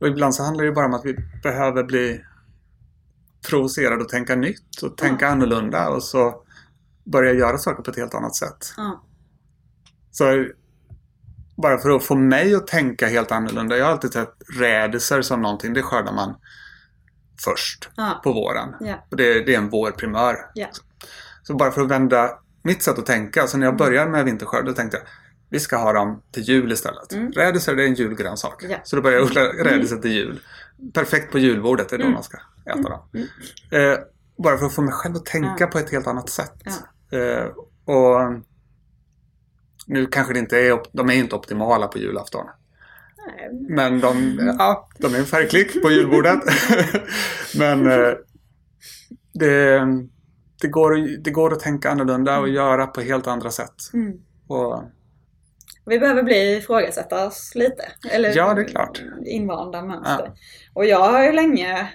och 0.00 0.08
ibland 0.08 0.34
så 0.34 0.42
handlar 0.42 0.64
det 0.64 0.72
bara 0.72 0.86
om 0.86 0.94
att 0.94 1.04
vi 1.04 1.16
behöver 1.42 1.84
bli 1.84 2.24
provocerade 3.48 4.02
och 4.02 4.08
tänka 4.08 4.36
nytt 4.36 4.82
och 4.82 4.96
tänka 4.96 5.28
annorlunda 5.28 5.88
och 5.88 6.02
så 6.02 6.42
börja 7.12 7.32
göra 7.32 7.58
saker 7.58 7.82
på 7.82 7.90
ett 7.90 7.96
helt 7.96 8.14
annat 8.14 8.36
sätt. 8.36 8.72
Ja, 8.76 9.04
Så 10.10 10.46
bara 11.62 11.78
för 11.78 11.90
att 11.90 12.04
få 12.04 12.14
mig 12.14 12.54
att 12.54 12.66
tänka 12.66 13.06
helt 13.06 13.32
annorlunda. 13.32 13.76
Jag 13.76 13.84
har 13.84 13.92
alltid 13.92 14.12
sett 14.12 14.34
rädisor 14.58 15.22
som 15.22 15.42
någonting, 15.42 15.74
det 15.74 15.82
skördar 15.82 16.12
man 16.12 16.34
först 17.44 17.88
ja, 17.96 18.20
på 18.24 18.32
våren. 18.32 18.74
ja, 18.80 19.06
Och 19.10 19.16
det, 19.16 19.44
det 19.44 19.54
är 19.54 19.58
en 19.58 19.70
vårprimör. 19.70 20.36
ja. 20.54 20.66
Så 21.42 21.56
bara 21.56 21.70
för 21.70 21.80
att 21.82 21.88
vända 21.88 22.30
mitt 22.62 22.82
sätt 22.82 22.98
att 22.98 23.06
tänka. 23.06 23.46
Så 23.46 23.58
när 23.58 23.66
jag 23.66 23.76
började 23.76 24.10
med 24.10 24.24
vinterskörd 24.24 24.64
då 24.66 24.72
tänkte 24.72 24.96
jag 24.96 25.06
vi 25.50 25.60
ska 25.60 25.76
ha 25.76 25.92
dem 25.92 26.22
till 26.32 26.42
jul 26.42 26.72
istället. 26.72 27.12
Mm. 27.12 27.32
Rädisor 27.32 27.76
det 27.76 27.82
är 27.82 27.86
en 27.86 27.94
julgrönsak. 27.94 28.64
Ja. 28.68 28.76
Så 28.84 28.96
då 28.96 29.02
började 29.02 29.22
jag 29.22 29.30
odla 29.30 29.42
rädisor 29.42 29.96
till 29.96 30.10
jul. 30.12 30.40
Perfekt 30.94 31.32
på 31.32 31.38
julbordet, 31.38 31.88
det 31.88 31.96
är 31.96 31.98
då 31.98 32.04
Mm. 32.04 32.14
man 32.14 32.22
ska 32.22 32.38
äta 32.66 32.82
dem. 32.88 33.00
Mm. 33.14 33.92
Eh, 33.92 33.98
bara 34.44 34.58
för 34.58 34.66
att 34.66 34.74
få 34.74 34.82
mig 34.82 34.92
själv 34.92 35.16
att 35.16 35.26
tänka 35.26 35.66
på 35.66 35.78
ett 35.78 35.90
helt 35.90 36.06
annat 36.06 36.28
sätt. 36.30 36.52
Ja. 37.10 37.18
Eh, 37.18 37.44
och 37.84 38.42
nu 39.86 40.06
kanske 40.06 40.32
det 40.32 40.38
inte 40.38 40.58
är, 40.58 40.80
de 40.92 41.10
är 41.10 41.14
inte 41.14 41.36
optimala 41.36 41.88
på 41.88 41.98
julafton. 41.98 42.46
Nej, 43.26 43.50
Men 43.68 44.00
de, 44.00 44.38
ja, 44.58 44.88
de 44.98 45.14
är 45.14 45.18
en 45.18 45.24
färgklick 45.24 45.82
på 45.82 45.90
julbordet. 45.90 46.40
Men 47.58 47.86
eh, 47.86 48.12
det, 49.34 49.80
det, 50.60 50.68
går, 50.68 51.18
det 51.22 51.30
går 51.30 51.52
att 51.52 51.60
tänka 51.60 51.90
annorlunda 51.90 52.38
och 52.40 52.48
göra 52.48 52.86
på 52.86 53.00
helt 53.00 53.26
andra 53.26 53.50
sätt. 53.50 53.74
Mm. 53.94 54.12
Och, 54.48 54.82
Vi 55.86 55.98
behöver 55.98 56.22
bli 56.22 56.56
ifrågasätta 56.56 57.26
oss 57.26 57.52
lite. 57.54 57.84
Eller 58.10 58.36
Ja, 58.36 58.54
det 58.54 58.60
är 58.60 58.68
klart. 58.68 59.02
invanda 59.26 59.82
mönster. 59.82 60.32
Och 60.74 60.86
jag 60.86 61.10
har 61.10 61.24
ju 61.24 61.32
länge... 61.32 61.92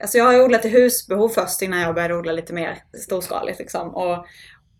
Alltså 0.00 0.18
jag 0.18 0.24
har 0.24 0.42
odlat 0.42 0.64
i 0.64 0.68
husbehov 0.68 1.28
först 1.28 1.62
innan 1.62 1.80
jag 1.80 1.94
började 1.94 2.16
odla 2.16 2.32
lite 2.32 2.52
mer 2.52 2.78
storskaligt. 3.02 3.58
Liksom. 3.58 3.94
Och, 3.94 4.26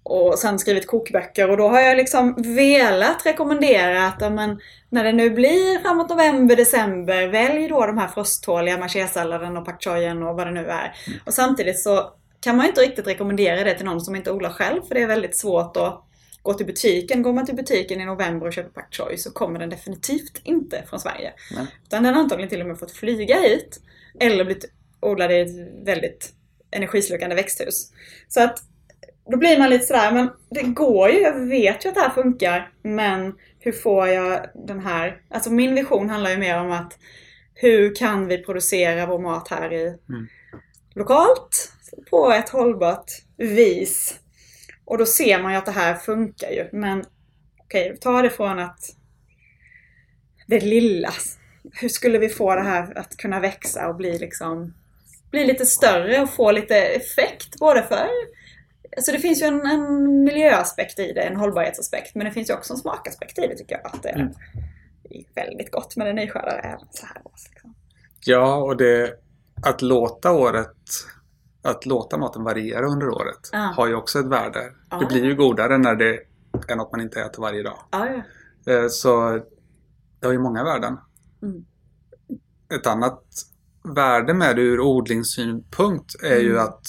och 0.03 0.39
sen 0.39 0.59
skrivit 0.59 0.87
kokböcker 0.87 1.51
och 1.51 1.57
då 1.57 1.69
har 1.69 1.81
jag 1.81 1.97
liksom 1.97 2.35
velat 2.57 3.27
rekommendera 3.27 4.07
att 4.07 4.21
ja, 4.21 4.31
men, 4.31 4.61
när 4.89 5.05
det 5.05 5.13
nu 5.13 5.31
blir 5.31 5.79
framåt 5.79 6.11
november, 6.11 6.57
december, 6.57 7.29
välj 7.29 7.69
då 7.69 7.87
de 7.87 7.99
här 7.99 8.09
frosttåliga 8.09 8.79
machésalladen 8.79 9.57
och 9.57 9.65
pak 9.65 9.85
choyen 9.85 10.23
och 10.23 10.37
vad 10.37 10.47
det 10.47 10.53
nu 10.53 10.67
är. 10.67 10.95
Och 11.27 11.35
samtidigt 11.35 11.81
så 11.81 12.13
kan 12.41 12.57
man 12.57 12.67
inte 12.67 12.81
riktigt 12.81 13.07
rekommendera 13.07 13.65
det 13.65 13.75
till 13.75 13.87
någon 13.87 14.01
som 14.01 14.17
inte 14.17 14.33
odlar 14.33 14.51
själv 14.51 14.83
för 14.83 14.95
det 14.95 15.03
är 15.03 15.07
väldigt 15.07 15.37
svårt 15.37 15.77
att 15.77 16.05
gå 16.43 16.55
till 16.55 16.67
butiken. 16.67 17.23
Går 17.23 17.33
man 17.33 17.47
till 17.47 17.57
butiken 17.57 18.01
i 18.01 18.05
november 18.05 18.47
och 18.47 18.53
köper 18.53 18.71
pak 18.71 18.95
choi 18.95 19.19
så 19.19 19.31
kommer 19.31 19.59
den 19.59 19.71
definitivt 19.71 20.41
inte 20.45 20.85
från 20.91 21.01
Sverige. 21.01 21.33
Nej. 21.57 21.67
Utan 21.87 22.03
den 22.03 22.15
har 22.15 22.23
antagligen 22.23 22.51
till 22.51 22.61
och 22.61 22.67
med 22.67 22.79
fått 22.79 22.93
flyga 22.93 23.41
hit 23.41 23.81
eller 24.21 24.45
blivit 24.45 24.65
odlad 25.01 25.33
i 25.33 25.41
ett 25.41 25.87
väldigt 25.87 26.33
energislukande 26.71 27.37
växthus. 27.37 27.93
Så 28.29 28.43
att 28.43 28.59
då 29.31 29.37
blir 29.37 29.59
man 29.59 29.71
lite 29.71 29.87
sådär, 29.87 30.13
men 30.13 30.31
det 30.51 30.63
går 30.63 31.11
ju, 31.11 31.19
jag 31.19 31.47
vet 31.47 31.85
ju 31.85 31.89
att 31.89 31.95
det 31.95 32.01
här 32.01 32.11
funkar, 32.11 32.73
men 32.83 33.35
hur 33.59 33.73
får 33.73 34.09
jag 34.09 34.47
den 34.67 34.81
här, 34.81 35.23
alltså 35.31 35.51
min 35.53 35.75
vision 35.75 36.11
handlar 36.11 36.31
ju 36.31 36.39
mer 36.39 36.59
om 36.61 36.71
att 36.71 36.99
hur 37.55 37.95
kan 37.95 38.27
vi 38.27 38.39
producera 38.39 39.07
vår 39.07 39.19
mat 39.19 39.49
här 39.49 39.73
i 39.73 39.87
Mm. 40.09 40.27
lokalt 40.95 41.73
på 42.11 42.33
ett 42.33 42.49
hållbart 42.49 43.11
vis. 43.37 44.21
Och 44.85 44.99
då 44.99 45.07
ser 45.07 45.43
man 45.43 45.53
ju 45.53 45.59
att 45.59 45.67
det 45.67 45.73
här 45.73 45.95
funkar 45.95 46.51
ju, 46.51 46.69
men 46.73 47.05
okej, 47.59 47.97
ta 48.01 48.23
det 48.23 48.31
från 48.31 48.59
att 48.59 48.81
det 50.47 50.61
lilla. 50.61 51.11
Hur 51.73 51.89
skulle 51.89 52.19
vi 52.19 52.29
få 52.29 52.55
det 52.55 52.63
här 52.63 52.99
att 52.99 53.17
kunna 53.17 53.41
växa 53.41 53.89
och 53.89 53.97
bli 53.97 54.19
liksom 54.19 54.75
bli 55.31 55.47
lite 55.47 55.67
större 55.67 56.23
och 56.23 56.31
få 56.31 56.51
lite 56.53 56.77
effekt 56.77 57.59
både 57.61 57.83
för 57.83 58.07
Alltså 58.97 59.13
det 59.13 59.19
finns 59.19 59.43
ju 59.43 59.47
en, 59.47 59.67
en 59.67 60.25
miljöaspekt 60.25 60.99
i 60.99 61.13
det, 61.13 61.21
en 61.23 61.37
hållbarhetsaspekt, 61.37 62.15
men 62.15 62.25
det 62.27 62.33
finns 62.33 62.51
ju 62.51 62.55
också 62.55 62.73
en 62.73 62.79
smakaspekt 62.79 63.39
i 63.39 63.47
det 63.47 63.57
tycker 63.57 63.75
jag. 63.83 63.87
Att 63.95 64.03
det 64.03 64.09
Mm. 64.09 64.29
är 65.11 65.25
väldigt 65.35 65.71
gott 65.73 65.97
med 65.97 66.07
den 66.07 66.17
nyskördade 66.17 66.59
även 66.59 66.87
så 66.91 67.07
här 67.07 67.23
års. 67.25 67.49
Liksom. 67.51 67.75
Ja, 68.25 68.57
och 68.57 68.77
det 68.77 69.15
att 69.67 69.83
låta 69.83 70.33
året 70.33 70.77
att 71.63 71.87
låta 71.87 72.19
maten 72.19 72.45
variera 72.45 72.87
under 72.87 73.09
året 73.09 73.49
Ja. 73.53 73.59
har 73.59 73.87
ju 73.87 73.95
också 73.95 74.19
ett 74.19 74.27
värde. 74.27 74.73
Ja. 74.91 74.97
Det 74.99 75.07
blir 75.07 75.25
ju 75.25 75.35
godare 75.35 75.79
när 75.79 75.95
det 75.95 76.19
är 76.69 76.77
något 76.77 76.93
man 76.93 77.01
inte 77.01 77.21
äter 77.21 77.43
varje 77.43 77.63
dag. 77.63 77.79
Ja, 77.91 78.09
ja. 78.65 78.73
Eh, 78.73 78.89
Så 78.89 79.31
det 80.21 80.27
har 80.27 80.33
ju 80.33 80.39
många 80.39 80.65
värden. 80.65 80.97
Mm. 81.43 81.65
Ett 82.81 82.87
annat 82.87 83.23
värde 83.95 84.35
med 84.35 84.57
det 84.57 84.63
ur 84.63 84.81
odlingssynpunkt 84.81 86.23
är 86.23 86.39
ju 86.41 86.51
Mm. 86.53 86.65
att 86.65 86.81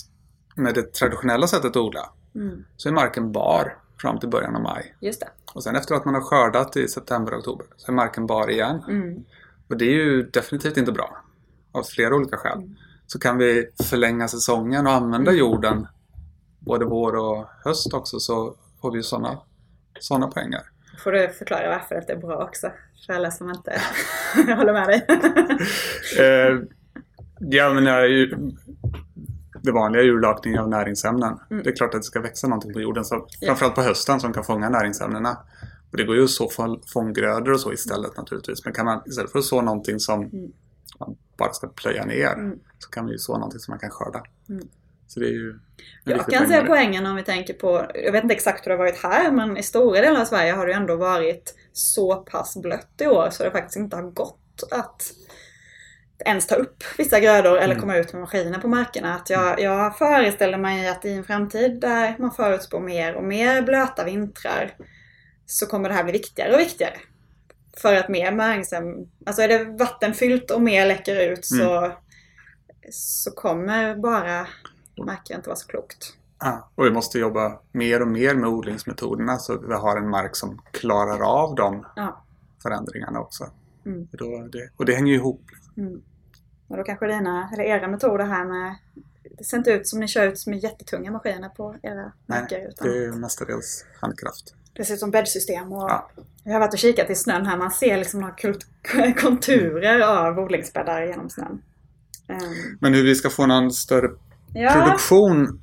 med 0.56 0.74
det 0.76 0.94
traditionella 0.94 1.48
sättet 1.48 1.66
att 1.70 1.76
odla 1.78 2.10
Mm. 2.36 2.64
så 2.78 2.90
är 2.90 2.94
marken 2.94 3.32
bar 3.32 3.78
fram 4.02 4.20
till 4.20 4.30
början 4.30 4.56
av 4.56 4.62
maj. 4.62 4.96
Just 5.02 5.20
det. 5.20 5.28
Och 5.54 5.64
sen 5.64 5.76
efter 5.76 5.96
att 5.96 6.06
man 6.06 6.14
har 6.14 6.22
skördat 6.22 6.78
i 6.78 6.88
september 6.88 7.32
och 7.34 7.40
oktober 7.40 7.66
så 7.78 7.92
är 7.92 7.96
marken 7.96 8.28
bar 8.28 8.50
igen. 8.50 8.84
Mm. 8.90 9.24
Och 9.70 9.78
det 9.78 9.86
är 9.86 9.94
ju 9.94 10.24
definitivt 10.24 10.78
inte 10.78 10.92
bra. 10.92 11.18
Av 11.72 11.84
flera 11.84 12.16
olika 12.16 12.38
skäl. 12.38 12.58
Mm. 12.58 12.76
Så 13.08 13.20
kan 13.20 13.38
vi 13.38 13.68
förlänga 13.84 14.28
säsongen 14.28 14.88
och 14.88 14.94
använda 14.94 15.32
jorden 15.32 15.88
både 16.60 16.86
vår 16.86 17.16
och 17.16 17.46
höst 17.64 17.94
också 17.94 18.20
så 18.20 18.56
får 18.82 18.92
vi 18.92 18.98
ju 18.98 19.04
sådana 19.04 19.38
såna 20.00 20.28
poänger. 20.28 20.62
Får 21.04 21.12
du 21.12 21.30
förklara 21.30 21.70
varför 21.70 22.04
det 22.08 22.14
är 22.14 22.18
bra 22.18 22.44
också? 22.44 22.72
För 23.06 23.14
alla 23.14 23.32
som 23.32 23.50
inte 23.50 23.82
håller 24.56 24.74
med 24.74 24.88
dig. 24.88 25.06
Eh, 26.20 26.58
jag 27.50 27.88
är 27.88 28.08
ju, 28.08 28.36
det 29.64 29.72
vanliga 29.72 30.02
är 30.04 30.06
urlakning 30.08 30.60
av 30.60 30.70
näringsämnen. 30.70 31.40
Mm. 31.52 31.64
Det 31.64 31.70
är 31.70 31.76
klart 31.76 31.94
att 31.94 32.02
det 32.02 32.06
ska 32.06 32.22
växa 32.22 32.48
någonting 32.48 32.74
på 32.74 32.82
jorden, 32.82 33.06
så, 33.06 33.28
framförallt 33.46 33.76
på 33.76 33.82
hösten, 33.82 34.20
som 34.20 34.34
kan 34.34 34.44
fånga 34.44 34.70
näringsämnena. 34.70 35.38
Och 35.92 35.98
det 35.98 36.04
går 36.04 36.16
ju 36.16 36.24
att 36.24 36.30
så 36.30 36.50
få 36.50 36.80
fånggrödor 36.94 37.52
och 37.52 37.60
så 37.60 37.74
istället 37.74 38.18
naturligtvis. 38.18 38.66
Men 38.66 38.74
kan 38.74 38.86
man 38.86 39.02
istället 39.06 39.32
för 39.32 39.40
att 39.40 39.46
så 39.46 39.62
någonting 39.62 40.00
som 40.00 40.22
Mm. 40.24 40.52
man 41.00 41.16
bara 41.38 41.54
ska 41.54 41.68
plöja 41.68 42.06
ner 42.06 42.34
Mm. 42.34 42.60
så 42.80 42.90
kan 42.90 43.04
man 43.04 43.12
ju 43.12 43.18
så 43.18 43.34
någonting 43.34 43.60
som 43.60 43.72
man 43.72 43.80
kan 43.80 43.90
skörda. 43.90 44.24
Mm. 44.50 44.68
Så 45.08 45.20
det 45.20 45.26
är 45.26 45.32
ju 45.32 45.60
Jag 46.04 46.26
kan 46.26 46.50
det. 46.50 46.64
poängen 46.68 47.06
om 47.06 47.16
vi 47.16 47.24
tänker 47.24 47.54
på, 47.54 47.86
jag 48.06 48.12
vet 48.12 48.24
inte 48.24 48.36
exakt 48.36 48.66
hur 48.66 48.70
det 48.72 48.78
har 48.78 48.84
varit 48.86 49.04
här, 49.04 49.32
men 49.32 49.58
i 49.58 49.64
stora 49.64 50.02
delar 50.02 50.22
av 50.22 50.26
Sverige 50.26 50.52
har 50.52 50.68
det 50.68 50.74
ändå 50.74 50.96
varit 50.96 51.56
så 51.74 52.16
pass 52.16 52.58
blött 52.58 52.90
i 53.02 53.08
år 53.08 53.30
så 53.32 53.44
det 53.44 53.52
faktiskt 53.52 53.78
inte 53.78 53.96
har 53.96 54.04
gått 54.04 54.64
att 54.72 55.12
ens 56.26 56.48
ta 56.48 56.56
upp 56.56 56.84
vissa 56.98 57.20
grödor 57.20 57.58
eller 57.58 57.74
Mm. 57.76 57.80
komma 57.82 57.96
ut 57.98 58.14
med 58.14 58.22
maskiner 58.22 58.60
på 58.60 58.68
markerna. 58.68 59.16
Att 59.16 59.30
jag, 59.30 59.60
jag 59.60 59.98
föreställer 59.98 60.58
mig 60.58 60.88
att 60.88 61.06
i 61.06 61.14
en 61.14 61.24
framtid 61.24 61.80
där 61.82 62.16
man 62.20 62.32
förutspår 62.32 62.80
mer 62.80 63.16
och 63.16 63.24
mer 63.24 63.62
blöta 63.62 64.04
vintrar 64.04 64.74
så 65.46 65.66
kommer 65.66 65.90
det 65.90 65.96
här 65.96 66.04
bli 66.04 66.12
viktigare 66.14 66.54
och 66.54 66.60
viktigare. 66.60 66.94
För 67.78 67.96
att 67.96 68.10
mer 68.10 68.32
näringsämnen, 68.32 69.12
alltså 69.26 69.42
är 69.42 69.48
det 69.48 69.64
vattenfyllt 69.64 70.52
och 70.52 70.62
mer 70.62 70.86
läcker 70.86 71.32
ut 71.32 71.46
så, 71.46 71.92
så 72.92 73.32
kommer 73.32 73.96
bara 73.96 74.48
marken 75.06 75.36
inte 75.38 75.50
vara 75.50 75.58
så 75.58 75.68
klokt. 75.68 76.14
Ja, 76.40 76.70
och 76.76 76.86
vi 76.86 76.92
måste 76.92 77.20
jobba 77.20 77.60
mer 77.72 78.02
och 78.02 78.08
mer 78.08 78.36
med 78.36 78.50
odlingsmetoderna 78.50 79.38
så 79.38 79.54
att 79.54 79.64
vi 79.70 79.74
har 79.74 79.98
en 79.98 80.10
mark 80.10 80.36
som 80.36 80.62
klarar 80.72 81.20
av 81.44 81.56
de 81.56 81.86
Ja. 81.96 82.24
förändringarna 82.64 83.20
också. 83.20 83.50
Mm. 83.86 84.08
Då 84.12 84.48
det, 84.52 84.70
och 84.78 84.86
det 84.86 84.94
hänger 84.96 85.12
ju 85.12 85.18
ihop. 85.18 85.42
Mm. 85.78 86.02
Och 86.72 86.78
då 86.78 86.84
kanske 86.84 87.08
dina, 87.08 87.50
eller 87.54 87.64
era 87.64 87.88
metoder 87.88 88.26
här 88.26 88.46
med 88.46 88.76
det 89.38 89.44
ser 89.44 89.58
inte 89.58 89.72
ut 89.72 89.88
som 89.88 90.00
ni 90.00 90.08
kör 90.08 90.28
ut 90.28 90.48
med 90.48 90.64
jättetunga 90.64 91.12
maskiner 91.12 91.50
på 91.50 91.76
era. 91.82 92.12
Utan 92.70 92.88
Det 92.88 93.06
är 93.06 93.12
mestadels 93.12 93.86
handkraft. 94.00 94.54
det 94.74 94.86
ser 94.86 94.94
ut 94.94 95.00
som 95.00 95.12
bäddsystem. 95.12 95.72
Och 95.74 95.90
Ja. 95.92 96.10
Jag 96.44 96.54
har 96.54 96.60
varit 96.60 96.74
och 96.74 96.80
kikat 96.80 97.10
i 97.10 97.16
snön 97.16 97.46
här. 97.46 97.58
Man 97.58 97.72
ser 97.72 97.98
liksom 97.98 98.20
några 98.20 99.14
konturer 99.22 100.00
av 100.00 100.40
odlingsbäddar 100.40 101.06
genom 101.06 101.30
snön. 101.30 101.62
Ehm, 102.28 102.78
Men 102.82 102.94
hur 102.94 103.04
vi 103.04 103.16
ska 103.16 103.30
få 103.30 103.46
någon 103.46 103.72
större 103.72 104.10
ja, 104.54 104.72
produktion 104.74 105.62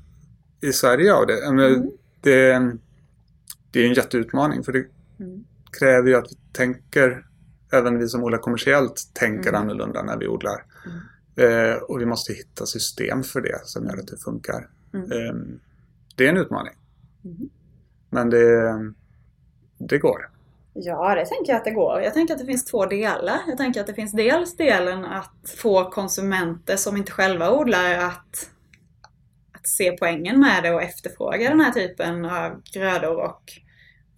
i 0.60 0.72
Sverige 0.72 1.14
av 1.14 1.26
det. 1.26 1.44
Mm. 1.46 1.90
det, 2.20 2.76
det 3.70 3.80
är 3.80 3.86
en 3.86 3.94
jätteutmaning 3.94 4.64
för 4.64 4.72
det 4.72 4.84
Mm. 5.20 5.44
kräver 5.78 6.08
ju 6.08 6.14
att 6.16 6.26
vi 6.32 6.36
tänker, 6.52 7.26
även 7.72 7.98
vi 7.98 8.08
som 8.08 8.24
odlar 8.24 8.38
kommersiellt, 8.38 9.10
tänker 9.14 9.48
Mm. 9.48 9.60
annorlunda 9.60 10.02
när 10.02 10.16
vi 10.16 10.28
odlar. 10.28 10.64
Eh, 11.36 11.74
och 11.82 12.00
vi 12.00 12.06
måste 12.06 12.32
hitta 12.32 12.66
system 12.66 13.22
för 13.22 13.40
det 13.40 13.60
som 13.64 13.86
gör 13.86 13.98
att 13.98 14.06
det 14.06 14.16
funkar. 14.16 14.68
Mm. 14.94 15.12
Eh, 15.12 15.34
det 16.16 16.24
är 16.26 16.28
en 16.28 16.36
utmaning. 16.36 16.74
Mm. 17.24 17.48
Men 18.10 18.30
det, 18.30 18.74
det 19.78 19.98
går. 19.98 20.30
Ja, 20.72 21.14
det 21.14 21.26
tänker 21.26 21.52
jag 21.52 21.58
att 21.58 21.64
det 21.64 21.70
går. 21.70 22.00
Jag 22.02 22.14
tänker 22.14 22.34
att 22.34 22.40
det 22.40 22.46
finns 22.46 22.64
två 22.64 22.86
delar. 22.86 23.38
Jag 23.46 23.56
tänker 23.58 23.80
att 23.80 23.86
det 23.86 23.94
finns 23.94 24.12
dels 24.12 24.56
delen 24.56 25.04
att 25.04 25.54
få 25.56 25.90
konsumenter 25.90 26.76
som 26.76 26.96
inte 26.96 27.12
själva 27.12 27.50
odlar 27.50 27.94
att, 27.98 28.50
att 29.52 29.68
se 29.68 29.96
poängen 30.00 30.40
med 30.40 30.62
det 30.62 30.70
och 30.70 30.82
efterfråga 30.82 31.48
den 31.48 31.60
här 31.60 31.72
typen 31.72 32.24
av 32.24 32.62
grödor 32.72 33.16
och 33.16 33.42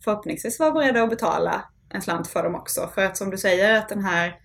förhoppningsvis 0.05 0.61
vara 0.61 0.71
beredda 0.73 1.03
att 1.03 1.11
betala 1.11 1.65
en 1.95 2.03
slant 2.03 2.29
för 2.29 2.43
dem 2.43 2.55
också. 2.55 2.91
För 2.95 3.05
att 3.05 3.17
som 3.17 3.31
du 3.31 3.39
säger 3.39 3.79
att 3.79 3.89
den 3.89 4.05
här 4.05 4.37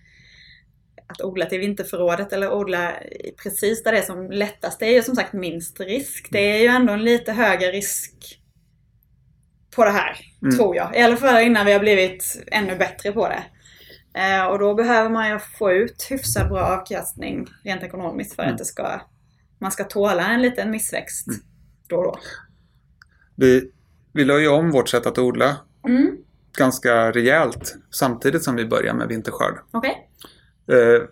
att 1.08 1.20
odla 1.22 1.46
till 1.46 1.60
vinterförrådet 1.60 2.32
eller 2.32 2.52
odla 2.52 2.92
precis 3.42 3.82
där 3.82 3.92
det 3.92 3.98
är 3.98 4.02
som 4.02 4.30
lättast, 4.30 4.78
det 4.80 4.86
är 4.86 4.92
ju 4.94 5.02
som 5.02 5.16
sagt 5.16 5.32
minst 5.32 5.80
risk. 5.80 6.28
Det 6.30 6.38
är 6.52 6.58
ju 6.58 6.66
ändå 6.66 6.92
en 6.92 7.04
lite 7.04 7.32
högre 7.32 7.72
risk 7.72 8.40
på 9.76 9.84
det 9.84 9.90
här, 9.90 10.16
Mm. 10.42 10.56
tror 10.56 10.76
jag. 10.76 10.96
I 10.96 11.02
alla 11.02 11.16
fall 11.16 11.42
innan 11.42 11.66
vi 11.66 11.72
har 11.72 11.80
blivit 11.80 12.42
ännu 12.52 12.76
bättre 12.76 13.12
på 13.12 13.28
det. 13.28 13.42
Eh, 14.20 14.46
och 14.46 14.58
då 14.58 14.74
behöver 14.74 15.10
man 15.10 15.30
ju 15.30 15.38
få 15.38 15.72
ut 15.72 16.06
hyfsat 16.10 16.48
bra 16.48 16.60
avkastning 16.60 17.46
rent 17.64 17.82
ekonomiskt 17.82 18.34
för 18.36 18.42
Mm. 18.42 18.52
att 18.52 18.58
det 18.58 18.64
ska, 18.64 19.00
man 19.58 19.70
ska 19.72 19.84
tåla 19.84 20.26
en 20.28 20.42
liten 20.42 20.70
missväxt 20.70 21.26
Mm. 21.28 21.40
då 21.88 21.96
och 21.96 22.04
då. 22.04 22.18
Vi, 23.36 23.70
vi 24.12 24.24
la 24.24 24.38
ju 24.40 24.48
om 24.48 24.70
vårt 24.70 24.88
sätt 24.88 25.06
att 25.06 25.18
odla 25.18 25.56
Mm. 25.88 26.16
Ganska 26.56 27.12
rejält 27.12 27.74
samtidigt 27.90 28.42
som 28.44 28.56
vi 28.56 28.66
började 28.66 28.98
med 28.98 29.08
vinterskörd. 29.08 29.58
Okej? 29.70 30.08
Eh, 30.72 31.02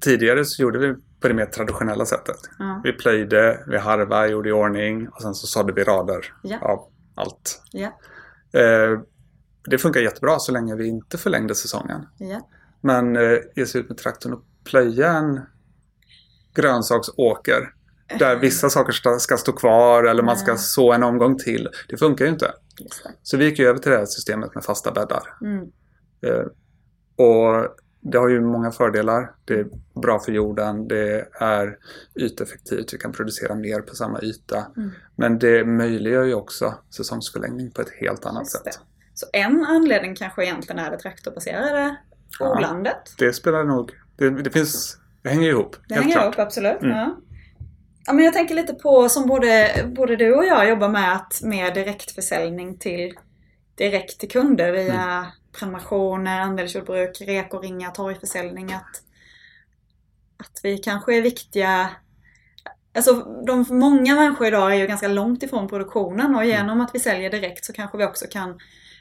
tidigare 0.00 0.44
så 0.44 0.62
gjorde 0.62 0.78
vi 0.78 0.94
på 1.20 1.28
det 1.28 1.34
mer 1.34 1.46
traditionella 1.46 2.06
sättet. 2.06 2.36
Ja. 2.58 2.80
Vi 2.84 2.92
plöjde, 2.92 3.64
vi 3.66 3.78
harvade, 3.78 4.28
gjorde 4.28 4.48
i 4.48 4.52
ordning 4.52 5.08
och 5.08 5.22
sen 5.22 5.34
så 5.34 5.46
sådde 5.46 5.72
vi 5.72 5.84
rader 5.84 6.34
Ja. 6.42 6.58
av 6.58 6.84
allt. 7.14 7.62
Ja. 7.72 7.88
Eh, 8.60 9.00
det 9.64 9.78
funkar 9.78 10.00
jättebra 10.00 10.38
så 10.38 10.52
länge 10.52 10.76
vi 10.76 10.86
inte 10.88 11.18
förlängde 11.18 11.54
säsongen. 11.54 12.06
Ja. 12.18 12.48
Men 12.80 13.16
eh, 13.16 13.38
ge 13.56 13.66
sig 13.66 13.80
ut 13.80 13.88
med 13.88 13.98
traktorn 13.98 14.32
och 14.32 14.42
plöja 14.64 15.12
en 15.12 15.40
grönsaksåker 16.54 17.72
där 18.18 18.36
vissa 18.36 18.70
saker 18.70 19.18
ska, 19.18 19.36
stå 19.36 19.52
kvar 19.52 20.04
eller 20.04 20.22
man 20.22 20.36
ska 20.36 20.56
så 20.56 20.92
en 20.92 21.02
omgång 21.02 21.38
till. 21.38 21.68
Det 21.88 21.96
funkar 21.96 22.24
ju 22.24 22.30
inte. 22.30 22.52
Så 23.22 23.36
vi 23.36 23.44
gick 23.44 23.58
ju 23.58 23.66
över 23.66 23.78
till 23.78 23.90
det 23.90 23.98
här 23.98 24.06
systemet 24.06 24.54
med 24.54 24.64
fasta 24.64 24.92
bäddar. 24.92 25.22
Mm. 25.40 25.60
Eh, 26.26 26.44
och 27.16 27.76
det 28.00 28.18
har 28.18 28.28
ju 28.28 28.40
många 28.40 28.70
fördelar. 28.70 29.34
Det 29.44 29.54
är 29.54 29.66
bra 30.02 30.18
för 30.18 30.32
jorden, 30.32 30.88
det 30.88 31.28
är 31.32 31.76
yteffektivt, 32.14 32.94
vi 32.94 32.98
kan 32.98 33.12
producera 33.12 33.54
mer 33.54 33.80
på 33.80 33.94
samma 33.94 34.20
yta. 34.22 34.66
Mm. 34.76 34.90
Men 35.16 35.38
det 35.38 35.64
möjliggör 35.64 36.24
ju 36.24 36.34
också 36.34 36.74
säsongsförlängning 36.96 37.70
på 37.70 37.80
ett 37.82 37.90
helt 38.00 38.26
annat 38.26 38.50
sätt. 38.50 38.80
Så 39.14 39.26
en 39.32 39.64
anledning 39.64 40.14
kanske 40.14 40.44
egentligen 40.44 40.78
är 40.78 40.90
det 40.90 40.98
traktorbaserade 40.98 41.96
Ja. 42.38 42.52
odlandet. 42.56 43.14
Det 43.18 43.32
spelar 43.32 43.64
nog... 43.64 43.90
Det, 44.16 44.30
det 44.30 44.50
finns... 44.50 44.96
Det 45.22 45.28
hänger 45.28 45.48
ihop. 45.48 45.76
Det 45.88 45.94
hänger 45.94 46.12
klart. 46.12 46.24
ihop, 46.24 46.38
absolut. 46.38 46.82
Mm. 46.82 46.96
Ja. 46.96 47.16
Ja, 48.06 48.12
men 48.12 48.24
jag 48.24 48.34
tänker 48.34 48.54
lite 48.54 48.74
på 48.74 49.08
som 49.08 49.26
både, 49.26 49.84
både 49.96 50.16
du 50.16 50.34
och 50.34 50.44
jag 50.44 50.68
jobbar 50.68 50.88
med 50.88 51.12
att 51.16 51.40
med 51.42 51.74
direktförsäljning 51.74 52.78
till 52.78 53.14
direkt 53.74 54.20
till 54.20 54.30
kunder 54.30 54.72
via 54.72 55.02
Mm. 55.02 55.24
prenumerationer, 55.58 56.40
andelsjordbruk, 56.40 57.20
rekoringar, 57.20 57.90
torgförsäljning. 57.90 58.72
Att, 58.72 59.02
att 60.38 60.60
vi 60.62 60.78
kanske 60.78 61.16
är 61.16 61.22
viktiga 61.22 61.90
Alltså 62.94 63.14
de, 63.46 63.66
många 63.70 64.14
människor 64.14 64.46
idag 64.46 64.72
är 64.72 64.76
ju 64.76 64.86
ganska 64.86 65.08
långt 65.08 65.42
ifrån 65.42 65.68
produktionen 65.68 66.34
och 66.34 66.44
genom 66.44 66.80
att 66.80 66.94
vi 66.94 67.00
säljer 67.00 67.30
direkt 67.30 67.64
så 67.64 67.72
kanske 67.72 67.98
vi 67.98 68.04
också 68.04 68.26
kan 68.30 68.58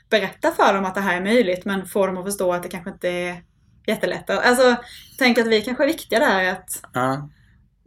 berätta 0.10 0.52
för 0.52 0.74
dem 0.74 0.86
att 0.86 0.96
det 0.96 1.02
här 1.02 1.18
är 1.18 1.22
möjligt 1.24 1.66
men 1.66 1.86
få 1.86 2.08
dem 2.08 2.18
att 2.18 2.26
förstå 2.26 2.54
att 2.54 2.64
det 2.64 2.70
kanske 2.70 2.90
inte 2.92 3.10
är 3.10 3.44
jättelätt. 3.88 4.30
Alltså, 4.30 4.76
tänk 5.18 5.38
att 5.38 5.48
vi 5.48 5.62
kanske 5.62 5.84
är 5.84 5.88
viktiga 5.88 6.20
där. 6.20 6.52
Att, 6.52 6.86
Ja. 6.94 7.30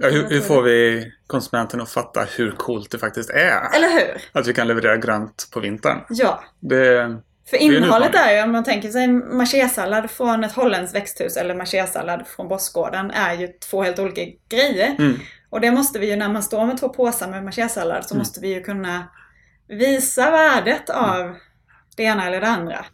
Ja, 0.03 0.09
hur, 0.09 0.29
hur 0.29 0.41
får 0.41 0.63
vi 0.63 1.13
konsumenten 1.27 1.81
att 1.81 1.91
fatta 1.91 2.25
hur 2.37 2.51
coolt 2.51 2.91
det 2.91 2.99
faktiskt 2.99 3.31
är? 3.31 3.77
eller 3.77 3.89
hur? 3.89 4.23
Att 4.41 4.47
vi 4.47 4.55
kan 4.55 4.69
leverera 4.69 4.97
grönt 4.97 5.49
på 5.53 5.61
vintern. 5.61 5.99
Ja. 6.09 6.45
Det, 6.61 7.17
För 7.51 7.57
innehållet 7.57 8.15
är 8.15 8.37
ju, 8.37 8.43
om 8.43 8.53
man 8.53 8.65
tänker 8.65 8.89
sig 8.89 9.09
machésallad 9.09 10.11
från 10.11 10.45
ett 10.45 10.53
holländskt 10.53 10.97
växthus 10.97 11.37
eller 11.37 11.55
machésallad 11.55 12.27
från 12.27 12.49
Bossgården 12.49 13.11
är 13.11 13.35
ju 13.35 13.49
två 13.49 13.83
helt 13.83 13.99
olika 13.99 14.21
grejer. 14.49 14.97
mm, 14.99 15.19
Och 15.51 15.61
det 15.61 15.71
måste 15.73 15.99
vi 15.99 16.11
ju, 16.11 16.17
när 16.17 16.29
man 16.29 16.43
står 16.43 16.67
med 16.67 16.79
två 16.81 16.89
påsar 16.89 17.29
med 17.29 17.45
machésallad 17.45 18.05
så 18.05 18.15
Mm. 18.15 18.19
måste 18.19 18.41
vi 18.41 18.55
ju 18.55 18.63
kunna 18.63 19.05
visa 19.69 20.31
värdet 20.31 20.91
av 20.91 21.37
det 21.97 22.03
ena 22.03 22.27
eller 22.27 22.41
det 22.41 22.49
andra. 22.49 22.85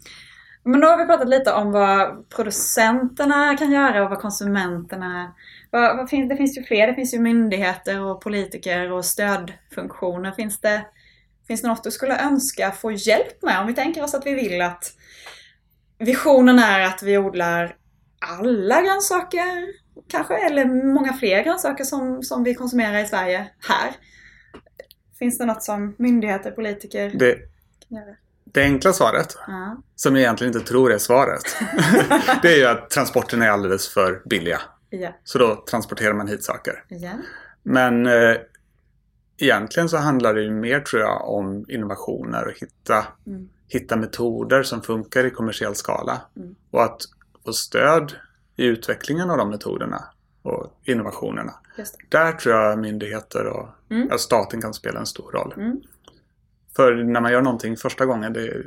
Men 0.64 0.80
då 0.80 0.86
har 0.88 0.98
vi 0.98 1.06
pratat 1.06 1.28
lite 1.28 1.52
om 1.52 1.72
vad 1.72 2.28
producenterna 2.30 3.56
kan 3.56 3.72
göra 3.72 4.04
och 4.04 4.10
vad 4.10 4.18
konsumenterna... 4.18 5.34
Det 5.70 6.36
finns 6.36 6.58
ju 6.58 6.62
fler, 6.64 6.86
det 6.86 6.94
finns 6.94 7.14
ju 7.14 7.18
myndigheter 7.18 8.00
och 8.00 8.20
politiker 8.20 8.92
och 8.92 9.04
stödfunktioner. 9.04 10.32
Finns 10.32 10.60
det, 10.60 10.86
finns 11.46 11.62
det 11.62 11.68
något 11.68 11.84
du 11.84 11.90
skulle 11.90 12.22
önska 12.22 12.70
få 12.70 12.92
hjälp 12.92 13.42
med? 13.42 13.60
Om 13.60 13.66
vi 13.66 13.74
tänker 13.74 14.04
oss 14.04 14.14
att 14.14 14.26
vi 14.26 14.34
vill 14.34 14.62
att 14.62 14.92
visionen 15.98 16.58
är 16.58 16.80
att 16.80 17.02
vi 17.02 17.18
odlar 17.18 17.76
alla 18.18 18.82
grönsaker 18.82 19.66
kanske, 20.08 20.34
eller 20.34 20.64
många 20.94 21.12
fler 21.12 21.44
grönsaker 21.44 21.84
som, 21.84 22.22
som 22.22 22.44
vi 22.44 22.54
konsumerar 22.54 22.98
i 22.98 23.06
Sverige 23.06 23.50
här. 23.68 23.92
Finns 25.18 25.38
det 25.38 25.44
något 25.44 25.62
som 25.62 25.94
myndigheter, 25.98 26.50
politiker 26.50 27.10
det, 27.14 27.34
kan 27.88 27.98
göra? 27.98 28.16
det 28.44 28.62
enkla 28.62 28.92
svaret, 28.92 29.36
Ja. 29.46 29.82
som 29.96 30.14
jag 30.14 30.22
egentligen 30.22 30.54
inte 30.54 30.68
tror 30.68 30.92
är 30.92 30.98
svaret, 30.98 31.42
det 32.42 32.52
är 32.52 32.56
ju 32.56 32.66
att 32.66 32.90
transporterna 32.90 33.44
är 33.44 33.50
alldeles 33.50 33.88
för 33.88 34.22
billiga. 34.28 34.60
Ja. 34.90 35.12
Så 35.24 35.38
då 35.38 35.64
transporterar 35.70 36.14
man 36.14 36.28
hit 36.28 36.44
saker. 36.44 36.84
Ja. 36.88 37.12
Men 37.62 38.06
eh, 38.06 38.36
egentligen 39.38 39.88
så 39.88 39.96
handlar 39.96 40.34
det 40.34 40.42
ju 40.42 40.50
mer 40.50 40.80
tror 40.80 41.02
jag 41.02 41.28
om 41.28 41.64
innovationer 41.68 42.46
och 42.46 42.52
hitta, 42.60 43.06
Mm. 43.26 43.48
hitta 43.68 43.96
metoder 43.96 44.62
som 44.62 44.82
funkar 44.82 45.24
i 45.24 45.30
kommersiell 45.30 45.74
skala. 45.74 46.20
Mm. 46.36 46.54
Och 46.70 46.82
att 46.84 47.00
få 47.44 47.52
stöd 47.52 48.12
i 48.56 48.64
utvecklingen 48.64 49.30
av 49.30 49.38
de 49.38 49.50
metoderna 49.50 50.04
och 50.42 50.80
innovationerna. 50.84 51.54
Där 52.08 52.32
tror 52.32 52.54
jag 52.54 52.78
myndigheter 52.78 53.46
och 53.46 53.68
Mm. 53.90 54.08
ja, 54.10 54.18
staten 54.18 54.60
kan 54.62 54.74
spela 54.74 55.00
en 55.00 55.06
stor 55.06 55.32
roll. 55.32 55.54
Mm. 55.56 55.80
För 56.76 56.94
när 56.94 57.20
man 57.20 57.32
gör 57.32 57.42
någonting 57.42 57.76
första 57.76 58.06
gången, 58.06 58.32
det 58.32 58.64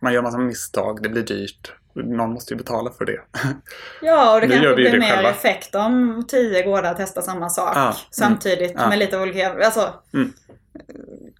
man 0.00 0.12
gör 0.12 0.22
massa 0.22 0.38
misstag, 0.38 1.02
det 1.02 1.08
blir 1.08 1.22
dyrt. 1.22 1.72
Någon 2.04 2.32
måste 2.32 2.54
ju 2.54 2.58
betala 2.58 2.90
för 2.90 3.04
det. 3.04 3.20
Ja, 4.02 4.34
och 4.34 4.40
det 4.40 4.48
kanske 4.48 4.74
blir 4.74 4.92
det 4.92 4.98
mer 4.98 5.14
själva. 5.14 5.30
effekt 5.30 5.74
om 5.74 6.24
tio 6.28 6.62
gårdar 6.62 6.94
testar 6.98 7.22
samma 7.22 7.48
sak 7.48 7.76
mm, 7.76 7.92
samtidigt 8.10 8.72
ja. 8.74 8.88
med 8.88 8.98
lite 8.98 9.18
olika... 9.18 9.64
Alltså, 9.64 9.94
Mm. 10.12 10.32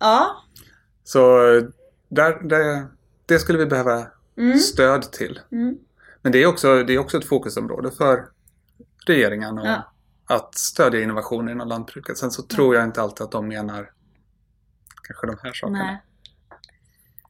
Ja. 0.01 0.37
Så 1.05 1.39
där, 2.09 2.49
det, 2.49 2.87
det 3.27 3.39
skulle 3.39 3.59
vi 3.59 3.67
behöva 3.67 4.07
Mm. 4.39 4.59
stöd 4.59 5.13
till. 5.13 5.41
Mm. 5.53 5.77
Men 6.23 6.33
det 6.33 6.43
är 6.43 6.47
också, 6.47 6.83
det 6.83 6.95
är 6.95 6.99
också 6.99 7.17
ett 7.19 7.25
fokusområde 7.29 7.91
för 7.91 8.25
regeringen 9.07 9.59
och 9.59 9.67
Ja. 9.67 9.93
att 10.27 10.55
stödja 10.55 11.01
innovationer 11.03 11.53
inom 11.53 11.69
lantbruket. 11.69 12.19
Sen 12.19 12.31
så 12.31 12.43
tror 12.43 12.75
jag 12.75 12.85
inte 12.85 13.03
alltid 13.03 13.25
att 13.25 13.31
de 13.33 13.49
menar 13.49 13.91
kanske 15.03 15.27
de 15.27 15.37
här 15.43 15.53
sakerna. 15.53 15.79
Nej. 15.79 16.03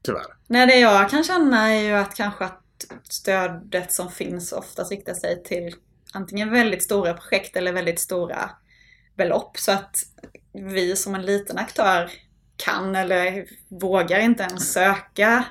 Tyvärr. 0.02 0.26
Nej, 0.46 0.66
det 0.66 0.78
jag 0.78 1.10
kan 1.10 1.24
känna 1.24 1.68
är 1.74 1.80
ju 1.82 1.92
att 1.92 2.14
kanske 2.14 2.44
att 2.44 2.60
stödet 3.02 3.92
som 3.92 4.10
finns 4.10 4.52
oftast 4.52 4.90
riktar 4.90 5.14
sig 5.14 5.42
till 5.42 5.74
antingen 6.12 6.50
väldigt 6.50 6.82
stora 6.82 7.14
projekt 7.14 7.56
eller 7.56 7.72
väldigt 7.72 8.00
stora 8.00 8.50
belopp. 9.14 9.58
Så 9.58 9.72
att 9.72 10.02
vi 10.52 10.96
som 10.96 11.14
en 11.14 11.22
liten 11.22 11.58
aktör 11.58 12.10
kan 12.56 12.96
eller 12.96 13.46
vågar 13.68 14.18
inte 14.20 14.42
ens 14.42 14.72
söka. 14.72 15.44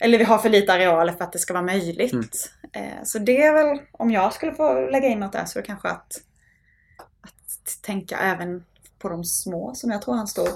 Eller 0.00 0.18
vi 0.18 0.24
har 0.24 0.38
för 0.38 0.48
lite 0.48 0.72
arealer 0.72 1.12
för 1.12 1.24
att 1.24 1.32
det 1.32 1.38
ska 1.38 1.52
vara 1.52 1.64
möjligt. 1.64 2.12
Mm. 2.12 2.28
Eh, 2.72 3.04
Så 3.04 3.18
det 3.18 3.42
är 3.42 3.52
väl, 3.52 3.80
om 3.92 4.10
jag 4.10 4.32
skulle 4.32 4.54
få 4.54 4.80
lägga 4.90 5.08
in 5.08 5.20
något 5.20 5.32
där 5.32 5.44
så 5.44 5.58
är 5.58 5.62
det 5.62 5.66
kanske 5.66 5.88
att, 5.88 6.12
att 7.20 7.82
tänka 7.82 8.18
även 8.18 8.64
på 8.98 9.08
de 9.08 9.24
små 9.24 9.74
som 9.74 9.90
jag 9.90 10.02
tror 10.02 10.14
har 10.14 10.20
en 10.20 10.26
stor 10.26 10.48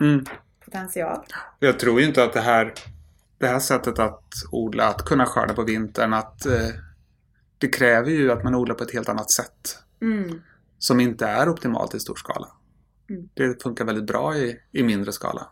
Mm. 0.00 0.24
potential. 0.64 1.24
Jag 1.58 1.78
tror 1.78 2.00
ju 2.00 2.06
inte 2.06 2.24
att 2.24 2.32
det 2.32 2.40
här, 2.40 2.74
det 3.38 3.46
här 3.46 3.58
sättet 3.58 3.98
att 3.98 4.32
odla, 4.50 4.88
att 4.88 5.04
kunna 5.04 5.26
skörda 5.26 5.54
på 5.54 5.62
vintern, 5.62 6.12
att 6.12 6.46
eh, 6.46 6.68
det 7.58 7.68
kräver 7.68 8.10
ju 8.10 8.32
att 8.32 8.44
man 8.44 8.54
odlar 8.54 8.74
på 8.74 8.84
ett 8.84 8.92
helt 8.92 9.08
annat 9.08 9.30
sätt. 9.30 9.78
Mm. 10.00 10.40
Som 10.78 11.00
inte 11.00 11.26
är 11.26 11.48
optimalt 11.48 11.94
i 11.94 12.00
stor 12.00 12.14
skala. 12.14 12.48
Mm. 13.10 13.28
Det 13.34 13.62
funkar 13.62 13.84
väldigt 13.84 14.06
bra 14.06 14.36
i, 14.36 14.60
i 14.72 14.82
mindre 14.82 15.12
skala. 15.12 15.46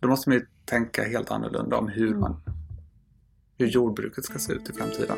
Då 0.00 0.08
måste 0.08 0.30
man 0.30 0.38
ju 0.38 0.46
tänka 0.64 1.04
helt 1.04 1.30
annorlunda 1.30 1.76
om 1.76 1.88
hur 1.88 2.08
Mm. 2.08 2.20
man 2.20 2.40
hur 3.58 3.66
jordbruket 3.66 4.24
ska 4.24 4.38
se 4.38 4.52
ut 4.52 4.70
i 4.70 4.72
framtiden. 4.72 5.16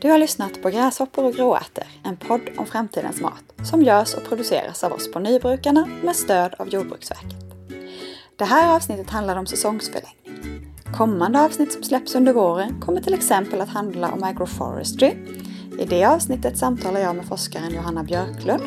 Du 0.00 0.10
har 0.10 0.18
lyssnat 0.18 0.62
på 0.62 0.70
Gräshoppor 0.70 1.24
och 1.24 1.34
gråärtor, 1.34 1.84
en 2.04 2.16
podd 2.16 2.40
om 2.56 2.66
framtidens 2.66 3.20
mat 3.20 3.44
som 3.62 3.82
görs 3.82 4.14
och 4.14 4.24
produceras 4.24 4.84
av 4.84 4.92
oss 4.92 5.12
på 5.12 5.18
Nybrukarna 5.18 5.88
med 6.04 6.16
stöd 6.16 6.54
av 6.58 6.68
Jordbruksverket. 6.68 7.47
Det 8.38 8.44
här 8.44 8.76
avsnittet 8.76 9.10
handlar 9.10 9.36
om 9.36 9.46
säsongsförlängning. 9.46 10.66
Kommande 10.96 11.40
avsnitt 11.44 11.72
som 11.72 11.82
släpps 11.82 12.14
under 12.14 12.32
våren 12.32 12.80
kommer 12.80 13.00
till 13.00 13.14
exempel 13.14 13.60
att 13.60 13.68
handla 13.68 14.12
om 14.12 14.22
agroforestry. 14.22 15.14
I 15.78 15.84
det 15.84 16.04
avsnittet 16.04 16.58
samtalar 16.58 17.00
jag 17.00 17.16
med 17.16 17.24
forskaren 17.24 17.74
Johanna 17.74 18.04
Björklund. 18.04 18.62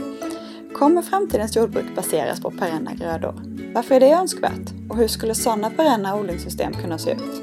Kommer 0.73 1.01
framtidens 1.01 1.55
jordbruk 1.55 1.95
baseras 1.95 2.41
på 2.41 2.51
perenna 2.51 2.93
grödor? 2.93 3.41
Varför 3.73 3.95
är 3.95 3.99
det 3.99 4.11
önskvärt? 4.11 4.73
Och 4.89 4.97
hur 4.97 5.07
skulle 5.07 5.35
sådana 5.35 5.69
perenna 5.69 6.15
odlingssystem 6.15 6.73
kunna 6.73 6.97
se 6.97 7.11
ut? 7.11 7.41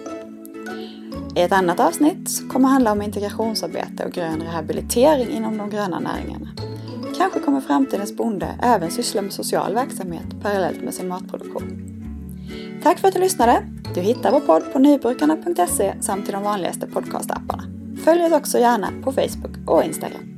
I 1.36 1.40
ett 1.40 1.52
annat 1.52 1.80
avsnitt 1.80 2.50
kommer 2.52 2.68
handla 2.68 2.92
om 2.92 3.02
integrationsarbete 3.02 4.04
och 4.04 4.12
grön 4.12 4.42
rehabilitering 4.42 5.28
inom 5.28 5.58
de 5.58 5.70
gröna 5.70 6.00
näringarna. 6.00 6.48
Kanske 7.18 7.40
kommer 7.40 7.60
framtidens 7.60 8.16
bonde 8.16 8.58
även 8.62 8.90
syssla 8.90 9.22
med 9.22 9.32
social 9.32 9.74
verksamhet 9.74 10.42
parallellt 10.42 10.82
med 10.82 10.94
sin 10.94 11.08
matproduktion. 11.08 11.97
Tack 12.82 12.98
för 12.98 13.08
att 13.08 13.14
du 13.14 13.20
lyssnade! 13.20 13.62
Du 13.94 14.00
hittar 14.00 14.32
vår 14.32 14.40
podd 14.40 14.72
på 14.72 14.78
nybrukarna.se 14.78 15.94
samt 16.00 16.28
i 16.28 16.32
de 16.32 16.42
vanligaste 16.42 16.86
podcastapparna. 16.86 17.64
Följ 18.04 18.24
oss 18.24 18.32
också 18.32 18.58
gärna 18.58 18.92
på 19.04 19.12
Facebook 19.12 19.56
och 19.66 19.84
Instagram. 19.84 20.37